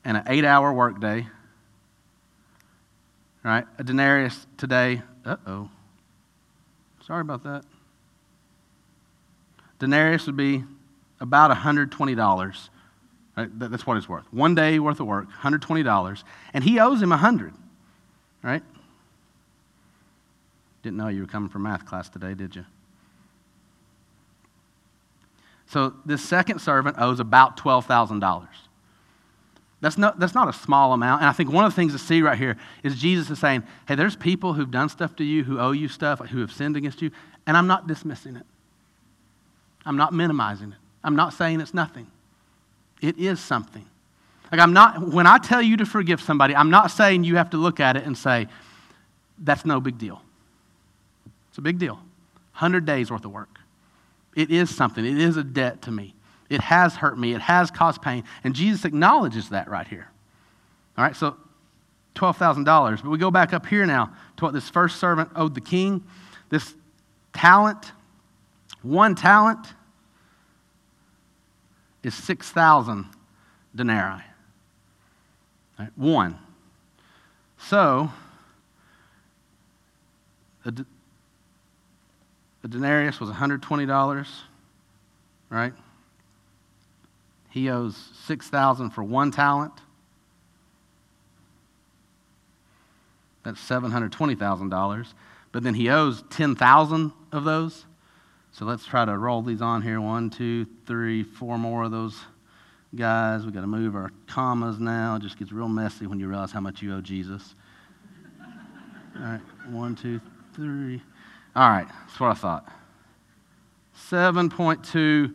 and 0.03 0.17
an 0.17 0.23
eight 0.27 0.43
hour 0.43 0.73
workday 0.73 1.27
right? 3.43 3.65
A 3.77 3.83
denarius 3.83 4.47
today, 4.57 5.01
uh 5.25 5.37
oh. 5.47 5.69
Sorry 7.05 7.21
about 7.21 7.43
that. 7.43 7.63
Denarius 9.79 10.25
would 10.25 10.37
be 10.37 10.63
about 11.19 11.49
$120. 11.55 12.69
Right? 13.37 13.59
That's 13.59 13.87
what 13.87 13.97
it's 13.97 14.09
worth. 14.09 14.31
One 14.31 14.53
day 14.53 14.79
worth 14.79 14.99
of 14.99 15.07
work, 15.07 15.27
$120. 15.31 16.23
And 16.53 16.63
he 16.63 16.79
owes 16.79 17.01
him 17.01 17.09
100 17.09 17.53
right? 18.43 18.63
Didn't 20.83 20.97
know 20.97 21.07
you 21.07 21.21
were 21.21 21.27
coming 21.27 21.49
from 21.49 21.63
math 21.63 21.85
class 21.85 22.09
today, 22.09 22.33
did 22.33 22.55
you? 22.55 22.65
So 25.67 25.93
this 26.05 26.23
second 26.23 26.59
servant 26.59 26.95
owes 26.99 27.19
about 27.19 27.57
$12,000. 27.57 28.47
That's 29.81 29.97
not, 29.97 30.19
that's 30.19 30.35
not 30.35 30.49
a 30.49 30.53
small 30.53 30.93
amount. 30.93 31.21
And 31.21 31.29
I 31.29 31.31
think 31.31 31.51
one 31.51 31.63
of 31.63 31.71
the 31.71 31.75
things 31.75 31.93
to 31.93 31.99
see 31.99 32.21
right 32.21 32.37
here 32.37 32.57
is 32.83 32.99
Jesus 32.99 33.29
is 33.29 33.39
saying, 33.39 33.63
hey, 33.87 33.95
there's 33.95 34.15
people 34.15 34.53
who've 34.53 34.69
done 34.69 34.89
stuff 34.89 35.15
to 35.17 35.23
you, 35.23 35.43
who 35.43 35.59
owe 35.59 35.71
you 35.71 35.87
stuff, 35.87 36.19
who 36.19 36.41
have 36.41 36.51
sinned 36.51 36.75
against 36.75 37.01
you, 37.01 37.11
and 37.47 37.55
I'm 37.55 37.67
not 37.67 37.87
dismissing 37.87 38.35
it. 38.35 38.45
I'm 39.85 39.95
not 39.95 40.13
minimizing 40.13 40.73
it. 40.73 40.77
I'm 41.03 41.15
not 41.15 41.33
saying 41.33 41.61
it's 41.61 41.73
nothing. 41.73 42.07
It 43.01 43.17
is 43.17 43.39
something. 43.39 43.85
Like 44.51 44.59
I'm 44.59 44.73
not, 44.73 45.13
when 45.13 45.27
I 45.27 45.37
tell 45.37 45.61
you 45.61 45.77
to 45.77 45.85
forgive 45.85 46.19
somebody, 46.21 46.55
I'm 46.55 46.69
not 46.69 46.91
saying 46.91 47.23
you 47.23 47.37
have 47.37 47.51
to 47.51 47.57
look 47.57 47.79
at 47.79 47.95
it 47.95 48.05
and 48.05 48.17
say, 48.17 48.47
that's 49.37 49.65
no 49.65 49.79
big 49.79 49.97
deal. 49.97 50.21
It's 51.49 51.57
a 51.57 51.61
big 51.61 51.79
deal. 51.79 51.93
100 51.93 52.83
days 52.83 53.09
worth 53.09 53.23
of 53.23 53.31
work. 53.31 53.59
It 54.35 54.51
is 54.51 54.75
something. 54.75 55.05
It 55.05 55.17
is 55.17 55.37
a 55.37 55.43
debt 55.43 55.83
to 55.83 55.91
me. 55.91 56.13
It 56.49 56.61
has 56.61 56.95
hurt 56.95 57.17
me. 57.17 57.33
It 57.33 57.41
has 57.41 57.69
caused 57.69 58.01
pain. 58.01 58.23
And 58.43 58.55
Jesus 58.55 58.85
acknowledges 58.85 59.49
that 59.49 59.69
right 59.69 59.87
here. 59.87 60.09
All 60.97 61.03
right, 61.03 61.15
so 61.15 61.37
$12,000. 62.15 63.03
But 63.03 63.09
we 63.09 63.17
go 63.17 63.31
back 63.31 63.53
up 63.53 63.65
here 63.65 63.85
now 63.85 64.11
to 64.37 64.45
what 64.45 64.53
this 64.53 64.69
first 64.69 64.99
servant 64.99 65.29
owed 65.35 65.53
the 65.53 65.61
king. 65.61 66.03
This 66.49 66.73
talent, 67.33 67.91
one 68.81 69.15
talent 69.15 69.67
is 72.03 72.15
6,000 72.15 73.05
denarii. 73.75 74.23
Right, 75.77 75.91
one. 75.95 76.37
So, 77.57 78.11
a, 80.65 80.73
a 82.63 82.67
denarius 82.67 83.19
was 83.19 83.29
$120, 83.29 84.27
right? 85.49 85.73
He 87.59 87.69
owes 87.69 87.97
6000 88.23 88.91
for 88.91 89.03
one 89.03 89.31
talent. 89.31 89.73
That's 93.43 93.59
$720,000. 93.59 95.13
But 95.51 95.63
then 95.63 95.73
he 95.73 95.89
owes 95.89 96.23
10,000 96.29 97.11
of 97.33 97.43
those. 97.43 97.83
So 98.53 98.63
let's 98.63 98.85
try 98.85 99.03
to 99.03 99.17
roll 99.17 99.41
these 99.41 99.61
on 99.61 99.81
here. 99.81 99.99
One, 99.99 100.29
two, 100.29 100.67
three, 100.85 101.23
four 101.23 101.57
more 101.57 101.83
of 101.83 101.91
those 101.91 102.17
guys. 102.95 103.43
We've 103.43 103.53
got 103.53 103.61
to 103.61 103.67
move 103.67 103.93
our 103.93 104.11
commas 104.27 104.79
now. 104.79 105.17
It 105.17 105.23
just 105.23 105.37
gets 105.37 105.51
real 105.51 105.67
messy 105.67 106.07
when 106.07 106.17
you 106.17 106.29
realize 106.29 106.53
how 106.53 106.61
much 106.61 106.81
you 106.81 106.95
owe 106.95 107.01
Jesus. 107.01 107.55
All 109.17 109.21
right, 109.21 109.41
one, 109.69 109.97
two, 109.97 110.21
three. 110.55 111.01
All 111.57 111.69
right, 111.69 111.87
that's 112.07 112.19
what 112.21 112.31
I 112.31 112.35
thought. 112.35 112.71
$7.2 114.09 115.33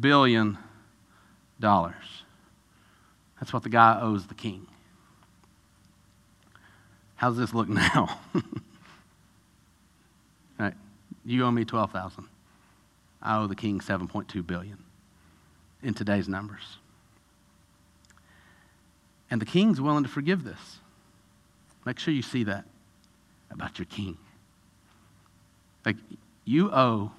billion. 0.00 0.58
That's 3.38 3.52
what 3.52 3.62
the 3.62 3.68
guy 3.68 3.98
owes 4.00 4.26
the 4.26 4.34
king. 4.34 4.66
How's 7.16 7.36
this 7.36 7.54
look 7.54 7.68
now? 7.70 8.18
All 8.34 8.42
right, 10.58 10.74
you 11.24 11.44
owe 11.44 11.50
me 11.50 11.64
12,000. 11.64 12.24
I 13.22 13.38
owe 13.38 13.46
the 13.46 13.54
king 13.54 13.80
7.2 13.80 14.46
billion 14.46 14.78
in 15.82 15.94
today's 15.94 16.28
numbers. 16.28 16.78
And 19.30 19.40
the 19.40 19.46
king's 19.46 19.80
willing 19.80 20.02
to 20.02 20.08
forgive 20.08 20.44
this. 20.44 20.78
Make 21.84 21.98
sure 21.98 22.12
you 22.12 22.22
see 22.22 22.44
that 22.44 22.64
about 23.50 23.78
your 23.78 23.86
king. 23.86 24.18
Like, 25.84 25.96
you 26.44 26.70
owe 26.72 27.12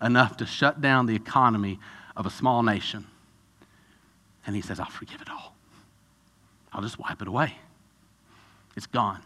enough 0.00 0.36
to 0.38 0.46
shut 0.46 0.80
down 0.80 1.06
the 1.06 1.14
economy 1.14 1.78
of 2.16 2.26
a 2.26 2.30
small 2.30 2.62
nation. 2.62 3.06
And 4.46 4.54
he 4.54 4.62
says, 4.62 4.78
I'll 4.80 4.86
forgive 4.86 5.20
it 5.20 5.28
all. 5.28 5.54
I'll 6.72 6.82
just 6.82 6.98
wipe 6.98 7.20
it 7.20 7.28
away. 7.28 7.54
It's 8.76 8.86
gone. 8.86 9.22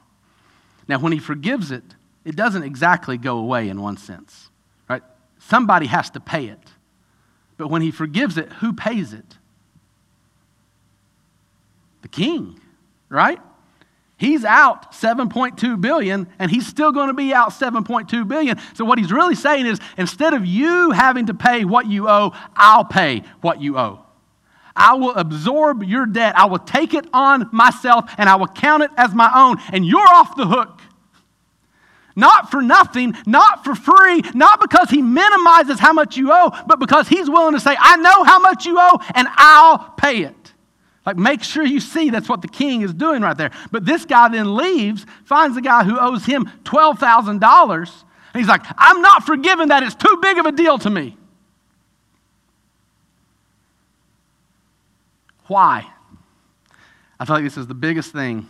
Now, 0.89 0.99
when 0.99 1.13
he 1.13 1.19
forgives 1.19 1.71
it, 1.71 1.85
it 2.25 2.37
doesn't 2.37 2.63
exactly 2.63 3.17
go 3.17 3.39
away 3.39 3.69
in 3.69 3.81
one 3.81 3.97
sense, 3.97 4.51
right? 4.89 5.03
Somebody 5.39 5.87
has 5.87 6.11
to 6.11 6.21
pay 6.21 6.47
it. 6.47 6.59
But 7.57 7.69
when 7.69 7.83
he 7.83 7.91
forgives 7.91 8.39
it, 8.39 8.53
who 8.55 8.73
pays 8.73 9.13
it? 9.13 9.37
The 12.03 12.09
king, 12.09 12.59
right? 13.09 13.39
He's 14.17 14.45
out 14.45 14.93
7.2 14.93 15.81
billion 15.81 16.29
and 16.39 16.51
he's 16.51 16.67
still 16.67 16.93
going 16.93 17.09
to 17.09 17.15
be 17.15 17.33
out 17.33 17.51
7.2 17.51 18.29
billion. 18.29 18.59
So 18.75 18.85
what 18.85 18.99
he's 18.99 19.13
really 19.13 19.35
saying 19.35 19.67
is 19.67 19.81
instead 19.97 20.35
of 20.35 20.45
you 20.45 20.91
having 20.91 21.27
to 21.27 21.35
pay 21.35 21.65
what 21.65 21.87
you 21.87 22.09
owe, 22.09 22.33
I'll 22.55 22.85
pay 22.85 23.23
what 23.41 23.63
you 23.63 23.79
owe. 23.79 24.05
I 24.77 24.95
will 24.95 25.15
absorb 25.15 25.83
your 25.83 26.07
debt. 26.07 26.37
I 26.37 26.47
will 26.47 26.59
take 26.59 26.95
it 26.95 27.07
on 27.13 27.49
myself 27.53 28.13
and 28.19 28.29
I 28.29 28.37
will 28.37 28.49
count 28.49 28.83
it 28.83 28.91
as 28.97 29.15
my 29.15 29.31
own 29.35 29.59
and 29.73 29.85
you're 29.85 30.09
off 30.09 30.37
the 30.37 30.47
hook. 30.47 30.81
Not 32.17 32.51
for 32.51 32.61
nothing, 32.61 33.15
not 33.27 33.65
for 33.65 33.75
free, 33.75 34.23
not 34.35 34.61
because 34.61 34.91
he 34.91 35.01
minimizes 35.01 35.79
how 35.79 35.93
much 35.93 36.17
you 36.17 36.31
owe, 36.33 36.51
but 36.67 36.79
because 36.79 37.09
he's 37.09 37.31
willing 37.31 37.55
to 37.55 37.61
say, 37.61 37.77
I 37.79 37.97
know 37.97 38.25
how 38.25 38.39
much 38.39 38.67
you 38.67 38.77
owe 38.79 38.99
and 39.15 39.29
I'll 39.31 39.91
pay 39.97 40.25
it. 40.25 40.35
Like, 41.07 41.17
make 41.17 41.43
sure 41.43 41.65
you 41.65 41.81
see 41.81 42.11
that's 42.11 42.29
what 42.29 42.43
the 42.43 42.49
king 42.49 42.83
is 42.83 42.93
doing 42.93 43.23
right 43.23 43.37
there. 43.37 43.51
But 43.71 43.87
this 43.87 44.05
guy 44.05 44.29
then 44.29 44.55
leaves, 44.55 45.07
finds 45.25 45.57
a 45.57 45.63
guy 45.63 45.83
who 45.83 45.99
owes 45.99 46.27
him 46.27 46.51
$12,000, 46.65 48.05
and 48.33 48.41
he's 48.41 48.49
like, 48.49 48.63
I'm 48.77 49.01
not 49.01 49.25
forgiving 49.25 49.69
that. 49.69 49.83
It's 49.83 49.95
too 49.95 50.19
big 50.21 50.39
of 50.39 50.47
a 50.47 50.53
deal 50.53 50.79
to 50.79 50.91
me. 50.91 51.17
Why? 55.51 55.85
I 57.19 57.25
feel 57.25 57.35
like 57.35 57.43
this 57.43 57.57
is 57.57 57.67
the 57.67 57.75
biggest 57.75 58.13
thing 58.13 58.47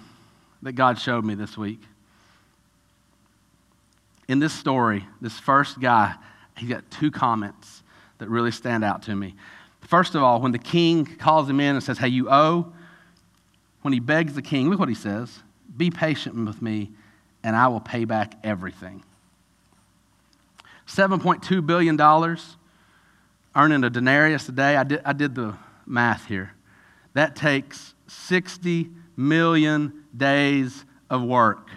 that 0.61 0.72
God 0.72 0.98
showed 0.98 1.24
me 1.24 1.34
this 1.34 1.57
week. 1.57 1.80
In 4.28 4.38
this 4.38 4.53
story, 4.53 5.07
this 5.18 5.40
first 5.40 5.80
guy, 5.80 6.14
he 6.59 6.66
got 6.66 6.90
two 6.90 7.11
comments 7.11 7.82
that 8.18 8.28
really 8.28 8.51
stand 8.51 8.84
out 8.84 9.05
to 9.05 9.16
me. 9.16 9.34
First 9.80 10.14
of 10.14 10.22
all, 10.22 10.42
when 10.42 10.53
the 10.53 10.59
king 10.59 11.07
calls 11.07 11.48
him 11.48 11.59
in 11.59 11.74
and 11.74 11.82
says, 11.82 11.96
Hey, 11.96 12.09
you 12.09 12.28
owe, 12.30 12.70
when 13.80 13.94
he 13.94 14.01
begs 14.01 14.34
the 14.34 14.42
king, 14.42 14.68
look 14.68 14.78
what 14.78 14.90
he 14.90 14.94
says 14.94 15.40
Be 15.74 15.90
patient 15.90 16.36
with 16.44 16.61
me, 16.61 16.90
and 17.42 17.57
I 17.57 17.68
will 17.68 17.80
pay 17.80 18.05
back 18.05 18.34
everything. 18.44 19.03
$7.2 20.86 21.66
billion, 21.66 21.98
earning 23.57 23.84
a 23.84 23.88
denarius 23.88 24.51
a 24.51 24.53
day. 24.53 24.76
I 24.76 24.84
did, 24.84 25.01
I 25.03 25.14
did 25.14 25.34
the 25.34 25.57
math 25.86 26.26
here. 26.26 26.53
That 27.14 27.36
takes 27.36 27.94
60 28.06 28.90
million 29.16 30.04
days 30.16 30.84
of 31.08 31.22
work 31.22 31.70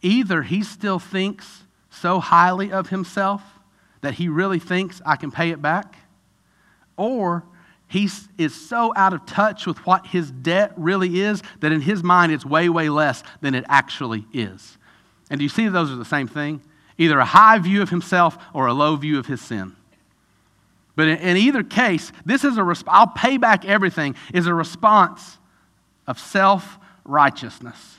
Either 0.03 0.43
he 0.43 0.63
still 0.63 1.01
thinks 1.01 1.60
so 1.91 2.21
highly 2.21 2.73
of 2.73 2.89
himself 2.89 3.43
that 4.01 4.15
he 4.15 4.29
really 4.29 4.59
thinks 4.59 5.03
I 5.05 5.17
can 5.17 5.31
pay 5.31 5.51
it 5.51 5.61
back, 5.61 5.97
or 6.97 7.45
he 7.89 8.09
is 8.39 8.55
so 8.55 8.93
out 8.97 9.13
of 9.13 9.27
touch 9.27 9.67
with 9.67 9.85
what 9.85 10.07
his 10.07 10.31
debt 10.31 10.73
really 10.77 11.21
is 11.21 11.43
that 11.59 11.73
in 11.73 11.81
his 11.81 12.03
mind 12.03 12.31
it's 12.33 12.47
way, 12.47 12.69
way 12.69 12.89
less 12.89 13.23
than 13.41 13.55
it 13.55 13.65
actually 13.69 14.27
is. 14.33 14.79
And 15.29 15.39
do 15.39 15.45
you 15.45 15.49
see 15.49 15.69
those 15.69 15.91
are 15.91 15.97
the 15.97 16.05
same 16.05 16.29
thing? 16.29 16.63
Either 16.99 17.19
a 17.19 17.25
high 17.25 17.59
view 17.59 17.83
of 17.83 17.91
himself 17.91 18.39
or 18.55 18.67
a 18.67 18.73
low 18.73 18.95
view 18.97 19.19
of 19.19 19.27
his 19.27 19.41
sin. 19.41 19.75
But 20.95 21.09
in, 21.09 21.37
either 21.37 21.63
case, 21.63 22.13
this 22.25 22.45
is 22.45 22.59
a 22.59 22.61
resp- 22.61 22.85
I'll 22.87 23.07
pay 23.07 23.39
back 23.39 23.65
everything 23.65 24.15
is 24.35 24.47
a 24.47 24.55
response 24.55 25.39
of 26.07 26.19
self 26.19 26.79
righteousness. 27.05 27.97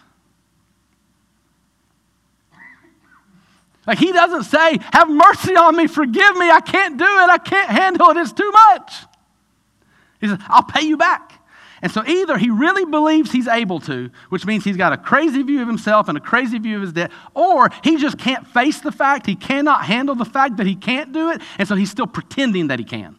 Like 3.88 3.98
he 3.98 4.12
doesn't 4.12 4.44
say, 4.44 4.80
Have 4.94 5.10
mercy 5.10 5.56
on 5.56 5.76
me, 5.76 5.88
forgive 5.88 6.36
me, 6.36 6.50
I 6.50 6.62
can't 6.62 6.98
do 6.98 7.06
it, 7.06 7.30
I 7.30 7.38
can't 7.38 7.70
handle 7.70 8.10
it, 8.10 8.18
it's 8.18 8.34
too 8.34 8.52
much. 8.52 8.94
He 10.20 10.28
says, 10.28 10.38
I'll 10.48 10.64
pay 10.64 10.86
you 10.86 10.98
back. 10.98 11.42
And 11.82 11.92
so 11.92 12.04
either 12.06 12.38
he 12.38 12.52
really 12.52 12.86
believes 12.86 13.32
he's 13.32 13.48
able 13.48 13.80
to, 13.82 14.12
which 14.30 14.46
means 14.46 14.64
he's 14.64 14.78
got 14.78 14.94
a 14.94 14.98
crazy 14.98 15.42
view 15.42 15.64
of 15.64 15.68
himself 15.68 16.10
and 16.10 16.18
a 16.18 16.22
crazy 16.22 16.60
view 16.60 16.76
of 16.76 16.84
his 16.84 16.94
debt, 16.94 17.12
or 17.34 17.72
he 17.84 17.98
just 17.98 18.20
can't 18.20 18.48
face 18.48 18.82
the 18.82 18.92
fact, 18.92 19.26
he 19.26 19.36
cannot 19.36 19.86
handle 19.86 20.14
the 20.14 20.26
fact 20.26 20.58
that 20.58 20.68
he 20.68 20.76
can't 20.76 21.12
do 21.12 21.32
it, 21.32 21.42
and 21.58 21.68
so 21.68 21.76
he's 21.76 21.90
still 21.90 22.06
pretending 22.06 22.68
that 22.68 22.78
he 22.78 22.86
can. 22.86 23.16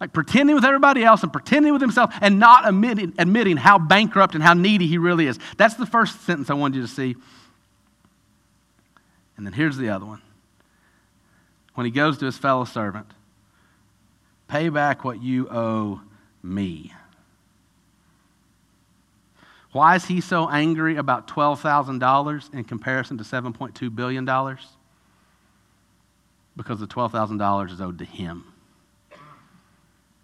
Like 0.00 0.12
pretending 0.12 0.54
with 0.54 0.64
everybody 0.64 1.04
else 1.04 1.22
and 1.24 1.32
pretending 1.32 1.72
with 1.72 1.82
himself 1.82 2.14
and 2.20 2.38
not 2.38 2.68
admitting, 2.68 3.14
admitting 3.18 3.56
how 3.56 3.78
bankrupt 3.78 4.34
and 4.34 4.42
how 4.42 4.54
needy 4.54 4.86
he 4.86 4.98
really 4.98 5.26
is. 5.26 5.38
That's 5.56 5.74
the 5.74 5.86
first 5.86 6.22
sentence 6.22 6.50
I 6.50 6.54
wanted 6.54 6.76
you 6.76 6.82
to 6.82 6.88
see. 6.88 7.16
And 9.42 9.46
then 9.48 9.54
here's 9.54 9.76
the 9.76 9.88
other 9.88 10.06
one 10.06 10.22
when 11.74 11.84
he 11.84 11.90
goes 11.90 12.16
to 12.18 12.26
his 12.26 12.38
fellow 12.38 12.64
servant, 12.64 13.08
Pay 14.46 14.68
back 14.68 15.02
what 15.02 15.20
you 15.20 15.48
owe 15.50 16.00
me. 16.44 16.92
Why 19.72 19.96
is 19.96 20.04
he 20.04 20.20
so 20.20 20.48
angry 20.48 20.94
about 20.94 21.26
$12,000 21.26 22.54
in 22.54 22.62
comparison 22.62 23.18
to 23.18 23.24
$7.2 23.24 23.92
billion? 23.92 24.24
Because 26.56 26.78
the 26.78 26.86
$12,000 26.86 27.72
is 27.72 27.80
owed 27.80 27.98
to 27.98 28.04
him. 28.04 28.44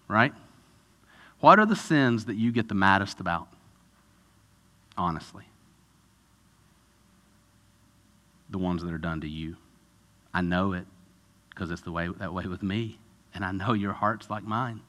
Right? 0.06 0.32
What 1.40 1.58
are 1.58 1.66
the 1.66 1.74
sins 1.74 2.26
that 2.26 2.36
you 2.36 2.52
get 2.52 2.68
the 2.68 2.76
maddest 2.76 3.18
about? 3.18 3.48
Honestly. 4.96 5.48
The 8.50 8.58
ones 8.58 8.82
that 8.82 8.92
are 8.92 8.98
done 8.98 9.20
to 9.20 9.28
you. 9.28 9.56
I 10.32 10.40
know 10.40 10.72
it 10.72 10.86
because 11.50 11.70
it's 11.70 11.82
the 11.82 11.92
way 11.92 12.08
that 12.18 12.32
way 12.32 12.46
with 12.46 12.62
me. 12.62 12.98
And 13.34 13.44
I 13.44 13.52
know 13.52 13.72
your 13.72 13.92
heart's 13.92 14.30
like 14.30 14.44
mine. 14.44 14.80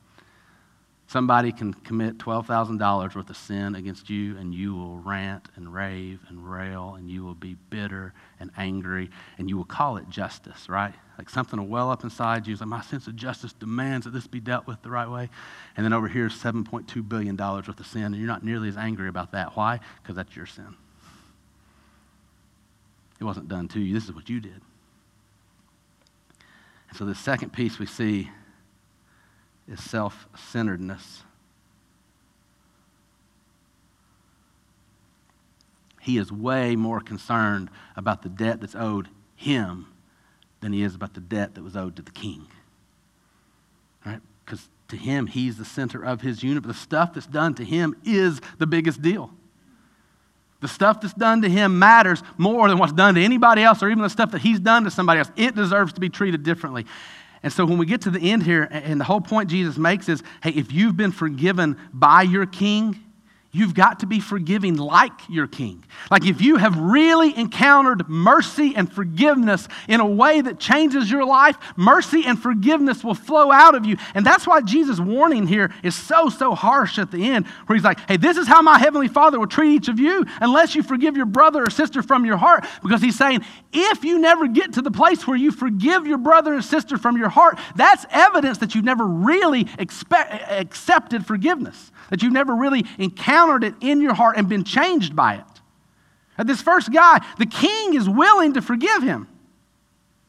Somebody 1.07 1.51
can 1.51 1.73
commit 1.73 2.19
$12,000 2.19 3.15
worth 3.15 3.29
of 3.31 3.35
sin 3.35 3.73
against 3.73 4.11
you, 4.11 4.37
and 4.37 4.53
you 4.53 4.75
will 4.75 4.99
rant 4.99 5.49
and 5.55 5.73
rave 5.73 6.19
and 6.27 6.47
rail, 6.47 6.93
and 6.95 7.09
you 7.09 7.25
will 7.25 7.33
be 7.33 7.55
bitter 7.71 8.13
and 8.39 8.51
angry, 8.55 9.09
and 9.39 9.49
you 9.49 9.57
will 9.57 9.65
call 9.65 9.97
it 9.97 10.07
justice, 10.07 10.69
right? 10.69 10.93
Like 11.17 11.31
something 11.31 11.59
will 11.59 11.67
well 11.67 11.89
up 11.89 12.03
inside 12.03 12.45
you. 12.45 12.53
It's 12.53 12.61
like, 12.61 12.69
my 12.69 12.81
sense 12.81 13.07
of 13.07 13.15
justice 13.15 13.53
demands 13.53 14.05
that 14.05 14.11
this 14.11 14.27
be 14.27 14.39
dealt 14.39 14.67
with 14.67 14.83
the 14.83 14.91
right 14.91 15.09
way. 15.09 15.31
And 15.75 15.83
then 15.83 15.93
over 15.93 16.07
here 16.07 16.27
is 16.27 16.33
$7.2 16.33 17.09
billion 17.09 17.35
worth 17.35 17.67
of 17.67 17.87
sin, 17.87 18.03
and 18.03 18.15
you're 18.17 18.27
not 18.27 18.45
nearly 18.45 18.69
as 18.69 18.77
angry 18.77 19.09
about 19.09 19.31
that. 19.31 19.57
Why? 19.57 19.79
Because 20.03 20.15
that's 20.15 20.35
your 20.35 20.45
sin. 20.45 20.75
It 23.19 23.23
wasn't 23.23 23.49
done 23.49 23.67
to 23.69 23.79
you. 23.79 23.93
This 23.93 24.05
is 24.05 24.13
what 24.13 24.29
you 24.29 24.39
did. 24.39 24.61
And 26.89 26.97
so 26.97 27.05
the 27.05 27.15
second 27.15 27.51
piece 27.51 27.77
we 27.77 27.85
see 27.85 28.29
is 29.67 29.83
self 29.83 30.27
centeredness. 30.35 31.23
He 36.01 36.17
is 36.17 36.31
way 36.31 36.75
more 36.75 37.01
concerned 37.01 37.69
about 37.95 38.23
the 38.23 38.29
debt 38.29 38.61
that's 38.61 38.75
owed 38.75 39.09
him 39.35 39.87
than 40.61 40.73
he 40.73 40.81
is 40.81 40.95
about 40.95 41.13
the 41.13 41.19
debt 41.19 41.55
that 41.55 41.63
was 41.63 41.75
owed 41.75 41.95
to 41.97 42.01
the 42.01 42.11
king. 42.11 42.47
Right? 44.05 44.21
Because 44.45 44.69
to 44.87 44.97
him, 44.97 45.27
he's 45.27 45.57
the 45.57 45.65
center 45.65 46.03
of 46.03 46.21
his 46.21 46.41
universe. 46.41 46.75
The 46.75 46.81
stuff 46.81 47.13
that's 47.13 47.27
done 47.27 47.53
to 47.55 47.65
him 47.65 47.95
is 48.03 48.41
the 48.57 48.65
biggest 48.65 49.01
deal. 49.01 49.31
The 50.61 50.67
stuff 50.67 51.01
that's 51.01 51.13
done 51.13 51.41
to 51.43 51.49
him 51.49 51.79
matters 51.79 52.21
more 52.37 52.67
than 52.67 52.77
what's 52.77 52.93
done 52.93 53.15
to 53.15 53.21
anybody 53.21 53.63
else 53.63 53.81
or 53.81 53.89
even 53.89 54.03
the 54.03 54.09
stuff 54.09 54.31
that 54.31 54.41
he's 54.41 54.59
done 54.59 54.83
to 54.83 54.91
somebody 54.91 55.19
else. 55.19 55.31
It 55.37 55.55
deserves 55.55 55.93
to 55.93 56.01
be 56.01 56.09
treated 56.09 56.43
differently. 56.43 56.85
And 57.41 57.53
so 57.53 57.65
when 57.65 57.77
we 57.77 57.85
get 57.85 58.01
to 58.01 58.09
the 58.09 58.31
end 58.31 58.43
here, 58.43 58.67
and 58.69 58.99
the 58.99 59.05
whole 59.05 59.21
point 59.21 59.49
Jesus 59.49 59.77
makes 59.77 60.09
is 60.09 60.21
hey, 60.43 60.51
if 60.51 60.73
you've 60.73 60.97
been 60.97 61.13
forgiven 61.13 61.77
by 61.93 62.23
your 62.23 62.45
king, 62.45 63.01
You've 63.51 63.73
got 63.73 64.01
to 64.01 64.05
be 64.05 64.19
forgiving 64.19 64.77
like 64.77 65.27
your 65.27 65.47
king. 65.47 65.83
Like 66.11 66.23
if 66.23 66.39
you 66.39 66.57
have 66.57 66.77
really 66.77 67.35
encountered 67.35 68.07
mercy 68.07 68.75
and 68.75 68.91
forgiveness 68.91 69.67
in 69.87 69.99
a 70.01 70.05
way 70.05 70.41
that 70.41 70.59
changes 70.59 71.09
your 71.09 71.25
life, 71.25 71.57
mercy 71.75 72.25
and 72.27 72.39
forgiveness 72.39 73.03
will 73.03 73.15
flow 73.15 73.51
out 73.51 73.73
of 73.73 73.87
you. 73.87 73.97
And 74.13 74.23
that's 74.23 74.45
why 74.45 74.61
Jesus' 74.61 74.99
warning 74.99 75.47
here 75.47 75.73
is 75.81 75.95
so, 75.95 76.29
so 76.29 76.53
harsh 76.53 76.99
at 76.99 77.09
the 77.09 77.27
end, 77.27 77.47
where 77.65 77.75
he's 77.75 77.83
like, 77.83 77.99
hey, 78.07 78.17
this 78.17 78.37
is 78.37 78.47
how 78.47 78.61
my 78.61 78.77
heavenly 78.77 79.07
Father 79.07 79.39
will 79.39 79.47
treat 79.47 79.73
each 79.73 79.87
of 79.87 79.99
you 79.99 80.27
unless 80.41 80.75
you 80.75 80.83
forgive 80.83 81.17
your 81.17 81.25
brother 81.25 81.63
or 81.63 81.71
sister 81.71 82.03
from 82.03 82.27
your 82.27 82.37
heart. 82.37 82.67
Because 82.83 83.01
he's 83.01 83.17
saying, 83.17 83.43
if 83.73 84.03
you 84.03 84.19
never 84.19 84.47
get 84.47 84.73
to 84.73 84.83
the 84.83 84.91
place 84.91 85.25
where 85.25 85.37
you 85.37 85.51
forgive 85.51 86.05
your 86.05 86.19
brother 86.19 86.53
and 86.53 86.63
sister 86.63 86.99
from 86.99 87.17
your 87.17 87.29
heart, 87.29 87.57
that's 87.75 88.05
evidence 88.11 88.59
that 88.59 88.75
you've 88.75 88.85
never 88.85 89.05
really 89.05 89.67
expect, 89.79 90.51
accepted 90.51 91.25
forgiveness, 91.25 91.91
that 92.09 92.21
you've 92.21 92.33
never 92.33 92.55
really 92.55 92.85
encountered 92.97 93.63
it 93.63 93.75
in 93.81 94.01
your 94.01 94.13
heart 94.13 94.37
and 94.37 94.49
been 94.49 94.63
changed 94.63 95.15
by 95.15 95.35
it. 95.35 95.61
And 96.37 96.47
this 96.47 96.61
first 96.61 96.91
guy, 96.91 97.23
the 97.37 97.45
king 97.45 97.95
is 97.95 98.07
willing 98.07 98.53
to 98.53 98.61
forgive 98.61 99.03
him. 99.03 99.27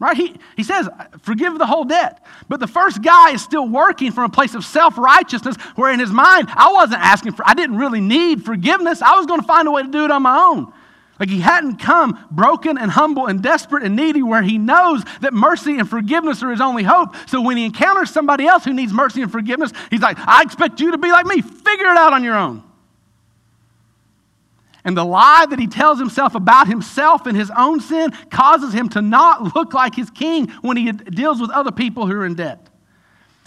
Right? 0.01 0.16
He, 0.16 0.35
he 0.57 0.62
says, 0.62 0.89
forgive 1.20 1.59
the 1.59 1.66
whole 1.66 1.85
debt. 1.85 2.24
But 2.49 2.59
the 2.59 2.66
first 2.66 3.03
guy 3.03 3.33
is 3.33 3.43
still 3.43 3.68
working 3.68 4.12
from 4.12 4.24
a 4.24 4.28
place 4.31 4.55
of 4.55 4.64
self 4.64 4.97
righteousness, 4.97 5.57
where 5.76 5.93
in 5.93 6.01
his 6.01 6.11
mind, 6.11 6.49
I 6.51 6.72
wasn't 6.72 7.03
asking 7.03 7.33
for, 7.33 7.47
I 7.47 7.53
didn't 7.53 7.76
really 7.76 8.01
need 8.01 8.45
forgiveness. 8.45 9.03
I 9.03 9.16
was 9.16 9.26
going 9.26 9.41
to 9.41 9.47
find 9.47 9.68
a 9.68 9.70
way 9.70 9.83
to 9.83 9.89
do 9.89 10.05
it 10.05 10.11
on 10.11 10.22
my 10.22 10.37
own. 10.39 10.72
Like 11.21 11.29
he 11.29 11.41
hadn't 11.41 11.77
come 11.77 12.18
broken 12.31 12.79
and 12.79 12.91
humble 12.91 13.27
and 13.27 13.43
desperate 13.43 13.83
and 13.83 13.95
needy 13.95 14.23
where 14.23 14.41
he 14.41 14.57
knows 14.57 15.05
that 15.21 15.35
mercy 15.35 15.79
and 15.79 15.89
forgiveness 15.89 16.43
are 16.43 16.51
his 16.51 16.62
only 16.62 16.83
hope. 16.83 17.14
So 17.29 17.43
when 17.43 17.59
he 17.59 17.66
encounters 17.66 18.11
somebody 18.11 18.47
else 18.47 18.64
who 18.64 18.73
needs 18.73 18.91
mercy 18.91 19.21
and 19.21 19.31
forgiveness, 19.31 19.71
he's 19.91 20.01
like, 20.01 20.16
I 20.18 20.41
expect 20.41 20.81
you 20.81 20.93
to 20.93 20.99
be 20.99 21.12
like 21.12 21.27
me. 21.27 21.43
Figure 21.43 21.87
it 21.87 21.97
out 21.99 22.14
on 22.14 22.25
your 22.25 22.37
own. 22.37 22.64
And 24.83 24.97
the 24.97 25.05
lie 25.05 25.45
that 25.51 25.59
he 25.59 25.66
tells 25.66 25.99
himself 25.99 26.35
about 26.35 26.68
himself 26.68 27.27
and 27.27 27.37
his 27.37 27.53
own 27.55 27.81
sin 27.81 28.12
causes 28.31 28.73
him 28.73 28.89
to 28.91 29.03
not 29.03 29.55
look 29.55 29.75
like 29.75 29.95
his 29.95 30.09
king 30.09 30.49
when 30.62 30.79
he 30.79 30.91
deals 30.91 31.39
with 31.39 31.51
other 31.51 31.71
people 31.71 32.07
who 32.07 32.14
are 32.14 32.25
in 32.25 32.35
debt. 32.35 32.66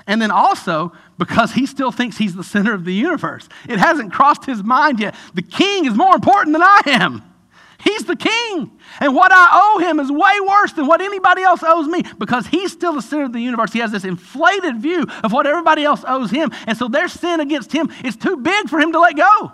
And 0.06 0.22
then 0.22 0.30
also, 0.30 0.92
because 1.18 1.54
he 1.54 1.66
still 1.66 1.92
thinks 1.92 2.18
he's 2.18 2.36
the 2.36 2.44
center 2.44 2.74
of 2.76 2.86
the 2.86 2.94
universe, 2.94 3.50
it 3.68 3.80
hasn't 3.80 4.14
crossed 4.14 4.46
his 4.46 4.64
mind 4.64 5.00
yet. 5.00 5.16
The 5.34 5.42
king 5.42 5.86
is 5.86 5.96
more 5.96 6.14
important 6.14 6.54
than 6.54 6.62
I 6.62 6.82
am. 6.86 7.33
He's 7.84 8.06
the 8.06 8.16
king. 8.16 8.72
And 9.02 9.14
what 9.14 9.32
I 9.34 9.50
owe 9.52 9.80
him 9.80 10.00
is 10.00 10.10
way 10.10 10.40
worse 10.40 10.72
than 10.72 10.88
what 10.88 11.02
anybody 11.02 11.42
else 11.44 11.62
owes 11.64 11.88
me 11.88 12.04
because 12.18 12.48
he's 12.48 12.72
still 12.72 12.94
the 12.94 13.02
center 13.02 13.26
of 13.26 13.34
the 13.34 13.42
universe. 13.42 13.74
He 13.74 13.80
has 13.80 13.92
this 13.92 14.06
inflated 14.06 14.78
view 14.78 15.06
of 15.24 15.34
what 15.34 15.46
everybody 15.46 15.84
else 15.84 16.04
owes 16.08 16.32
him. 16.32 16.52
And 16.66 16.78
so 16.78 16.88
their 16.88 17.10
sin 17.10 17.42
against 17.42 17.74
him 17.74 17.92
is 18.06 18.16
too 18.16 18.38
big 18.38 18.70
for 18.70 18.80
him 18.80 18.94
to 18.94 19.00
let 19.00 19.18
go. 19.18 19.52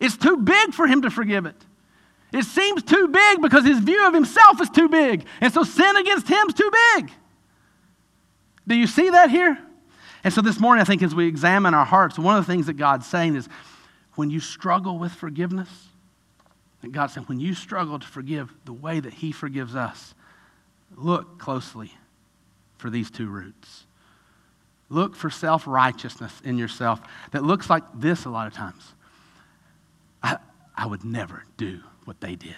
It's 0.00 0.18
too 0.18 0.36
big 0.36 0.74
for 0.74 0.86
him 0.86 1.02
to 1.02 1.10
forgive 1.10 1.46
it. 1.46 1.56
It 2.32 2.44
seems 2.44 2.82
too 2.82 3.08
big 3.08 3.40
because 3.40 3.64
his 3.64 3.78
view 3.78 4.06
of 4.06 4.12
himself 4.12 4.60
is 4.60 4.68
too 4.68 4.88
big. 4.88 5.24
And 5.40 5.52
so 5.52 5.62
sin 5.62 5.96
against 5.96 6.28
him 6.28 6.48
is 6.48 6.54
too 6.54 6.70
big. 6.96 7.10
Do 8.68 8.74
you 8.74 8.86
see 8.86 9.08
that 9.10 9.30
here? 9.30 9.58
And 10.24 10.32
so 10.32 10.42
this 10.42 10.60
morning, 10.60 10.82
I 10.82 10.84
think 10.84 11.02
as 11.02 11.14
we 11.14 11.26
examine 11.26 11.72
our 11.72 11.84
hearts, 11.86 12.18
one 12.18 12.36
of 12.36 12.46
the 12.46 12.52
things 12.52 12.66
that 12.66 12.74
God's 12.74 13.06
saying 13.06 13.36
is 13.36 13.48
when 14.16 14.30
you 14.30 14.40
struggle 14.40 14.98
with 14.98 15.12
forgiveness, 15.12 15.68
that 16.84 16.92
God 16.92 17.10
said, 17.10 17.28
when 17.28 17.40
you 17.40 17.54
struggle 17.54 17.98
to 17.98 18.06
forgive 18.06 18.52
the 18.64 18.72
way 18.72 19.00
that 19.00 19.12
He 19.12 19.32
forgives 19.32 19.74
us, 19.74 20.14
look 20.96 21.38
closely 21.38 21.92
for 22.76 22.90
these 22.90 23.10
two 23.10 23.26
roots. 23.26 23.86
Look 24.90 25.16
for 25.16 25.30
self 25.30 25.66
righteousness 25.66 26.40
in 26.44 26.58
yourself 26.58 27.00
that 27.32 27.42
looks 27.42 27.70
like 27.70 27.82
this 27.94 28.26
a 28.26 28.30
lot 28.30 28.46
of 28.46 28.52
times. 28.52 28.92
I, 30.22 30.36
I 30.76 30.86
would 30.86 31.04
never 31.04 31.44
do 31.56 31.80
what 32.04 32.20
they 32.20 32.36
did. 32.36 32.54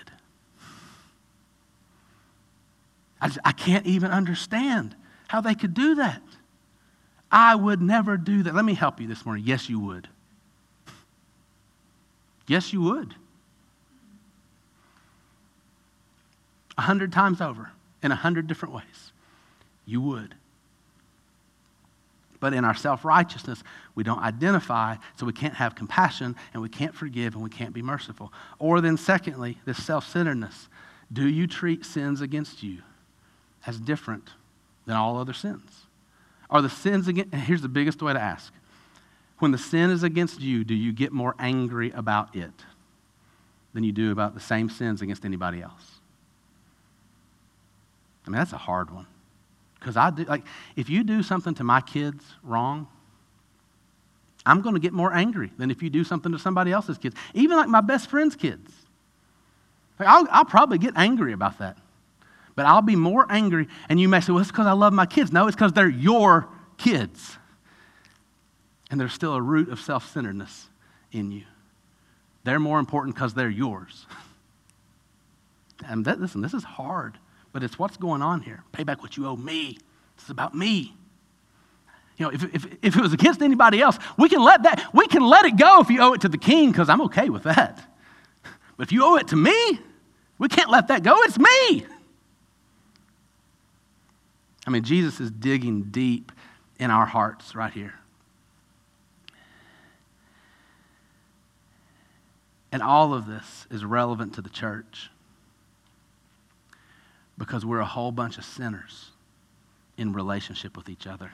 I, 3.20 3.29
just, 3.29 3.39
I 3.45 3.53
can't 3.53 3.87
even 3.87 4.11
understand 4.11 4.95
how 5.29 5.41
they 5.41 5.55
could 5.55 5.72
do 5.72 5.95
that. 5.95 6.22
I 7.31 7.55
would 7.55 7.81
never 7.81 8.16
do 8.16 8.43
that. 8.43 8.55
Let 8.55 8.64
me 8.64 8.74
help 8.74 9.01
you 9.01 9.07
this 9.07 9.24
morning. 9.24 9.45
Yes, 9.47 9.68
you 9.68 9.81
would. 9.81 10.09
Yes, 12.49 12.72
you 12.72 12.81
would. 12.83 13.14
A 16.79 16.83
hundred 16.83 17.12
times 17.12 17.41
over, 17.41 17.70
in 18.03 18.12
a 18.12 18.16
hundred 18.16 18.47
different 18.47 18.74
ways. 18.74 19.12
You 19.87 20.01
would. 20.03 20.35
But 22.39 22.53
in 22.53 22.64
our 22.64 22.74
self 22.74 23.05
righteousness, 23.05 23.62
we 23.95 24.05
don't 24.05 24.20
identify, 24.20 24.97
so 25.16 25.27
we 25.27 25.33
can't 25.33 25.55
have 25.55 25.74
compassion 25.74 26.37
and 26.53 26.62
we 26.62 26.68
can't 26.68 26.95
forgive 26.95 27.35
and 27.35 27.43
we 27.43 27.51
can't 27.51 27.72
be 27.72 27.83
merciful. 27.83 28.33
Or 28.59 28.81
then, 28.81 28.97
secondly, 28.97 29.59
this 29.64 29.83
self 29.83 30.07
centeredness. 30.07 30.68
Do 31.12 31.29
you 31.29 31.47
treat 31.47 31.85
sins 31.85 32.20
against 32.20 32.62
you 32.62 32.83
as 33.66 33.79
different 33.79 34.31
than 34.87 34.97
all 34.97 35.18
other 35.18 35.33
sins? 35.33 35.87
Are 36.51 36.62
the 36.62 36.70
sins 36.70 37.09
against, 37.09 37.35
here's 37.35 37.62
the 37.62 37.68
biggest 37.68 38.03
way 38.03 38.12
to 38.12 38.20
ask. 38.20 38.53
When 39.39 39.51
the 39.51 39.59
sin 39.59 39.91
is 39.91 40.03
against 40.03 40.41
you, 40.41 40.64
do 40.64 40.74
you 40.74 40.93
get 40.93 41.12
more 41.12 41.35
angry 41.39 41.91
about 41.91 42.35
it 42.35 42.53
than 43.74 43.85
you 43.85 43.93
do 43.93 44.11
about 44.11 44.35
the 44.35 44.41
same 44.41 44.70
sins 44.70 45.03
against 45.03 45.24
anybody 45.24 45.61
else? 45.61 45.95
I 48.27 48.31
mean, 48.31 48.39
that's 48.39 48.53
a 48.53 48.59
hard 48.59 48.91
one. 48.91 49.07
Because 49.79 49.97
I 49.97 50.11
do, 50.11 50.24
like, 50.24 50.45
if 50.74 50.91
you 50.91 51.05
do 51.05 51.22
something 51.22 51.55
to 51.55 51.64
my 51.64 51.81
kids 51.81 52.24
wrong, 52.43 52.89
I'm 54.45 54.61
going 54.61 54.74
to 54.74 54.81
get 54.81 54.93
more 54.93 55.12
angry 55.12 55.53
than 55.59 55.70
if 55.70 55.83
you 55.83 55.91
do 55.91 56.05
something 56.05 56.33
to 56.33 56.39
somebody 56.39 56.72
else's 56.72 56.99
kids, 56.99 57.16
even 57.35 57.57
like 57.57 57.68
my 57.68 57.81
best 57.81 58.09
friend's 58.09 58.37
kids. 58.37 58.72
Like, 59.99 60.09
I'll, 60.09 60.27
I'll 60.31 60.45
probably 60.45 60.79
get 60.79 60.95
angry 60.97 61.33
about 61.33 61.59
that. 61.59 61.79
But 62.55 62.66
I'll 62.66 62.83
be 62.83 62.97
more 62.97 63.27
angry, 63.29 63.68
and 63.89 64.01
you 64.01 64.09
may 64.09 64.20
say, 64.20 64.33
well, 64.33 64.41
it's 64.41 64.51
because 64.51 64.66
I 64.66 64.72
love 64.72 64.93
my 64.93 65.07
kids. 65.07 65.31
No, 65.31 65.47
it's 65.47 65.55
because 65.55 65.72
they're 65.72 65.89
your 65.89 66.49
kids. 66.79 67.37
And 68.91 69.01
there's 69.01 69.12
still 69.12 69.35
a 69.35 69.43
root 69.43 69.68
of 69.68 69.81
self 69.81 70.11
centeredness 70.12 70.68
in 71.12 71.33
you. 71.33 71.45
They're 72.45 72.61
more 72.61 72.79
important 72.79 73.14
because 73.14 73.35
they're 73.35 73.51
yours. 73.51 74.07
And 75.87 76.05
that, 76.07 76.20
listen, 76.20 76.41
this 76.41 76.55
is 76.55 76.64
hard 76.64 77.18
but 77.57 77.63
it's 77.63 77.79
what's 77.79 77.97
going 77.97 78.21
on 78.21 78.43
here. 78.43 78.63
Pay 78.73 78.85
back 78.85 79.01
what 79.01 79.17
you 79.17 79.27
owe 79.27 79.35
me. 79.35 79.79
It's 80.19 80.29
about 80.29 80.55
me. 80.55 80.95
You 82.19 82.27
know, 82.27 82.31
if, 82.31 82.45
if, 82.55 82.67
if 82.83 82.95
it 82.95 83.01
was 83.01 83.15
against 83.15 83.41
anybody 83.41 83.81
else, 83.81 83.99
we 84.19 84.29
can 84.29 84.43
let 84.43 84.65
that, 84.65 84.91
we 84.93 85.07
can 85.07 85.23
let 85.23 85.47
it 85.47 85.57
go 85.57 85.81
if 85.81 85.89
you 85.89 86.03
owe 86.03 86.13
it 86.13 86.21
to 86.21 86.29
the 86.29 86.37
king, 86.37 86.71
because 86.71 86.91
I'm 86.91 87.01
okay 87.01 87.31
with 87.31 87.45
that. 87.45 87.83
But 88.77 88.89
if 88.89 88.93
you 88.93 89.03
owe 89.03 89.17
it 89.17 89.29
to 89.29 89.37
me, 89.37 89.81
we 90.37 90.49
can't 90.49 90.69
let 90.69 90.89
that 90.89 91.03
go. 91.03 91.17
It's 91.23 91.39
me. 91.39 91.87
I 94.67 94.71
mean, 94.71 94.83
Jesus 94.83 95.19
is 95.19 95.31
digging 95.31 95.85
deep 95.85 96.33
in 96.79 96.91
our 96.91 97.07
hearts 97.07 97.55
right 97.55 97.73
here. 97.73 97.95
And 102.71 102.83
all 102.83 103.15
of 103.15 103.27
this 103.27 103.67
is 103.71 103.83
relevant 103.83 104.35
to 104.35 104.43
the 104.43 104.51
church 104.51 105.09
because 107.39 107.64
we're 107.64 107.80
a 107.80 107.87
whole 107.87 108.12
bunch 108.12 108.39
of 108.39 108.45
sinners 108.45 109.11
in 109.97 110.12
relationship 110.12 110.76
with 110.76 110.89
each 110.89 111.07
other. 111.07 111.30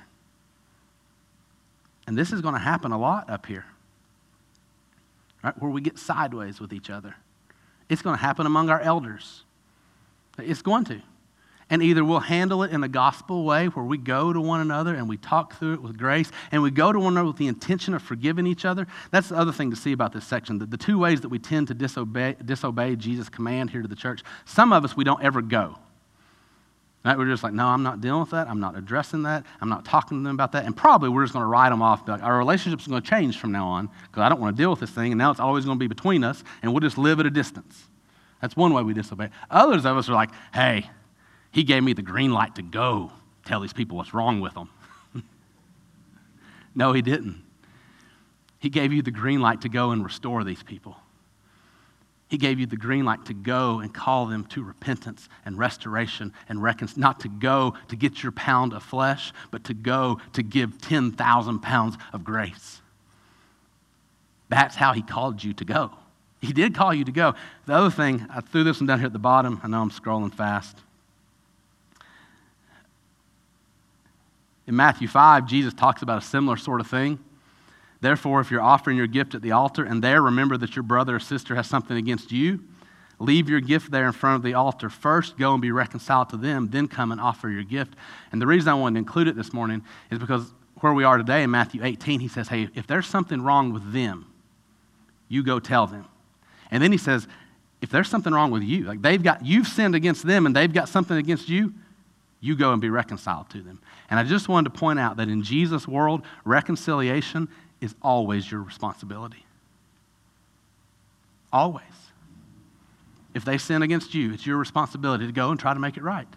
And 2.06 2.16
this 2.16 2.32
is 2.32 2.40
going 2.40 2.54
to 2.54 2.60
happen 2.60 2.92
a 2.92 2.98
lot 2.98 3.30
up 3.30 3.46
here, 3.46 3.64
right? 5.42 5.56
Where 5.60 5.70
we 5.70 5.80
get 5.80 5.98
sideways 5.98 6.60
with 6.60 6.72
each 6.72 6.90
other. 6.90 7.14
It's 7.88 8.02
going 8.02 8.16
to 8.16 8.22
happen 8.22 8.46
among 8.46 8.70
our 8.70 8.80
elders. 8.80 9.44
It's 10.38 10.62
going 10.62 10.84
to. 10.86 11.00
And 11.70 11.82
either 11.82 12.04
we'll 12.04 12.20
handle 12.20 12.64
it 12.64 12.72
in 12.72 12.82
a 12.84 12.88
gospel 12.88 13.44
way 13.44 13.66
where 13.66 13.84
we 13.84 13.96
go 13.96 14.32
to 14.32 14.40
one 14.40 14.60
another 14.60 14.94
and 14.94 15.08
we 15.08 15.16
talk 15.16 15.58
through 15.58 15.74
it 15.74 15.82
with 15.82 15.96
grace 15.96 16.30
and 16.50 16.62
we 16.62 16.70
go 16.70 16.92
to 16.92 16.98
one 16.98 17.14
another 17.14 17.28
with 17.28 17.38
the 17.38 17.46
intention 17.46 17.94
of 17.94 18.02
forgiving 18.02 18.46
each 18.46 18.64
other. 18.64 18.86
That's 19.10 19.30
the 19.30 19.36
other 19.36 19.52
thing 19.52 19.70
to 19.70 19.76
see 19.76 19.92
about 19.92 20.12
this 20.12 20.26
section. 20.26 20.58
The, 20.58 20.66
the 20.66 20.76
two 20.76 20.98
ways 20.98 21.22
that 21.22 21.28
we 21.28 21.38
tend 21.38 21.68
to 21.68 21.74
disobey, 21.74 22.36
disobey 22.44 22.96
Jesus' 22.96 23.30
command 23.30 23.70
here 23.70 23.80
to 23.80 23.88
the 23.88 23.96
church. 23.96 24.22
Some 24.44 24.72
of 24.72 24.84
us, 24.84 24.96
we 24.96 25.04
don't 25.04 25.22
ever 25.22 25.40
go. 25.40 25.78
Right? 27.04 27.18
We're 27.18 27.26
just 27.26 27.42
like, 27.42 27.52
no, 27.52 27.66
I'm 27.66 27.82
not 27.82 28.00
dealing 28.00 28.20
with 28.20 28.30
that. 28.30 28.48
I'm 28.48 28.60
not 28.60 28.76
addressing 28.76 29.24
that. 29.24 29.44
I'm 29.60 29.68
not 29.68 29.84
talking 29.84 30.18
to 30.18 30.22
them 30.22 30.36
about 30.36 30.52
that. 30.52 30.66
And 30.66 30.76
probably 30.76 31.08
we're 31.08 31.24
just 31.24 31.32
going 31.32 31.42
to 31.42 31.48
write 31.48 31.70
them 31.70 31.82
off. 31.82 32.06
Like, 32.06 32.22
our 32.22 32.38
relationship's 32.38 32.86
going 32.86 33.02
to 33.02 33.08
change 33.08 33.38
from 33.38 33.50
now 33.50 33.66
on 33.66 33.88
because 34.06 34.22
I 34.22 34.28
don't 34.28 34.40
want 34.40 34.56
to 34.56 34.62
deal 34.62 34.70
with 34.70 34.78
this 34.78 34.90
thing. 34.90 35.10
And 35.10 35.18
now 35.18 35.32
it's 35.32 35.40
always 35.40 35.64
going 35.64 35.78
to 35.78 35.82
be 35.82 35.88
between 35.88 36.22
us 36.22 36.44
and 36.62 36.72
we'll 36.72 36.80
just 36.80 36.98
live 36.98 37.18
at 37.18 37.26
a 37.26 37.30
distance. 37.30 37.88
That's 38.40 38.56
one 38.56 38.72
way 38.72 38.82
we 38.82 38.94
disobey. 38.94 39.30
Others 39.50 39.84
of 39.84 39.96
us 39.96 40.08
are 40.08 40.14
like, 40.14 40.30
hey, 40.54 40.88
he 41.50 41.64
gave 41.64 41.82
me 41.82 41.92
the 41.92 42.02
green 42.02 42.32
light 42.32 42.54
to 42.56 42.62
go 42.62 43.10
tell 43.44 43.60
these 43.60 43.72
people 43.72 43.96
what's 43.96 44.14
wrong 44.14 44.40
with 44.40 44.54
them. 44.54 44.70
no, 46.74 46.92
He 46.92 47.02
didn't. 47.02 47.42
He 48.58 48.68
gave 48.68 48.92
you 48.92 49.02
the 49.02 49.10
green 49.10 49.40
light 49.40 49.62
to 49.62 49.68
go 49.68 49.90
and 49.90 50.04
restore 50.04 50.44
these 50.44 50.62
people. 50.62 50.96
He 52.32 52.38
gave 52.38 52.58
you 52.58 52.64
the 52.64 52.78
green 52.78 53.04
light 53.04 53.26
to 53.26 53.34
go 53.34 53.80
and 53.80 53.92
call 53.92 54.24
them 54.24 54.46
to 54.46 54.62
repentance 54.62 55.28
and 55.44 55.58
restoration 55.58 56.32
and 56.48 56.62
reconciliation. 56.62 57.02
Not 57.02 57.20
to 57.20 57.28
go 57.28 57.74
to 57.88 57.94
get 57.94 58.22
your 58.22 58.32
pound 58.32 58.72
of 58.72 58.82
flesh, 58.82 59.34
but 59.50 59.64
to 59.64 59.74
go 59.74 60.18
to 60.32 60.42
give 60.42 60.80
10,000 60.80 61.58
pounds 61.58 61.98
of 62.10 62.24
grace. 62.24 62.80
That's 64.48 64.74
how 64.74 64.94
He 64.94 65.02
called 65.02 65.44
you 65.44 65.52
to 65.52 65.64
go. 65.66 65.90
He 66.40 66.54
did 66.54 66.74
call 66.74 66.94
you 66.94 67.04
to 67.04 67.12
go. 67.12 67.34
The 67.66 67.74
other 67.74 67.90
thing, 67.90 68.26
I 68.30 68.40
threw 68.40 68.64
this 68.64 68.80
one 68.80 68.86
down 68.86 69.00
here 69.00 69.08
at 69.08 69.12
the 69.12 69.18
bottom. 69.18 69.60
I 69.62 69.68
know 69.68 69.82
I'm 69.82 69.90
scrolling 69.90 70.34
fast. 70.34 70.78
In 74.66 74.74
Matthew 74.74 75.06
5, 75.06 75.46
Jesus 75.46 75.74
talks 75.74 76.00
about 76.00 76.22
a 76.22 76.26
similar 76.26 76.56
sort 76.56 76.80
of 76.80 76.86
thing. 76.86 77.18
Therefore, 78.02 78.40
if 78.40 78.50
you're 78.50 78.60
offering 78.60 78.96
your 78.96 79.06
gift 79.06 79.34
at 79.34 79.42
the 79.42 79.52
altar 79.52 79.84
and 79.84 80.02
there 80.02 80.20
remember 80.20 80.56
that 80.58 80.74
your 80.76 80.82
brother 80.82 81.16
or 81.16 81.20
sister 81.20 81.54
has 81.54 81.68
something 81.68 81.96
against 81.96 82.32
you, 82.32 82.60
leave 83.20 83.48
your 83.48 83.60
gift 83.60 83.92
there 83.92 84.06
in 84.06 84.12
front 84.12 84.36
of 84.36 84.42
the 84.42 84.54
altar. 84.54 84.90
First, 84.90 85.38
go 85.38 85.52
and 85.52 85.62
be 85.62 85.70
reconciled 85.70 86.28
to 86.30 86.36
them, 86.36 86.68
then 86.70 86.88
come 86.88 87.12
and 87.12 87.20
offer 87.20 87.48
your 87.48 87.62
gift. 87.62 87.94
And 88.32 88.42
the 88.42 88.46
reason 88.46 88.68
I 88.68 88.74
wanted 88.74 88.96
to 88.96 88.98
include 88.98 89.28
it 89.28 89.36
this 89.36 89.52
morning 89.52 89.84
is 90.10 90.18
because 90.18 90.52
where 90.80 90.92
we 90.92 91.04
are 91.04 91.16
today 91.16 91.44
in 91.44 91.52
Matthew 91.52 91.84
18, 91.84 92.18
he 92.18 92.26
says, 92.26 92.48
Hey, 92.48 92.68
if 92.74 92.88
there's 92.88 93.06
something 93.06 93.40
wrong 93.40 93.72
with 93.72 93.92
them, 93.92 94.26
you 95.28 95.44
go 95.44 95.60
tell 95.60 95.86
them. 95.86 96.06
And 96.72 96.82
then 96.82 96.90
he 96.90 96.98
says, 96.98 97.28
if 97.80 97.90
there's 97.90 98.08
something 98.08 98.32
wrong 98.32 98.50
with 98.50 98.62
you, 98.62 98.84
like 98.84 99.00
they've 99.00 99.22
got, 99.22 99.44
you've 99.44 99.68
sinned 99.68 99.94
against 99.94 100.26
them 100.26 100.46
and 100.46 100.56
they've 100.56 100.72
got 100.72 100.88
something 100.88 101.16
against 101.16 101.48
you, 101.48 101.72
you 102.40 102.56
go 102.56 102.72
and 102.72 102.82
be 102.82 102.90
reconciled 102.90 103.48
to 103.50 103.60
them. 103.60 103.80
And 104.10 104.18
I 104.18 104.24
just 104.24 104.48
wanted 104.48 104.72
to 104.72 104.78
point 104.78 104.98
out 104.98 105.16
that 105.18 105.28
in 105.28 105.42
Jesus' 105.42 105.86
world, 105.86 106.22
reconciliation 106.44 107.48
is 107.82 107.94
always 108.00 108.50
your 108.50 108.62
responsibility. 108.62 109.44
Always. 111.52 111.84
If 113.34 113.44
they 113.44 113.58
sin 113.58 113.82
against 113.82 114.14
you, 114.14 114.32
it's 114.32 114.46
your 114.46 114.56
responsibility 114.56 115.26
to 115.26 115.32
go 115.32 115.50
and 115.50 115.58
try 115.58 115.74
to 115.74 115.80
make 115.80 115.96
it 115.96 116.02
right. 116.02 116.28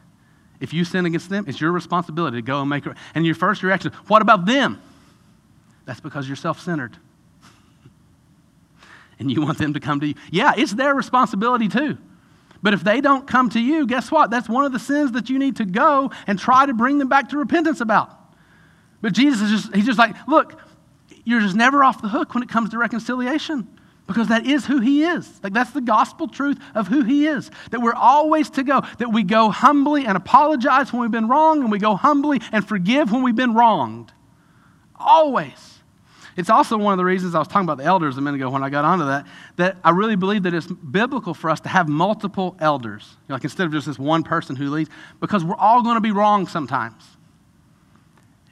If 0.59 0.73
you 0.73 0.83
sin 0.83 1.05
against 1.05 1.29
them, 1.29 1.45
it's 1.47 1.61
your 1.61 1.71
responsibility 1.71 2.37
to 2.37 2.41
go 2.41 2.61
and 2.61 2.69
make 2.69 2.85
it 2.85 2.89
right. 2.89 2.97
And 3.13 3.25
your 3.25 3.35
first 3.35 3.61
reaction, 3.61 3.91
what 4.07 4.21
about 4.21 4.45
them? 4.45 4.81
That's 5.85 5.99
because 5.99 6.27
you're 6.27 6.35
self 6.35 6.59
centered. 6.59 6.97
and 9.19 9.31
you 9.31 9.41
want 9.41 9.59
them 9.59 9.73
to 9.73 9.79
come 9.79 9.99
to 9.99 10.07
you. 10.07 10.15
Yeah, 10.31 10.53
it's 10.57 10.73
their 10.73 10.95
responsibility 10.95 11.67
too. 11.67 11.97
But 12.63 12.73
if 12.73 12.83
they 12.83 13.01
don't 13.01 13.27
come 13.27 13.49
to 13.51 13.59
you, 13.59 13.85
guess 13.85 14.09
what? 14.09 14.31
That's 14.31 14.49
one 14.49 14.65
of 14.65 14.71
the 14.71 14.79
sins 14.79 15.11
that 15.11 15.29
you 15.29 15.37
need 15.37 15.57
to 15.57 15.65
go 15.65 16.11
and 16.25 16.39
try 16.39 16.65
to 16.65 16.73
bring 16.73 16.97
them 16.97 17.09
back 17.09 17.29
to 17.29 17.37
repentance 17.37 17.81
about. 17.81 18.09
But 19.01 19.13
Jesus 19.13 19.41
is 19.41 19.51
just, 19.51 19.75
he's 19.75 19.85
just 19.85 19.99
like, 19.99 20.15
look, 20.27 20.59
you're 21.25 21.41
just 21.41 21.55
never 21.55 21.83
off 21.83 22.01
the 22.01 22.07
hook 22.07 22.33
when 22.33 22.43
it 22.43 22.49
comes 22.49 22.69
to 22.69 22.77
reconciliation 22.77 23.67
because 24.07 24.27
that 24.27 24.45
is 24.45 24.65
who 24.65 24.79
he 24.79 25.03
is. 25.03 25.39
Like 25.43 25.53
that's 25.53 25.71
the 25.71 25.81
gospel 25.81 26.27
truth 26.27 26.59
of 26.73 26.87
who 26.87 27.03
he 27.03 27.25
is. 27.25 27.49
That 27.71 27.81
we're 27.81 27.93
always 27.93 28.49
to 28.51 28.63
go, 28.63 28.81
that 28.99 29.11
we 29.11 29.23
go 29.23 29.49
humbly 29.49 30.05
and 30.05 30.15
apologize 30.15 30.93
when 30.93 31.01
we've 31.01 31.11
been 31.11 31.27
wrong, 31.27 31.61
and 31.61 31.71
we 31.71 31.79
go 31.79 31.95
humbly 31.95 32.41
and 32.51 32.65
forgive 32.67 33.11
when 33.11 33.23
we've 33.23 33.35
been 33.35 33.53
wronged. 33.53 34.13
Always. 34.95 35.73
It's 36.37 36.49
also 36.49 36.77
one 36.77 36.91
of 36.91 36.97
the 36.97 37.05
reasons 37.05 37.33
I 37.33 37.39
was 37.39 37.47
talking 37.47 37.63
about 37.63 37.77
the 37.77 37.85
elders 37.85 38.17
a 38.17 38.21
minute 38.21 38.35
ago 38.35 38.49
when 38.49 38.61
I 38.61 38.69
got 38.69 38.83
onto 38.83 39.05
that, 39.05 39.25
that 39.55 39.77
I 39.83 39.91
really 39.91 40.17
believe 40.17 40.43
that 40.43 40.53
it's 40.53 40.67
biblical 40.67 41.33
for 41.33 41.49
us 41.49 41.61
to 41.61 41.69
have 41.69 41.87
multiple 41.87 42.57
elders. 42.59 43.15
Like 43.29 43.45
instead 43.45 43.65
of 43.65 43.71
just 43.71 43.87
this 43.87 43.97
one 43.97 44.21
person 44.21 44.55
who 44.55 44.69
leads, 44.69 44.89
because 45.21 45.45
we're 45.45 45.55
all 45.55 45.81
going 45.81 45.95
to 45.95 46.01
be 46.01 46.11
wrong 46.11 46.45
sometimes. 46.47 47.03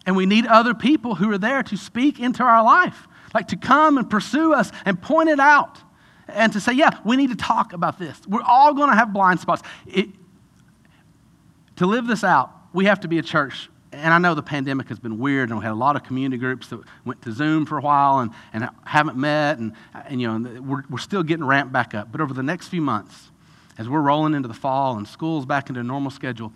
And 0.05 0.15
we 0.15 0.25
need 0.25 0.45
other 0.45 0.73
people 0.73 1.15
who 1.15 1.31
are 1.31 1.37
there 1.37 1.63
to 1.63 1.77
speak 1.77 2.19
into 2.19 2.43
our 2.43 2.63
life, 2.63 3.07
like 3.33 3.47
to 3.49 3.57
come 3.57 3.97
and 3.97 4.09
pursue 4.09 4.53
us 4.53 4.71
and 4.85 5.01
point 5.01 5.29
it 5.29 5.39
out 5.39 5.79
and 6.27 6.51
to 6.53 6.59
say, 6.59 6.73
yeah, 6.73 6.99
we 7.05 7.15
need 7.15 7.29
to 7.29 7.35
talk 7.35 7.73
about 7.73 7.99
this. 7.99 8.19
We're 8.27 8.41
all 8.41 8.73
going 8.73 8.89
to 8.89 8.95
have 8.95 9.13
blind 9.13 9.39
spots. 9.39 9.61
It, 9.87 10.09
to 11.77 11.85
live 11.85 12.07
this 12.07 12.23
out, 12.23 12.51
we 12.73 12.85
have 12.85 12.99
to 13.01 13.07
be 13.07 13.17
a 13.17 13.23
church 13.23 13.69
and 13.93 14.13
I 14.13 14.17
know 14.17 14.33
the 14.33 14.43
pandemic 14.43 14.89
has 14.89 14.99
been 14.99 15.19
weird, 15.19 15.49
and 15.49 15.59
we 15.59 15.63
had 15.63 15.71
a 15.71 15.75
lot 15.75 15.95
of 15.95 16.03
community 16.03 16.39
groups 16.39 16.67
that 16.69 16.79
went 17.05 17.21
to 17.23 17.31
Zoom 17.31 17.65
for 17.65 17.77
a 17.77 17.81
while 17.81 18.19
and, 18.19 18.31
and 18.51 18.67
haven't 18.85 19.17
met, 19.17 19.59
and, 19.59 19.73
and 19.93 20.19
you 20.19 20.27
know, 20.27 20.61
we're, 20.61 20.83
we're 20.89 20.97
still 20.97 21.23
getting 21.23 21.45
ramped 21.45 21.71
back 21.71 21.93
up. 21.93 22.11
But 22.11 22.19
over 22.19 22.33
the 22.33 22.43
next 22.43 22.69
few 22.69 22.81
months, 22.81 23.29
as 23.77 23.87
we're 23.87 24.01
rolling 24.01 24.33
into 24.33 24.47
the 24.47 24.53
fall 24.53 24.97
and 24.97 25.07
school's 25.07 25.45
back 25.45 25.69
into 25.69 25.79
a 25.79 25.83
normal 25.83 26.11
schedule, 26.11 26.51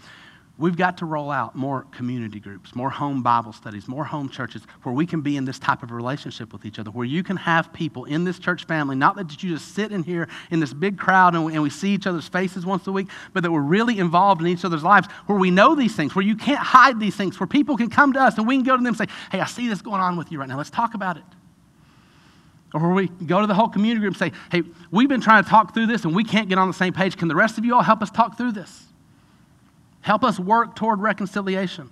We've 0.60 0.76
got 0.76 0.98
to 0.98 1.06
roll 1.06 1.30
out 1.30 1.56
more 1.56 1.86
community 1.92 2.40
groups, 2.40 2.76
more 2.76 2.90
home 2.90 3.22
Bible 3.22 3.54
studies, 3.54 3.88
more 3.88 4.04
home 4.04 4.28
churches 4.28 4.64
where 4.82 4.94
we 4.94 5.06
can 5.06 5.22
be 5.22 5.38
in 5.38 5.46
this 5.46 5.60
type 5.60 5.84
of 5.84 5.92
relationship 5.92 6.52
with 6.52 6.66
each 6.66 6.80
other, 6.80 6.90
where 6.90 7.06
you 7.06 7.22
can 7.22 7.38
have 7.38 7.72
people 7.74 8.06
in 8.06 8.24
this 8.24 8.40
church 8.40 8.66
family, 8.66 8.96
not 8.96 9.16
that 9.18 9.44
you 9.44 9.52
just 9.52 9.76
sit 9.76 9.92
in 9.92 10.02
here 10.02 10.28
in 10.50 10.60
this 10.60 10.74
big 10.74 10.98
crowd 10.98 11.36
and 11.36 11.46
we, 11.46 11.54
and 11.54 11.62
we 11.62 11.70
see 11.70 11.92
each 11.92 12.08
other's 12.08 12.28
faces 12.28 12.66
once 12.66 12.88
a 12.88 12.92
week, 12.92 13.08
but 13.34 13.44
that 13.44 13.52
we're 13.52 13.62
really 13.62 14.00
involved 14.00 14.42
in 14.42 14.48
each 14.48 14.66
other's 14.66 14.84
lives, 14.84 15.08
where 15.28 15.38
we 15.38 15.52
know 15.52 15.76
these 15.76 15.96
things, 15.96 16.16
where 16.16 16.26
you 16.26 16.36
can't 16.36 16.60
hide 16.60 17.00
these 17.00 17.16
things, 17.16 17.40
where 17.40 17.46
people 17.46 17.78
can 17.78 17.92
come 17.92 18.12
to 18.14 18.20
us 18.20 18.40
and 18.40 18.48
we 18.48 18.56
can 18.56 18.64
go 18.64 18.76
to 18.76 18.84
them 18.84 18.88
and 18.88 18.98
say, 18.98 19.08
hey, 19.32 19.40
I 19.40 19.46
see 19.46 19.68
this 19.68 19.84
going 19.84 20.02
on 20.02 20.18
with 20.18 20.32
you 20.32 20.40
right 20.40 20.50
now. 20.50 20.58
Let's 20.58 20.72
talk 20.72 20.96
about 20.96 21.18
it. 21.18 21.24
Or 22.74 22.82
where 22.82 22.90
we 22.96 23.08
go 23.28 23.42
to 23.42 23.48
the 23.48 23.54
whole 23.54 23.70
community 23.70 24.02
group 24.02 24.20
and 24.20 24.32
say, 24.34 24.38
hey, 24.52 24.64
we've 24.90 25.08
been 25.08 25.22
trying 25.22 25.44
to 25.44 25.50
talk 25.50 25.76
through 25.76 25.86
this 25.86 26.04
and 26.04 26.16
we 26.16 26.24
can't 26.24 26.50
get 26.50 26.58
on 26.58 26.68
the 26.68 26.74
same 26.74 26.94
page. 26.94 27.16
Can 27.16 27.28
the 27.28 27.36
rest 27.36 27.60
of 27.60 27.66
you 27.66 27.76
all 27.76 27.84
help 27.84 28.02
us 28.02 28.10
talk 28.10 28.38
through 28.38 28.54
this? 28.54 28.87
Help 30.08 30.24
us 30.24 30.40
work 30.40 30.74
toward 30.74 31.02
reconciliation. 31.02 31.90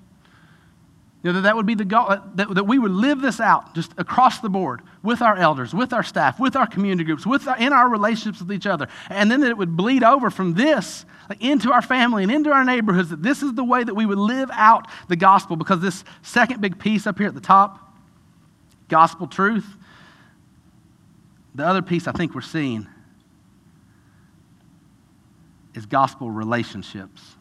You 1.21 1.31
know, 1.31 1.33
that, 1.33 1.41
that 1.41 1.55
would 1.57 1.65
be 1.65 1.75
the 1.75 1.83
goal, 1.83 2.05
uh, 2.09 2.21
that, 2.35 2.55
that 2.55 2.63
we 2.63 2.79
would 2.79 2.93
live 2.93 3.19
this 3.19 3.41
out 3.41 3.75
just 3.75 3.91
across 3.97 4.39
the 4.39 4.47
board 4.47 4.79
with 5.03 5.21
our 5.21 5.35
elders, 5.35 5.73
with 5.73 5.91
our 5.91 6.01
staff, 6.01 6.39
with 6.39 6.55
our 6.55 6.65
community 6.65 7.03
groups, 7.03 7.27
with 7.27 7.45
our, 7.45 7.57
in 7.57 7.73
our 7.73 7.89
relationships 7.89 8.39
with 8.39 8.53
each 8.53 8.67
other. 8.67 8.87
And 9.09 9.29
then 9.29 9.41
that 9.41 9.49
it 9.49 9.57
would 9.57 9.75
bleed 9.75 10.01
over 10.01 10.29
from 10.29 10.53
this 10.53 11.03
into 11.41 11.73
our 11.73 11.81
family 11.81 12.23
and 12.23 12.31
into 12.31 12.53
our 12.53 12.63
neighborhoods, 12.63 13.09
that 13.09 13.21
this 13.21 13.43
is 13.43 13.53
the 13.53 13.65
way 13.65 13.83
that 13.83 13.95
we 13.95 14.05
would 14.05 14.17
live 14.17 14.49
out 14.53 14.87
the 15.09 15.17
gospel. 15.17 15.57
Because 15.57 15.81
this 15.81 16.05
second 16.21 16.61
big 16.61 16.79
piece 16.79 17.05
up 17.05 17.17
here 17.17 17.27
at 17.27 17.35
the 17.35 17.41
top, 17.41 17.97
gospel 18.87 19.27
truth, 19.27 19.67
the 21.53 21.67
other 21.67 21.81
piece 21.81 22.07
I 22.07 22.13
think 22.13 22.33
we're 22.33 22.39
seeing 22.39 22.87
is 25.73 25.85
gospel 25.85 26.31
relationships. 26.31 27.35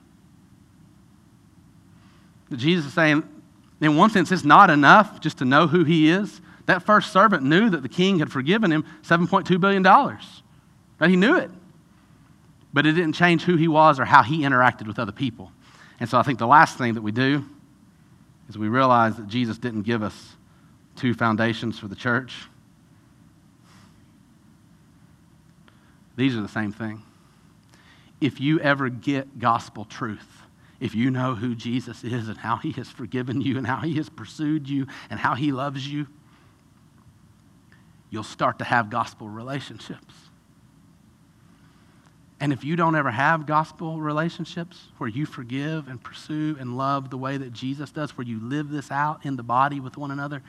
Jesus 2.58 2.86
is 2.86 2.92
saying, 2.94 3.28
in 3.80 3.96
one 3.96 4.10
sense, 4.10 4.30
it's 4.32 4.44
not 4.44 4.70
enough 4.70 5.20
just 5.20 5.38
to 5.38 5.44
know 5.44 5.66
who 5.66 5.84
he 5.84 6.10
is. 6.10 6.40
That 6.66 6.82
first 6.82 7.12
servant 7.12 7.42
knew 7.42 7.68
that 7.70 7.82
the 7.82 7.88
king 7.88 8.20
had 8.20 8.32
forgiven 8.32 8.72
him 8.72 8.84
$7.2 9.02 9.60
billion. 9.60 9.82
Right? 9.82 11.10
He 11.10 11.16
knew 11.16 11.36
it. 11.36 11.50
but 12.74 12.84
it 12.84 12.92
didn't 12.92 13.12
change 13.12 13.44
who 13.44 13.56
he 13.56 13.68
was 13.68 14.00
or 14.00 14.04
how 14.04 14.22
he 14.24 14.40
interacted 14.40 14.88
with 14.88 14.98
other 14.98 15.12
people. 15.12 15.52
And 16.00 16.10
so 16.10 16.18
I 16.18 16.22
think 16.22 16.40
the 16.40 16.46
last 16.46 16.76
thing 16.76 16.94
that 16.94 17.02
we 17.02 17.12
do 17.12 17.44
is 18.48 18.58
we 18.58 18.68
realize 18.68 19.16
that 19.16 19.28
Jesus 19.28 19.56
didn't 19.58 19.82
give 19.82 20.02
us 20.02 20.36
two 20.96 21.14
foundations 21.14 21.78
for 21.78 21.86
the 21.86 21.94
church. 21.94 22.34
These 26.16 26.36
are 26.36 26.42
the 26.42 26.48
same 26.48 26.72
thing. 26.72 27.00
If 28.20 28.40
you 28.40 28.58
ever 28.58 28.88
get 28.88 29.38
gospel 29.38 29.84
truth, 29.84 30.42
if 30.84 30.94
you 30.94 31.10
know 31.10 31.34
who 31.34 31.54
Jesus 31.54 32.04
is 32.04 32.28
and 32.28 32.36
how 32.36 32.56
he 32.56 32.70
has 32.72 32.90
forgiven 32.90 33.40
you 33.40 33.56
and 33.56 33.66
how 33.66 33.78
he 33.78 33.94
has 33.94 34.10
pursued 34.10 34.68
you 34.68 34.86
and 35.08 35.18
how 35.18 35.34
he 35.34 35.50
loves 35.50 35.88
you, 35.88 36.06
you'll 38.10 38.22
start 38.22 38.58
to 38.58 38.66
have 38.66 38.90
gospel 38.90 39.26
relationships. 39.26 40.14
And 42.38 42.52
if 42.52 42.64
you 42.64 42.76
don't 42.76 42.96
ever 42.96 43.10
have 43.10 43.46
gospel 43.46 43.98
relationships 43.98 44.88
where 44.98 45.08
you 45.08 45.24
forgive 45.24 45.88
and 45.88 46.04
pursue 46.04 46.54
and 46.60 46.76
love 46.76 47.08
the 47.08 47.16
way 47.16 47.38
that 47.38 47.54
Jesus 47.54 47.90
does, 47.90 48.18
where 48.18 48.26
you 48.26 48.38
live 48.38 48.68
this 48.68 48.90
out 48.90 49.24
in 49.24 49.36
the 49.36 49.42
body 49.42 49.80
with 49.80 49.96
one 49.96 50.10
another, 50.10 50.42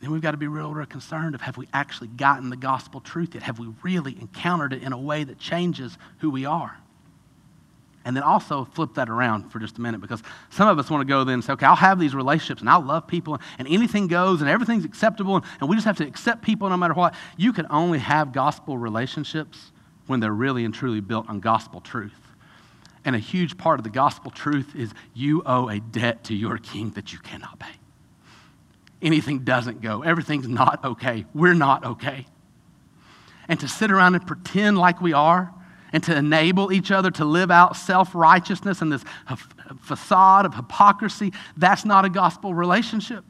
then 0.00 0.10
we've 0.10 0.22
got 0.22 0.32
to 0.32 0.38
be 0.38 0.48
real, 0.48 0.74
real 0.74 0.86
concerned 0.86 1.36
of 1.36 1.40
have 1.42 1.56
we 1.56 1.68
actually 1.72 2.08
gotten 2.08 2.50
the 2.50 2.56
gospel 2.56 3.00
truth 3.00 3.34
yet? 3.34 3.44
Have 3.44 3.60
we 3.60 3.72
really 3.84 4.16
encountered 4.20 4.72
it 4.72 4.82
in 4.82 4.92
a 4.92 4.98
way 4.98 5.22
that 5.22 5.38
changes 5.38 5.96
who 6.18 6.30
we 6.30 6.46
are? 6.46 6.76
And 8.08 8.16
then 8.16 8.24
also 8.24 8.64
flip 8.64 8.94
that 8.94 9.10
around 9.10 9.52
for 9.52 9.58
just 9.58 9.76
a 9.76 9.82
minute 9.82 10.00
because 10.00 10.22
some 10.48 10.66
of 10.66 10.78
us 10.78 10.88
want 10.88 11.02
to 11.02 11.04
go 11.04 11.24
then 11.24 11.34
and 11.34 11.44
say, 11.44 11.52
okay, 11.52 11.66
I'll 11.66 11.76
have 11.76 12.00
these 12.00 12.14
relationships 12.14 12.62
and 12.62 12.70
I'll 12.70 12.80
love 12.80 13.06
people 13.06 13.38
and 13.58 13.68
anything 13.68 14.08
goes 14.08 14.40
and 14.40 14.48
everything's 14.48 14.86
acceptable 14.86 15.36
and, 15.36 15.44
and 15.60 15.68
we 15.68 15.76
just 15.76 15.84
have 15.84 15.98
to 15.98 16.06
accept 16.06 16.40
people 16.40 16.70
no 16.70 16.76
matter 16.78 16.94
what. 16.94 17.14
You 17.36 17.52
can 17.52 17.66
only 17.68 17.98
have 17.98 18.32
gospel 18.32 18.78
relationships 18.78 19.72
when 20.06 20.20
they're 20.20 20.32
really 20.32 20.64
and 20.64 20.72
truly 20.72 21.00
built 21.00 21.28
on 21.28 21.40
gospel 21.40 21.82
truth. 21.82 22.18
And 23.04 23.14
a 23.14 23.18
huge 23.18 23.58
part 23.58 23.78
of 23.78 23.84
the 23.84 23.90
gospel 23.90 24.30
truth 24.30 24.74
is 24.74 24.94
you 25.12 25.42
owe 25.44 25.68
a 25.68 25.78
debt 25.78 26.24
to 26.24 26.34
your 26.34 26.56
king 26.56 26.90
that 26.92 27.12
you 27.12 27.18
cannot 27.18 27.58
pay 27.58 27.78
anything 29.02 29.40
doesn't 29.40 29.80
go. 29.80 30.02
Everything's 30.02 30.48
not 30.48 30.84
okay. 30.84 31.24
We're 31.34 31.54
not 31.54 31.84
okay. 31.84 32.26
And 33.48 33.58
to 33.60 33.68
sit 33.68 33.90
around 33.90 34.14
and 34.14 34.26
pretend 34.26 34.78
like 34.78 35.00
we 35.00 35.12
are 35.12 35.52
and 35.92 36.02
to 36.04 36.16
enable 36.16 36.72
each 36.72 36.90
other 36.90 37.10
to 37.12 37.24
live 37.24 37.50
out 37.50 37.76
self 37.76 38.14
righteousness 38.14 38.82
and 38.82 38.92
this 38.92 39.04
facade 39.80 40.46
of 40.46 40.54
hypocrisy, 40.54 41.32
that's 41.56 41.84
not 41.84 42.04
a 42.04 42.08
gospel 42.08 42.54
relationship. 42.54 43.24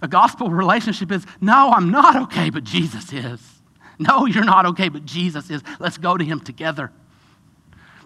A 0.00 0.08
gospel 0.08 0.50
relationship 0.50 1.12
is 1.12 1.24
no, 1.40 1.70
I'm 1.70 1.90
not 1.90 2.16
okay, 2.24 2.50
but 2.50 2.64
Jesus 2.64 3.12
is. 3.12 3.40
No, 3.98 4.26
you're 4.26 4.44
not 4.44 4.66
okay, 4.66 4.88
but 4.88 5.04
Jesus 5.04 5.50
is. 5.50 5.62
Let's 5.78 5.98
go 5.98 6.16
to 6.16 6.24
him 6.24 6.40
together 6.40 6.90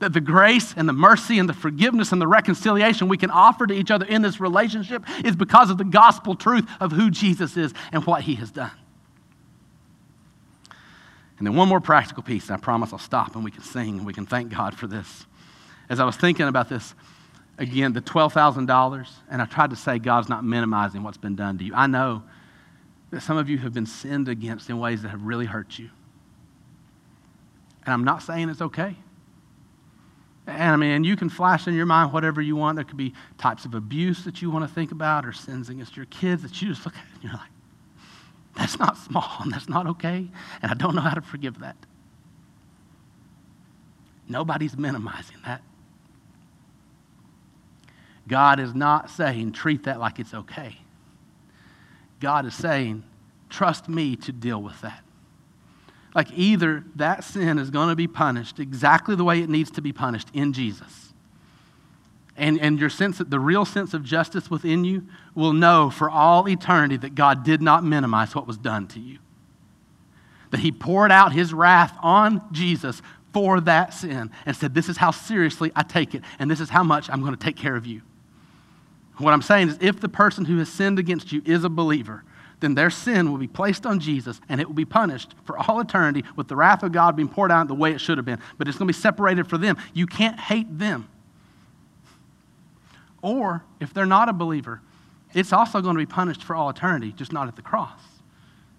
that 0.00 0.12
the 0.12 0.20
grace 0.20 0.74
and 0.76 0.88
the 0.88 0.92
mercy 0.92 1.38
and 1.38 1.48
the 1.48 1.54
forgiveness 1.54 2.12
and 2.12 2.20
the 2.20 2.26
reconciliation 2.26 3.09
we 3.09 3.16
can 3.16 3.30
offer 3.30 3.66
to 3.66 3.74
each 3.74 3.90
other 3.90 4.04
in 4.04 4.22
this 4.22 4.40
relationship 4.40 5.04
is 5.24 5.36
because 5.36 5.70
of 5.70 5.78
the 5.78 5.84
gospel 5.84 6.34
truth 6.34 6.68
of 6.80 6.92
who 6.92 7.11
Jesus 7.11 7.57
is 7.57 7.72
and 7.92 8.04
what 8.04 8.22
he 8.22 8.34
has 8.36 8.50
done. 8.50 8.72
And 11.39 11.47
then 11.47 11.55
one 11.55 11.68
more 11.68 11.80
practical 11.80 12.22
piece, 12.22 12.49
and 12.49 12.57
I 12.57 12.61
promise 12.61 12.93
I'll 12.93 12.99
stop 12.99 13.34
and 13.34 13.45
we 13.45 13.51
can 13.51 13.62
sing 13.62 13.99
and 13.99 14.07
we 14.07 14.12
can 14.12 14.26
thank 14.26 14.51
God 14.51 14.76
for 14.76 14.87
this. 14.87 15.26
As 15.89 16.01
I 16.01 16.05
was 16.05 16.16
thinking 16.16 16.49
about 16.49 16.68
this, 16.68 16.95
again, 17.59 17.93
the 17.93 18.01
$12,000, 18.01 19.09
and 19.30 19.43
I 19.43 19.45
tried 19.45 19.70
to 19.70 19.76
say 19.76 19.99
God's 19.99 20.28
not 20.28 20.45
minimizing 20.45 21.03
what's 21.03 21.18
been 21.18 21.37
done 21.37 21.59
to 21.59 21.64
you. 21.64 21.74
I 21.74 21.87
know 21.87 22.22
that 23.11 23.22
some 23.22 23.37
of 23.37 23.49
you 23.49 23.59
have 23.59 23.72
been 23.72 23.87
sinned 23.87 24.28
against 24.28 24.68
in 24.70 24.78
ways 24.78 25.03
that 25.03 25.11
have 25.11 25.22
really 25.22 25.47
hurt 25.47 25.78
you. 25.78 25.91
And 27.84 27.93
I'm 27.93 28.05
not 28.05 28.22
saying 28.22 28.49
it's 28.49 28.62
okay. 28.62 28.97
And 30.47 30.72
I 30.72 30.76
mean, 30.76 31.05
you 31.05 31.16
can 31.16 31.28
flash 31.28 31.66
in 31.66 31.74
your 31.74 31.87
mind 31.87 32.12
whatever 32.12 32.41
you 32.41 32.57
want. 32.57 32.76
There 32.76 32.84
could 32.84 32.97
be 32.97 33.14
types 33.37 33.64
of 33.64 33.74
abuse 33.74 34.24
that 34.24 34.43
you 34.43 34.51
want 34.51 34.66
to 34.66 34.72
think 34.72 34.93
about 34.93 35.26
or 35.26 35.32
sins 35.32 35.68
against 35.68 35.97
your 35.97 36.07
kids 36.07 36.43
that 36.43 36.61
you 36.62 36.68
just 36.68 36.84
look 36.84 36.95
at 36.95 37.05
and 37.14 37.22
you're 37.24 37.32
like, 37.32 37.51
that's 38.57 38.78
not 38.78 38.96
small 38.96 39.38
and 39.40 39.52
that's 39.52 39.68
not 39.68 39.86
okay. 39.86 40.28
And 40.62 40.70
I 40.70 40.74
don't 40.74 40.94
know 40.94 41.02
how 41.02 41.14
to 41.14 41.20
forgive 41.20 41.61
that. 41.61 41.76
Nobody's 44.28 44.76
minimizing 44.76 45.36
that. 45.44 45.62
God 48.26 48.59
is 48.59 48.74
not 48.74 49.09
saying 49.11 49.52
treat 49.52 49.84
that 49.84 50.00
like 50.00 50.18
it's 50.18 50.34
okay. 50.34 50.78
God 52.18 52.46
is 52.46 52.54
saying 52.54 53.04
trust 53.48 53.88
me 53.88 54.16
to 54.16 54.32
deal 54.32 54.61
with 54.61 54.80
that. 54.80 55.02
Like 56.14 56.28
either 56.32 56.82
that 56.96 57.24
sin 57.24 57.59
is 57.59 57.70
going 57.70 57.90
to 57.90 57.96
be 57.96 58.09
punished 58.09 58.59
exactly 58.59 59.14
the 59.14 59.24
way 59.24 59.40
it 59.42 59.50
needs 59.50 59.70
to 59.72 59.82
be 59.82 59.92
punished 59.92 60.28
in 60.32 60.52
Jesus. 60.52 61.05
And, 62.37 62.61
and 62.61 62.78
your 62.78 62.91
sense, 62.91 63.18
that 63.18 63.30
the 63.30 63.41
real 63.41 63.64
sense 63.64 63.95
of 63.95 64.05
justice 64.05 64.51
within 64.51 64.84
you 64.84 65.07
will 65.34 65.53
know 65.53 65.91
for 65.91 66.11
all 66.11 66.49
eternity 66.49 66.97
that 66.99 67.14
God 67.14 67.45
did 67.45 67.62
not 67.62 67.82
minimize 67.82 68.34
what 68.34 68.47
was 68.47 68.59
done 68.59 68.87
to 68.89 69.01
you. 69.01 69.18
That 70.51 70.61
He 70.61 70.70
poured 70.70 71.11
out 71.11 71.32
His 71.32 71.55
wrath 71.55 71.97
on 72.03 72.43
Jesus 72.53 73.01
for 73.32 73.61
that 73.62 73.95
sin 73.95 74.30
and 74.45 74.57
said, 74.57 74.74
This 74.74 74.89
is 74.89 74.99
how 74.99 75.11
seriously 75.11 75.72
I 75.74 75.82
take 75.82 76.14
it, 76.14 76.22
and 76.39 76.51
this 76.51 76.61
is 76.61 76.68
how 76.68 76.82
much 76.82 77.09
I'm 77.11 77.20
going 77.20 77.34
to 77.34 77.43
take 77.43 77.57
care 77.57 77.76
of 77.76 77.87
you. 77.87 78.03
What 79.18 79.32
I'm 79.32 79.43
saying 79.43 79.68
is, 79.68 79.78
if 79.80 80.01
the 80.01 80.09
person 80.09 80.45
who 80.45 80.59
has 80.59 80.68
sinned 80.68 80.99
against 80.99 81.32
you 81.32 81.43
is 81.45 81.64
a 81.64 81.68
believer, 81.70 82.22
then 82.61 82.74
their 82.74 82.91
sin 82.91 83.30
will 83.30 83.39
be 83.39 83.47
placed 83.47 83.87
on 83.87 84.01
Jesus 84.01 84.41
and 84.49 84.61
it 84.61 84.66
will 84.66 84.74
be 84.74 84.84
punished 84.84 85.34
for 85.45 85.59
all 85.59 85.80
eternity 85.80 86.24
with 86.37 86.49
the 86.49 86.57
wrath 86.57 86.82
of 86.82 86.93
God 86.93 87.16
being 87.16 87.28
poured 87.28 87.53
out 87.53 87.68
the 87.68 87.74
way 87.74 87.93
it 87.93 88.01
should 88.01 88.18
have 88.18 88.24
been. 88.24 88.41
But 88.57 88.68
it's 88.68 88.78
going 88.78 88.89
to 88.89 88.95
be 88.95 89.01
separated 89.01 89.49
for 89.49 89.59
them. 89.59 89.76
You 89.93 90.07
can't 90.07 90.39
hate 90.39 90.78
them. 90.78 91.09
Or 93.22 93.64
if 93.80 93.92
they're 93.92 94.06
not 94.06 94.28
a 94.28 94.32
believer, 94.32 94.80
it's 95.34 95.52
also 95.52 95.80
going 95.80 95.94
to 95.94 95.98
be 95.98 96.06
punished 96.06 96.42
for 96.42 96.54
all 96.54 96.70
eternity, 96.70 97.12
just 97.12 97.32
not 97.32 97.48
at 97.48 97.56
the 97.56 97.62
cross. 97.62 98.00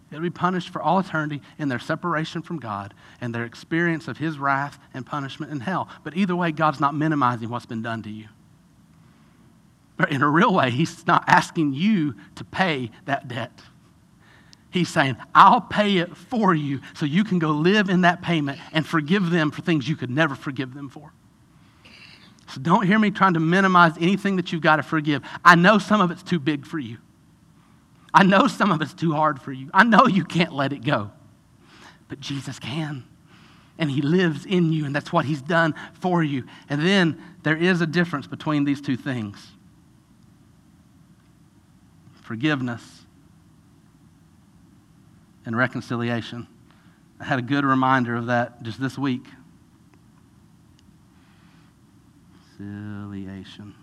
It'll 0.10 0.22
be 0.24 0.30
punished 0.30 0.70
for 0.70 0.82
all 0.82 1.00
eternity 1.00 1.42
in 1.58 1.68
their 1.68 1.80
separation 1.80 2.42
from 2.42 2.60
God 2.60 2.94
and 3.20 3.36
their 3.36 3.44
experience 3.44 4.08
of 4.08 4.18
His 4.18 4.40
wrath 4.40 4.80
and 4.94 5.06
punishment 5.06 5.52
in 5.52 5.60
hell. 5.60 5.90
But 6.04 6.16
either 6.16 6.36
way, 6.36 6.52
God's 6.52 6.80
not 6.80 6.96
minimizing 6.96 7.50
what's 7.50 7.66
been 7.66 7.82
done 7.82 8.04
to 8.04 8.10
you. 8.10 8.28
But 9.98 10.12
in 10.12 10.22
a 10.22 10.30
real 10.30 10.54
way, 10.54 10.70
he's 10.70 11.06
not 11.08 11.24
asking 11.28 11.74
you 11.74 12.16
to 12.36 12.44
pay 12.44 12.92
that 13.06 13.28
debt. 13.28 13.60
He's 14.70 14.90
saying, 14.90 15.18
I'll 15.34 15.62
pay 15.62 15.98
it 15.98 16.16
for 16.16 16.54
you 16.54 16.82
so 16.94 17.06
you 17.06 17.24
can 17.24 17.40
go 17.40 17.50
live 17.50 17.90
in 17.90 18.02
that 18.02 18.22
payment 18.22 18.60
and 18.74 18.86
forgive 18.86 19.32
them 19.32 19.50
for 19.50 19.64
things 19.64 19.90
you 19.90 19.96
could 19.96 20.12
never 20.12 20.36
forgive 20.36 20.74
them 20.76 20.88
for. 20.88 21.12
So 22.50 22.62
don't 22.62 22.86
hear 22.86 22.98
me 22.98 23.12
trying 23.12 23.34
to 23.34 23.40
minimize 23.40 23.94
anything 24.00 24.38
that 24.38 24.52
you've 24.52 24.62
got 24.62 24.78
to 24.78 24.84
forgive. 24.84 25.22
I 25.44 25.56
know 25.56 25.80
some 25.80 26.02
of 26.02 26.12
it's 26.12 26.24
too 26.24 26.40
big 26.40 26.66
for 26.66 26.80
you. 26.80 26.98
I 28.14 28.24
know 28.24 28.48
some 28.48 28.72
of 28.72 28.82
it's 28.82 28.94
too 28.94 29.14
hard 29.14 29.42
for 29.42 29.52
you. 29.52 29.70
I 29.74 29.84
know 29.84 30.08
you 30.08 30.24
can't 30.24 30.54
let 30.54 30.74
it 30.74 30.84
go. 30.84 31.12
But 32.08 32.20
Jesus 32.20 32.58
can. 32.58 33.04
And 33.78 33.92
He 33.92 34.02
lives 34.02 34.46
in 34.46 34.72
you, 34.72 34.86
and 34.86 34.96
that's 34.96 35.12
what 35.12 35.26
He's 35.26 35.42
done 35.42 35.76
for 35.94 36.24
you. 36.24 36.46
And 36.70 36.82
then 36.82 37.22
there 37.44 37.58
is 37.58 37.82
a 37.82 37.88
difference 37.88 38.28
between 38.28 38.64
these 38.64 38.82
two 38.82 38.98
things 38.98 39.52
forgiveness, 42.28 42.84
and 45.46 45.56
reconciliation. 45.56 46.46
I 47.22 47.24
had 47.24 47.40
a 47.40 47.42
good 47.42 47.64
reminder 47.64 48.16
of 48.16 48.26
that 48.26 48.62
just 48.64 48.82
this 48.82 48.98
week. 48.98 49.24
Conciliation. 52.58 53.76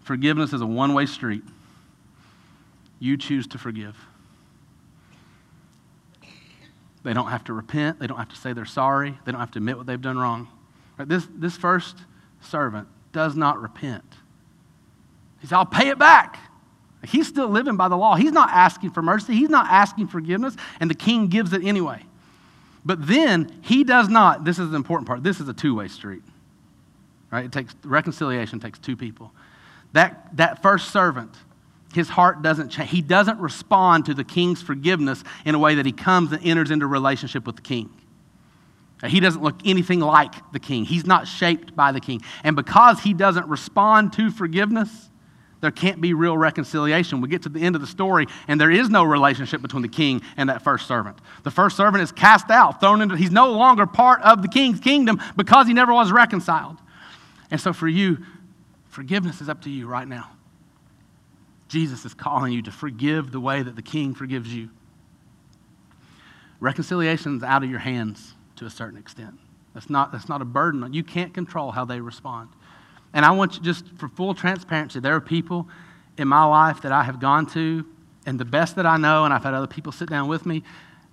Forgiveness 0.00 0.52
is 0.52 0.60
a 0.60 0.66
one 0.66 0.94
way 0.94 1.06
street. 1.06 1.42
You 2.98 3.16
choose 3.16 3.46
to 3.48 3.58
forgive. 3.58 3.96
They 7.04 7.12
don't 7.12 7.28
have 7.28 7.44
to 7.44 7.52
repent. 7.52 7.98
They 7.98 8.06
don't 8.06 8.18
have 8.18 8.28
to 8.28 8.36
say 8.36 8.52
they're 8.52 8.64
sorry. 8.64 9.18
They 9.24 9.32
don't 9.32 9.40
have 9.40 9.50
to 9.52 9.58
admit 9.58 9.76
what 9.76 9.86
they've 9.86 10.00
done 10.00 10.18
wrong. 10.18 10.48
Right? 10.98 11.08
This, 11.08 11.26
this 11.34 11.56
first 11.56 11.96
servant 12.40 12.86
does 13.12 13.34
not 13.34 13.60
repent. 13.60 14.04
He 15.40 15.46
says, 15.48 15.52
I'll 15.52 15.66
pay 15.66 15.88
it 15.88 15.98
back. 15.98 16.38
He's 17.04 17.26
still 17.26 17.48
living 17.48 17.76
by 17.76 17.88
the 17.88 17.96
law. 17.96 18.14
He's 18.14 18.30
not 18.30 18.50
asking 18.50 18.90
for 18.90 19.02
mercy. 19.02 19.34
He's 19.34 19.48
not 19.48 19.66
asking 19.68 20.06
forgiveness, 20.06 20.54
and 20.78 20.88
the 20.88 20.94
king 20.94 21.26
gives 21.26 21.52
it 21.52 21.64
anyway. 21.64 22.00
But 22.84 23.04
then 23.06 23.58
he 23.62 23.82
does 23.82 24.08
not, 24.08 24.44
this 24.44 24.60
is 24.60 24.70
the 24.70 24.76
important 24.76 25.08
part, 25.08 25.24
this 25.24 25.40
is 25.40 25.48
a 25.48 25.52
two 25.52 25.74
way 25.74 25.88
street. 25.88 26.22
Right? 27.32 27.46
It 27.46 27.52
takes 27.52 27.74
reconciliation 27.82 28.60
takes 28.60 28.78
two 28.78 28.96
people. 28.96 29.32
That, 29.94 30.36
that 30.36 30.62
first 30.62 30.90
servant, 30.90 31.34
his 31.94 32.08
heart 32.08 32.42
doesn't 32.42 32.68
change. 32.68 32.90
He 32.90 33.02
doesn't 33.02 33.40
respond 33.40 34.06
to 34.06 34.14
the 34.14 34.24
king's 34.24 34.62
forgiveness 34.62 35.24
in 35.44 35.54
a 35.54 35.58
way 35.58 35.76
that 35.76 35.86
he 35.86 35.92
comes 35.92 36.30
and 36.32 36.44
enters 36.44 36.70
into 36.70 36.86
relationship 36.86 37.46
with 37.46 37.56
the 37.56 37.62
king. 37.62 37.90
He 39.04 39.18
doesn't 39.18 39.42
look 39.42 39.56
anything 39.64 39.98
like 40.00 40.34
the 40.52 40.60
king. 40.60 40.84
He's 40.84 41.04
not 41.04 41.26
shaped 41.26 41.74
by 41.74 41.90
the 41.90 42.00
king. 42.00 42.22
And 42.44 42.54
because 42.54 43.00
he 43.00 43.14
doesn't 43.14 43.48
respond 43.48 44.12
to 44.12 44.30
forgiveness, 44.30 45.10
There 45.62 45.70
can't 45.70 46.00
be 46.00 46.12
real 46.12 46.36
reconciliation. 46.36 47.20
We 47.20 47.28
get 47.28 47.42
to 47.42 47.48
the 47.48 47.60
end 47.60 47.76
of 47.76 47.80
the 47.80 47.86
story, 47.86 48.26
and 48.48 48.60
there 48.60 48.70
is 48.70 48.90
no 48.90 49.04
relationship 49.04 49.62
between 49.62 49.82
the 49.82 49.88
king 49.88 50.20
and 50.36 50.48
that 50.48 50.62
first 50.62 50.88
servant. 50.88 51.16
The 51.44 51.52
first 51.52 51.76
servant 51.76 52.02
is 52.02 52.10
cast 52.10 52.50
out, 52.50 52.80
thrown 52.80 53.00
into, 53.00 53.14
he's 53.14 53.30
no 53.30 53.52
longer 53.52 53.86
part 53.86 54.20
of 54.22 54.42
the 54.42 54.48
king's 54.48 54.80
kingdom 54.80 55.22
because 55.36 55.68
he 55.68 55.72
never 55.72 55.94
was 55.94 56.10
reconciled. 56.10 56.78
And 57.52 57.60
so 57.60 57.74
for 57.74 57.86
you, 57.86 58.16
forgiveness 58.88 59.42
is 59.42 59.50
up 59.50 59.60
to 59.62 59.70
you 59.70 59.86
right 59.86 60.08
now. 60.08 60.30
Jesus 61.68 62.06
is 62.06 62.14
calling 62.14 62.50
you 62.52 62.62
to 62.62 62.72
forgive 62.72 63.30
the 63.30 63.40
way 63.40 63.62
that 63.62 63.76
the 63.76 63.82
king 63.82 64.14
forgives 64.14 64.52
you. 64.52 64.70
Reconciliation 66.60 67.36
is 67.36 67.42
out 67.42 67.62
of 67.62 67.68
your 67.68 67.78
hands 67.78 68.34
to 68.56 68.64
a 68.64 68.70
certain 68.70 68.98
extent. 68.98 69.34
That's 69.74 69.90
not, 69.90 70.12
that's 70.12 70.30
not 70.30 70.40
a 70.40 70.46
burden. 70.46 70.94
You 70.94 71.04
can't 71.04 71.34
control 71.34 71.72
how 71.72 71.84
they 71.84 72.00
respond. 72.00 72.48
And 73.12 73.22
I 73.22 73.32
want 73.32 73.56
you, 73.56 73.62
just 73.62 73.84
for 73.98 74.08
full 74.08 74.32
transparency, 74.34 74.98
there 75.00 75.14
are 75.14 75.20
people 75.20 75.68
in 76.16 76.28
my 76.28 76.44
life 76.44 76.80
that 76.82 76.92
I 76.92 77.02
have 77.02 77.20
gone 77.20 77.44
to, 77.48 77.86
and 78.24 78.40
the 78.40 78.46
best 78.46 78.76
that 78.76 78.86
I 78.86 78.96
know, 78.96 79.26
and 79.26 79.34
I've 79.34 79.44
had 79.44 79.52
other 79.52 79.66
people 79.66 79.92
sit 79.92 80.08
down 80.08 80.26
with 80.26 80.46
me, 80.46 80.62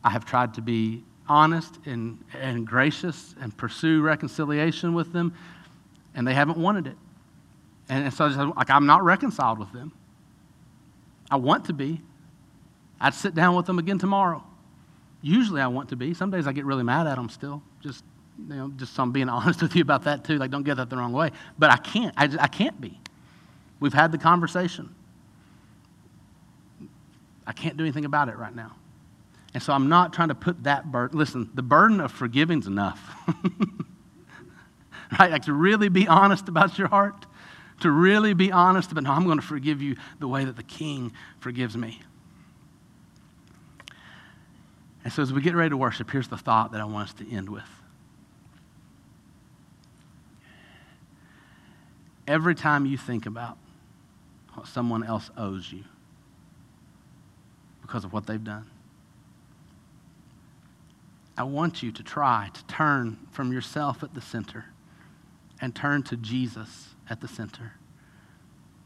I 0.05 0.09
have 0.09 0.23
tried 0.23 0.53
to 0.53 0.61
be 0.61 1.03
honest 1.27 1.79
and, 1.85 2.23
and 2.39 2.65
gracious 2.65 3.35
and 3.41 3.55
pursue 3.57 4.01
reconciliation 4.01 4.93
with 4.93 5.11
them, 5.11 5.33
and 6.15 6.27
they 6.27 6.33
haven't 6.33 6.57
wanted 6.57 6.87
it. 6.87 6.97
And 7.89 8.13
so, 8.13 8.27
like, 8.55 8.69
I'm 8.69 8.85
not 8.85 9.03
reconciled 9.03 9.57
with 9.59 9.71
them. 9.73 9.91
I 11.31 11.37
want 11.37 11.65
to 11.65 11.73
be. 11.73 12.01
I'd 13.01 13.13
sit 13.13 13.33
down 13.33 13.55
with 13.55 13.65
them 13.65 13.79
again 13.79 13.97
tomorrow. 13.97 14.43
Usually, 15.21 15.61
I 15.61 15.67
want 15.67 15.89
to 15.89 15.95
be. 15.95 16.13
Some 16.13 16.31
days 16.31 16.47
I 16.47 16.51
get 16.51 16.65
really 16.65 16.83
mad 16.83 17.07
at 17.07 17.15
them 17.15 17.29
still. 17.29 17.61
Just 17.81 18.03
you 18.37 18.55
know, 18.55 18.71
just 18.77 18.93
so 18.93 19.03
I'm 19.03 19.11
being 19.11 19.29
honest 19.29 19.61
with 19.61 19.75
you 19.75 19.81
about 19.81 20.03
that 20.03 20.23
too. 20.23 20.37
Like, 20.37 20.51
don't 20.51 20.63
get 20.63 20.77
that 20.77 20.89
the 20.89 20.97
wrong 20.97 21.13
way. 21.13 21.31
But 21.57 21.71
I 21.71 21.77
can't. 21.77 22.13
I, 22.15 22.27
just, 22.27 22.41
I 22.41 22.47
can't 22.47 22.79
be. 22.79 22.99
We've 23.79 23.93
had 23.93 24.11
the 24.11 24.17
conversation. 24.17 24.93
I 27.47 27.51
can't 27.51 27.77
do 27.77 27.83
anything 27.83 28.05
about 28.05 28.29
it 28.29 28.37
right 28.37 28.55
now. 28.55 28.75
And 29.53 29.63
so 29.63 29.73
I'm 29.73 29.89
not 29.89 30.13
trying 30.13 30.27
to 30.27 30.35
put 30.35 30.63
that 30.63 30.91
burden. 30.91 31.17
Listen, 31.17 31.49
the 31.55 31.63
burden 31.63 31.99
of 31.99 32.11
forgiving's 32.11 32.67
enough. 32.67 33.15
right? 35.19 35.31
Like 35.31 35.43
to 35.45 35.53
really 35.53 35.89
be 35.89 36.07
honest 36.07 36.47
about 36.47 36.77
your 36.77 36.87
heart, 36.87 37.25
to 37.81 37.89
really 37.89 38.33
be 38.33 38.51
honest 38.51 38.91
about, 38.91 39.03
no, 39.03 39.11
I'm 39.11 39.25
going 39.25 39.39
to 39.39 39.45
forgive 39.45 39.81
you 39.81 39.95
the 40.19 40.27
way 40.27 40.45
that 40.45 40.57
the 40.57 40.63
king 40.63 41.13
forgives 41.39 41.77
me. 41.77 41.99
And 45.03 45.13
so 45.13 45.21
as 45.21 45.31
we 45.31 45.41
get 45.41 45.55
ready 45.55 45.69
to 45.69 45.77
worship, 45.77 46.11
here's 46.11 46.27
the 46.27 46.37
thought 46.37 46.73
that 46.73 46.81
I 46.81 46.85
want 46.85 47.09
us 47.09 47.13
to 47.15 47.31
end 47.31 47.49
with. 47.49 47.63
every 52.29 52.53
time 52.53 52.85
you 52.85 52.95
think 52.95 53.25
about 53.25 53.57
what 54.53 54.67
someone 54.67 55.03
else 55.03 55.31
owes 55.35 55.73
you 55.73 55.83
because 57.81 58.05
of 58.05 58.13
what 58.13 58.27
they've 58.27 58.43
done. 58.43 58.67
I 61.35 61.43
want 61.43 61.81
you 61.81 61.91
to 61.91 62.03
try 62.03 62.49
to 62.53 62.65
turn 62.65 63.17
from 63.31 63.51
yourself 63.51 64.03
at 64.03 64.13
the 64.13 64.21
center 64.21 64.65
and 65.61 65.75
turn 65.75 66.03
to 66.03 66.17
Jesus 66.17 66.89
at 67.09 67.21
the 67.21 67.27
center. 67.27 67.73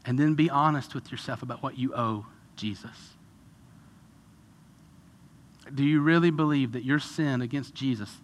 And 0.04 0.18
then 0.18 0.34
be 0.34 0.50
honest 0.50 0.94
with 0.94 1.10
yourself 1.10 1.42
about 1.42 1.62
what 1.62 1.78
you 1.78 1.94
owe 1.94 2.26
Jesus. 2.56 3.14
Do 5.72 5.82
you 5.82 6.00
really 6.00 6.30
believe 6.30 6.72
that 6.72 6.84
your 6.84 6.98
sin 6.98 7.40
against 7.40 7.74
Jesus 7.74 8.18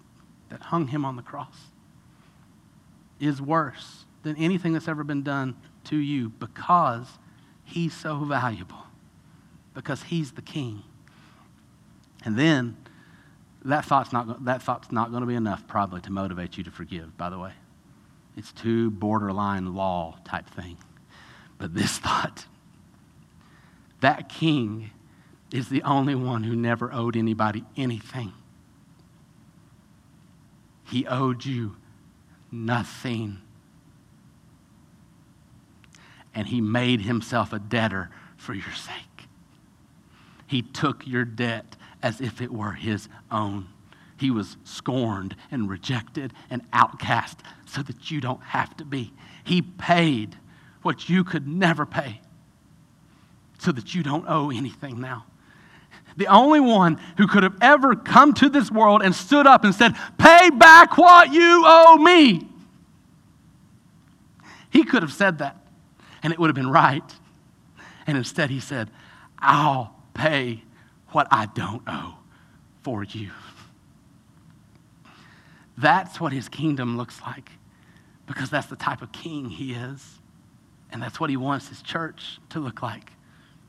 that 0.50 0.60
hung 0.60 0.88
him 0.88 1.04
on 1.04 1.16
the 1.16 1.22
cross 1.22 1.56
is 3.18 3.40
worse 3.40 4.04
than 4.22 4.36
anything 4.36 4.72
that's 4.72 4.88
ever 4.88 5.04
been 5.04 5.22
done 5.22 5.56
to 5.84 5.96
you 5.96 6.28
because 6.28 7.06
he's 7.64 7.94
so 7.94 8.24
valuable, 8.24 8.84
because 9.74 10.02
he's 10.02 10.32
the 10.32 10.42
king. 10.42 10.82
And 12.24 12.38
then 12.38 12.76
that 13.64 13.84
thought's 13.84 14.12
not, 14.12 14.44
that 14.44 14.62
thought's 14.62 14.92
not 14.92 15.10
going 15.10 15.22
to 15.22 15.26
be 15.26 15.34
enough 15.34 15.66
probably 15.66 16.00
to 16.02 16.10
motivate 16.10 16.58
you 16.58 16.64
to 16.64 16.70
forgive, 16.70 17.16
by 17.16 17.30
the 17.30 17.38
way. 17.38 17.52
It's 18.40 18.52
too 18.52 18.90
borderline 18.90 19.74
law 19.74 20.16
type 20.24 20.48
thing. 20.48 20.78
But 21.58 21.74
this 21.74 21.98
thought, 21.98 22.46
that 24.00 24.30
king 24.30 24.92
is 25.52 25.68
the 25.68 25.82
only 25.82 26.14
one 26.14 26.44
who 26.44 26.56
never 26.56 26.90
owed 26.90 27.18
anybody 27.18 27.66
anything. 27.76 28.32
He 30.84 31.06
owed 31.06 31.44
you 31.44 31.76
nothing 32.50 33.42
and 36.34 36.48
he 36.48 36.62
made 36.62 37.02
himself 37.02 37.52
a 37.52 37.58
debtor 37.58 38.08
for 38.38 38.54
your 38.54 38.72
sake. 38.72 39.28
He 40.46 40.62
took 40.62 41.06
your 41.06 41.26
debt 41.26 41.76
as 42.02 42.22
if 42.22 42.40
it 42.40 42.50
were 42.50 42.72
his 42.72 43.06
own. 43.30 43.66
He 44.16 44.30
was 44.30 44.56
scorned 44.64 45.36
and 45.50 45.68
rejected 45.68 46.32
and 46.48 46.62
outcast 46.72 47.42
so 47.70 47.82
that 47.82 48.10
you 48.10 48.20
don't 48.20 48.42
have 48.42 48.76
to 48.78 48.84
be. 48.84 49.12
He 49.44 49.62
paid 49.62 50.36
what 50.82 51.08
you 51.08 51.24
could 51.24 51.46
never 51.46 51.86
pay 51.86 52.20
so 53.58 53.70
that 53.70 53.94
you 53.94 54.02
don't 54.02 54.24
owe 54.28 54.50
anything 54.50 55.00
now. 55.00 55.24
The 56.16 56.26
only 56.26 56.60
one 56.60 57.00
who 57.16 57.26
could 57.26 57.44
have 57.44 57.56
ever 57.60 57.94
come 57.94 58.34
to 58.34 58.48
this 58.48 58.70
world 58.70 59.02
and 59.02 59.14
stood 59.14 59.46
up 59.46 59.64
and 59.64 59.74
said, 59.74 59.94
Pay 60.18 60.50
back 60.50 60.98
what 60.98 61.32
you 61.32 61.62
owe 61.64 61.96
me. 61.96 62.48
He 64.70 64.84
could 64.84 65.02
have 65.02 65.12
said 65.12 65.38
that 65.38 65.56
and 66.22 66.32
it 66.32 66.38
would 66.38 66.48
have 66.48 66.56
been 66.56 66.70
right. 66.70 67.04
And 68.06 68.18
instead, 68.18 68.50
he 68.50 68.60
said, 68.60 68.90
I'll 69.38 69.94
pay 70.14 70.64
what 71.08 71.28
I 71.30 71.46
don't 71.46 71.82
owe 71.86 72.16
for 72.82 73.04
you. 73.04 73.30
That's 75.78 76.20
what 76.20 76.32
his 76.32 76.48
kingdom 76.48 76.96
looks 76.96 77.20
like 77.22 77.50
because 78.30 78.48
that's 78.48 78.68
the 78.68 78.76
type 78.76 79.02
of 79.02 79.10
king 79.10 79.50
he 79.50 79.72
is. 79.72 80.18
And 80.92 81.02
that's 81.02 81.18
what 81.18 81.30
he 81.30 81.36
wants 81.36 81.68
his 81.68 81.82
church 81.82 82.38
to 82.50 82.60
look 82.60 82.80
like 82.80 83.10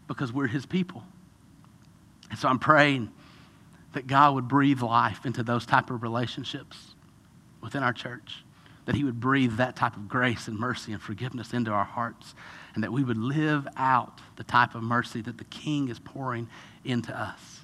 because 0.07 0.31
we're 0.31 0.47
his 0.47 0.65
people. 0.65 1.03
And 2.29 2.37
so 2.37 2.47
I'm 2.47 2.59
praying 2.59 3.11
that 3.93 4.05
God 4.05 4.35
would 4.35 4.47
breathe 4.47 4.81
life 4.81 5.25
into 5.25 5.41
those 5.41 5.65
type 5.65 5.89
of 5.89 6.03
relationships 6.03 6.77
within 7.61 7.81
our 7.81 7.93
church 7.93 8.43
that 8.85 8.95
He 8.95 9.03
would 9.03 9.19
breathe 9.19 9.57
that 9.57 9.75
type 9.75 9.95
of 9.95 10.07
grace 10.07 10.47
and 10.47 10.57
mercy 10.57 10.91
and 10.91 11.01
forgiveness 11.01 11.53
into 11.53 11.71
our 11.71 11.85
hearts, 11.85 12.33
and 12.73 12.83
that 12.83 12.91
we 12.91 13.03
would 13.03 13.17
live 13.17 13.67
out 13.77 14.19
the 14.37 14.43
type 14.43 14.75
of 14.75 14.83
mercy 14.83 15.21
that 15.21 15.37
the 15.37 15.43
King 15.45 15.89
is 15.89 15.99
pouring 15.99 16.47
into 16.83 17.17
us. 17.17 17.61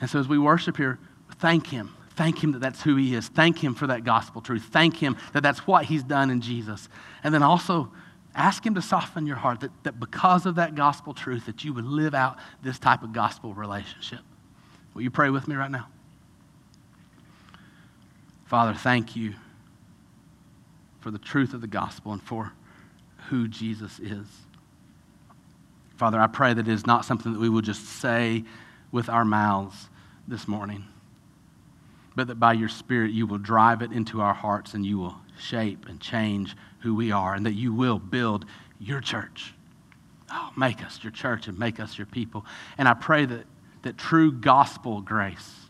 And 0.00 0.08
so 0.08 0.18
as 0.18 0.28
we 0.28 0.38
worship 0.38 0.76
here, 0.76 0.98
thank 1.38 1.66
Him. 1.66 1.94
Thank 2.20 2.42
Him 2.42 2.52
that 2.52 2.58
that's 2.60 2.82
who 2.82 2.96
He 2.96 3.14
is. 3.14 3.28
Thank 3.28 3.62
Him 3.62 3.74
for 3.74 3.86
that 3.86 4.04
gospel 4.04 4.40
truth. 4.40 4.68
Thank 4.70 4.96
Him 4.96 5.16
that 5.32 5.42
that's 5.42 5.66
what 5.66 5.84
He's 5.84 6.02
done 6.02 6.30
in 6.30 6.40
Jesus. 6.40 6.88
And 7.22 7.32
then 7.32 7.42
also, 7.42 7.92
ask 8.34 8.64
him 8.64 8.76
to 8.76 8.82
soften 8.82 9.26
your 9.26 9.36
heart 9.36 9.58
that, 9.58 9.72
that 9.82 9.98
because 9.98 10.46
of 10.46 10.54
that 10.54 10.76
gospel 10.76 11.12
truth 11.12 11.46
that 11.46 11.64
you 11.64 11.74
would 11.74 11.84
live 11.84 12.14
out 12.14 12.38
this 12.62 12.78
type 12.78 13.02
of 13.02 13.12
gospel 13.12 13.52
relationship 13.52 14.20
will 14.94 15.02
you 15.02 15.10
pray 15.10 15.30
with 15.30 15.48
me 15.48 15.56
right 15.56 15.72
now 15.72 15.88
father 18.46 18.72
thank 18.72 19.16
you 19.16 19.34
for 21.00 21.10
the 21.10 21.18
truth 21.18 21.54
of 21.54 21.60
the 21.60 21.66
gospel 21.66 22.12
and 22.12 22.22
for 22.22 22.52
who 23.28 23.48
Jesus 23.48 23.98
is. 23.98 24.26
Father, 25.96 26.20
I 26.20 26.26
pray 26.26 26.54
that 26.54 26.68
it 26.68 26.72
is 26.72 26.86
not 26.86 27.04
something 27.04 27.32
that 27.32 27.40
we 27.40 27.48
will 27.48 27.60
just 27.60 27.84
say 27.84 28.44
with 28.92 29.08
our 29.08 29.24
mouths 29.24 29.88
this 30.26 30.48
morning, 30.48 30.84
but 32.20 32.26
that 32.26 32.34
by 32.34 32.52
your 32.52 32.68
Spirit 32.68 33.12
you 33.12 33.26
will 33.26 33.38
drive 33.38 33.80
it 33.80 33.92
into 33.92 34.20
our 34.20 34.34
hearts 34.34 34.74
and 34.74 34.84
you 34.84 34.98
will 34.98 35.16
shape 35.38 35.86
and 35.88 35.98
change 36.02 36.54
who 36.80 36.94
we 36.94 37.10
are, 37.10 37.32
and 37.32 37.46
that 37.46 37.54
you 37.54 37.72
will 37.72 37.98
build 37.98 38.44
your 38.78 39.00
church. 39.00 39.54
Oh, 40.30 40.50
make 40.54 40.84
us 40.84 41.02
your 41.02 41.12
church 41.12 41.48
and 41.48 41.58
make 41.58 41.80
us 41.80 41.96
your 41.96 42.06
people. 42.06 42.44
And 42.76 42.86
I 42.86 42.92
pray 42.92 43.24
that, 43.24 43.46
that 43.84 43.96
true 43.96 44.32
gospel 44.32 45.00
grace 45.00 45.60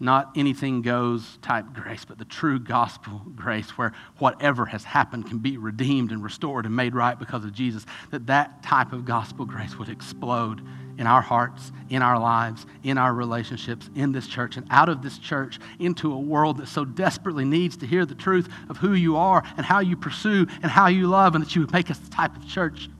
not 0.00 0.30
anything 0.36 0.82
goes 0.82 1.38
type 1.42 1.72
grace, 1.74 2.04
but 2.04 2.18
the 2.18 2.24
true 2.24 2.60
gospel 2.60 3.20
grace 3.34 3.70
where 3.70 3.92
whatever 4.18 4.66
has 4.66 4.84
happened 4.84 5.26
can 5.26 5.38
be 5.38 5.58
redeemed 5.58 6.12
and 6.12 6.22
restored 6.22 6.66
and 6.66 6.76
made 6.76 6.94
right 6.94 7.18
because 7.18 7.44
of 7.44 7.52
Jesus, 7.52 7.84
that 8.12 8.28
that 8.28 8.62
type 8.62 8.92
of 8.92 9.04
gospel 9.04 9.44
grace 9.44 9.76
would 9.76 9.88
explode 9.88 10.62
in 10.98 11.06
our 11.06 11.22
hearts, 11.22 11.72
in 11.88 12.02
our 12.02 12.18
lives, 12.18 12.66
in 12.82 12.98
our 12.98 13.14
relationships, 13.14 13.88
in 13.94 14.12
this 14.12 14.26
church, 14.26 14.56
and 14.56 14.66
out 14.70 14.88
of 14.88 15.00
this 15.00 15.18
church 15.18 15.58
into 15.78 16.12
a 16.12 16.18
world 16.18 16.58
that 16.58 16.68
so 16.68 16.84
desperately 16.84 17.44
needs 17.44 17.76
to 17.76 17.86
hear 17.86 18.04
the 18.04 18.14
truth 18.14 18.48
of 18.68 18.76
who 18.76 18.92
you 18.92 19.16
are 19.16 19.42
and 19.56 19.64
how 19.64 19.78
you 19.78 19.96
pursue 19.96 20.46
and 20.62 20.70
how 20.70 20.88
you 20.88 21.06
love, 21.06 21.34
and 21.34 21.44
that 21.44 21.54
you 21.54 21.62
would 21.62 21.72
make 21.72 21.90
us 21.90 21.98
the 21.98 22.10
type 22.10 22.36
of 22.36 22.46
church 22.46 22.90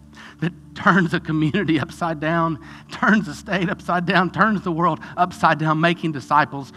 that 0.41 0.53
turns 0.75 1.13
a 1.13 1.21
community 1.21 1.81
upside 1.81 2.21
down, 2.21 2.59
turns 2.91 3.27
a 3.27 3.35
state 3.35 3.69
upside 3.69 4.07
down, 4.07 4.31
turns 4.31 4.63
the 4.63 4.73
world 4.73 5.01
upside 5.17 5.59
down, 5.59 5.81
making 5.81 6.13
disciples 6.13 6.73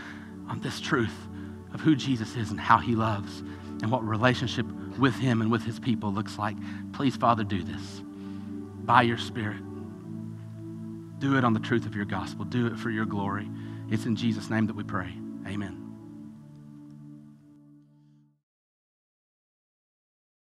on 0.49 0.59
this 0.61 0.79
truth 0.81 1.15
of 1.73 1.79
who 1.79 1.95
Jesus 1.95 2.35
is 2.35 2.49
and 2.49 2.59
how 2.59 2.79
he 2.79 2.95
loves 2.95 3.39
and 3.81 3.91
what 3.91 4.03
relationship 4.03 4.65
with 4.97 5.15
him 5.15 5.41
and 5.41 5.51
with 5.51 5.63
his 5.63 5.79
people 5.79 6.11
looks 6.11 6.37
like. 6.37 6.57
Please, 6.93 7.15
Father, 7.15 7.43
do 7.43 7.63
this. 7.63 8.01
by 8.85 9.03
your 9.03 9.17
Spirit. 9.17 9.70
Do 11.21 11.37
it 11.37 11.43
on 11.43 11.53
the 11.53 11.59
truth 11.59 11.85
of 11.85 11.95
your 11.95 12.05
gospel. 12.05 12.45
Do 12.45 12.65
it 12.65 12.79
for 12.79 12.89
your 12.89 13.05
glory. 13.05 13.47
It's 13.91 14.07
in 14.07 14.15
Jesus' 14.15 14.49
name 14.49 14.65
that 14.65 14.75
we 14.75 14.83
pray. 14.83 15.13
Amen. 15.45 15.90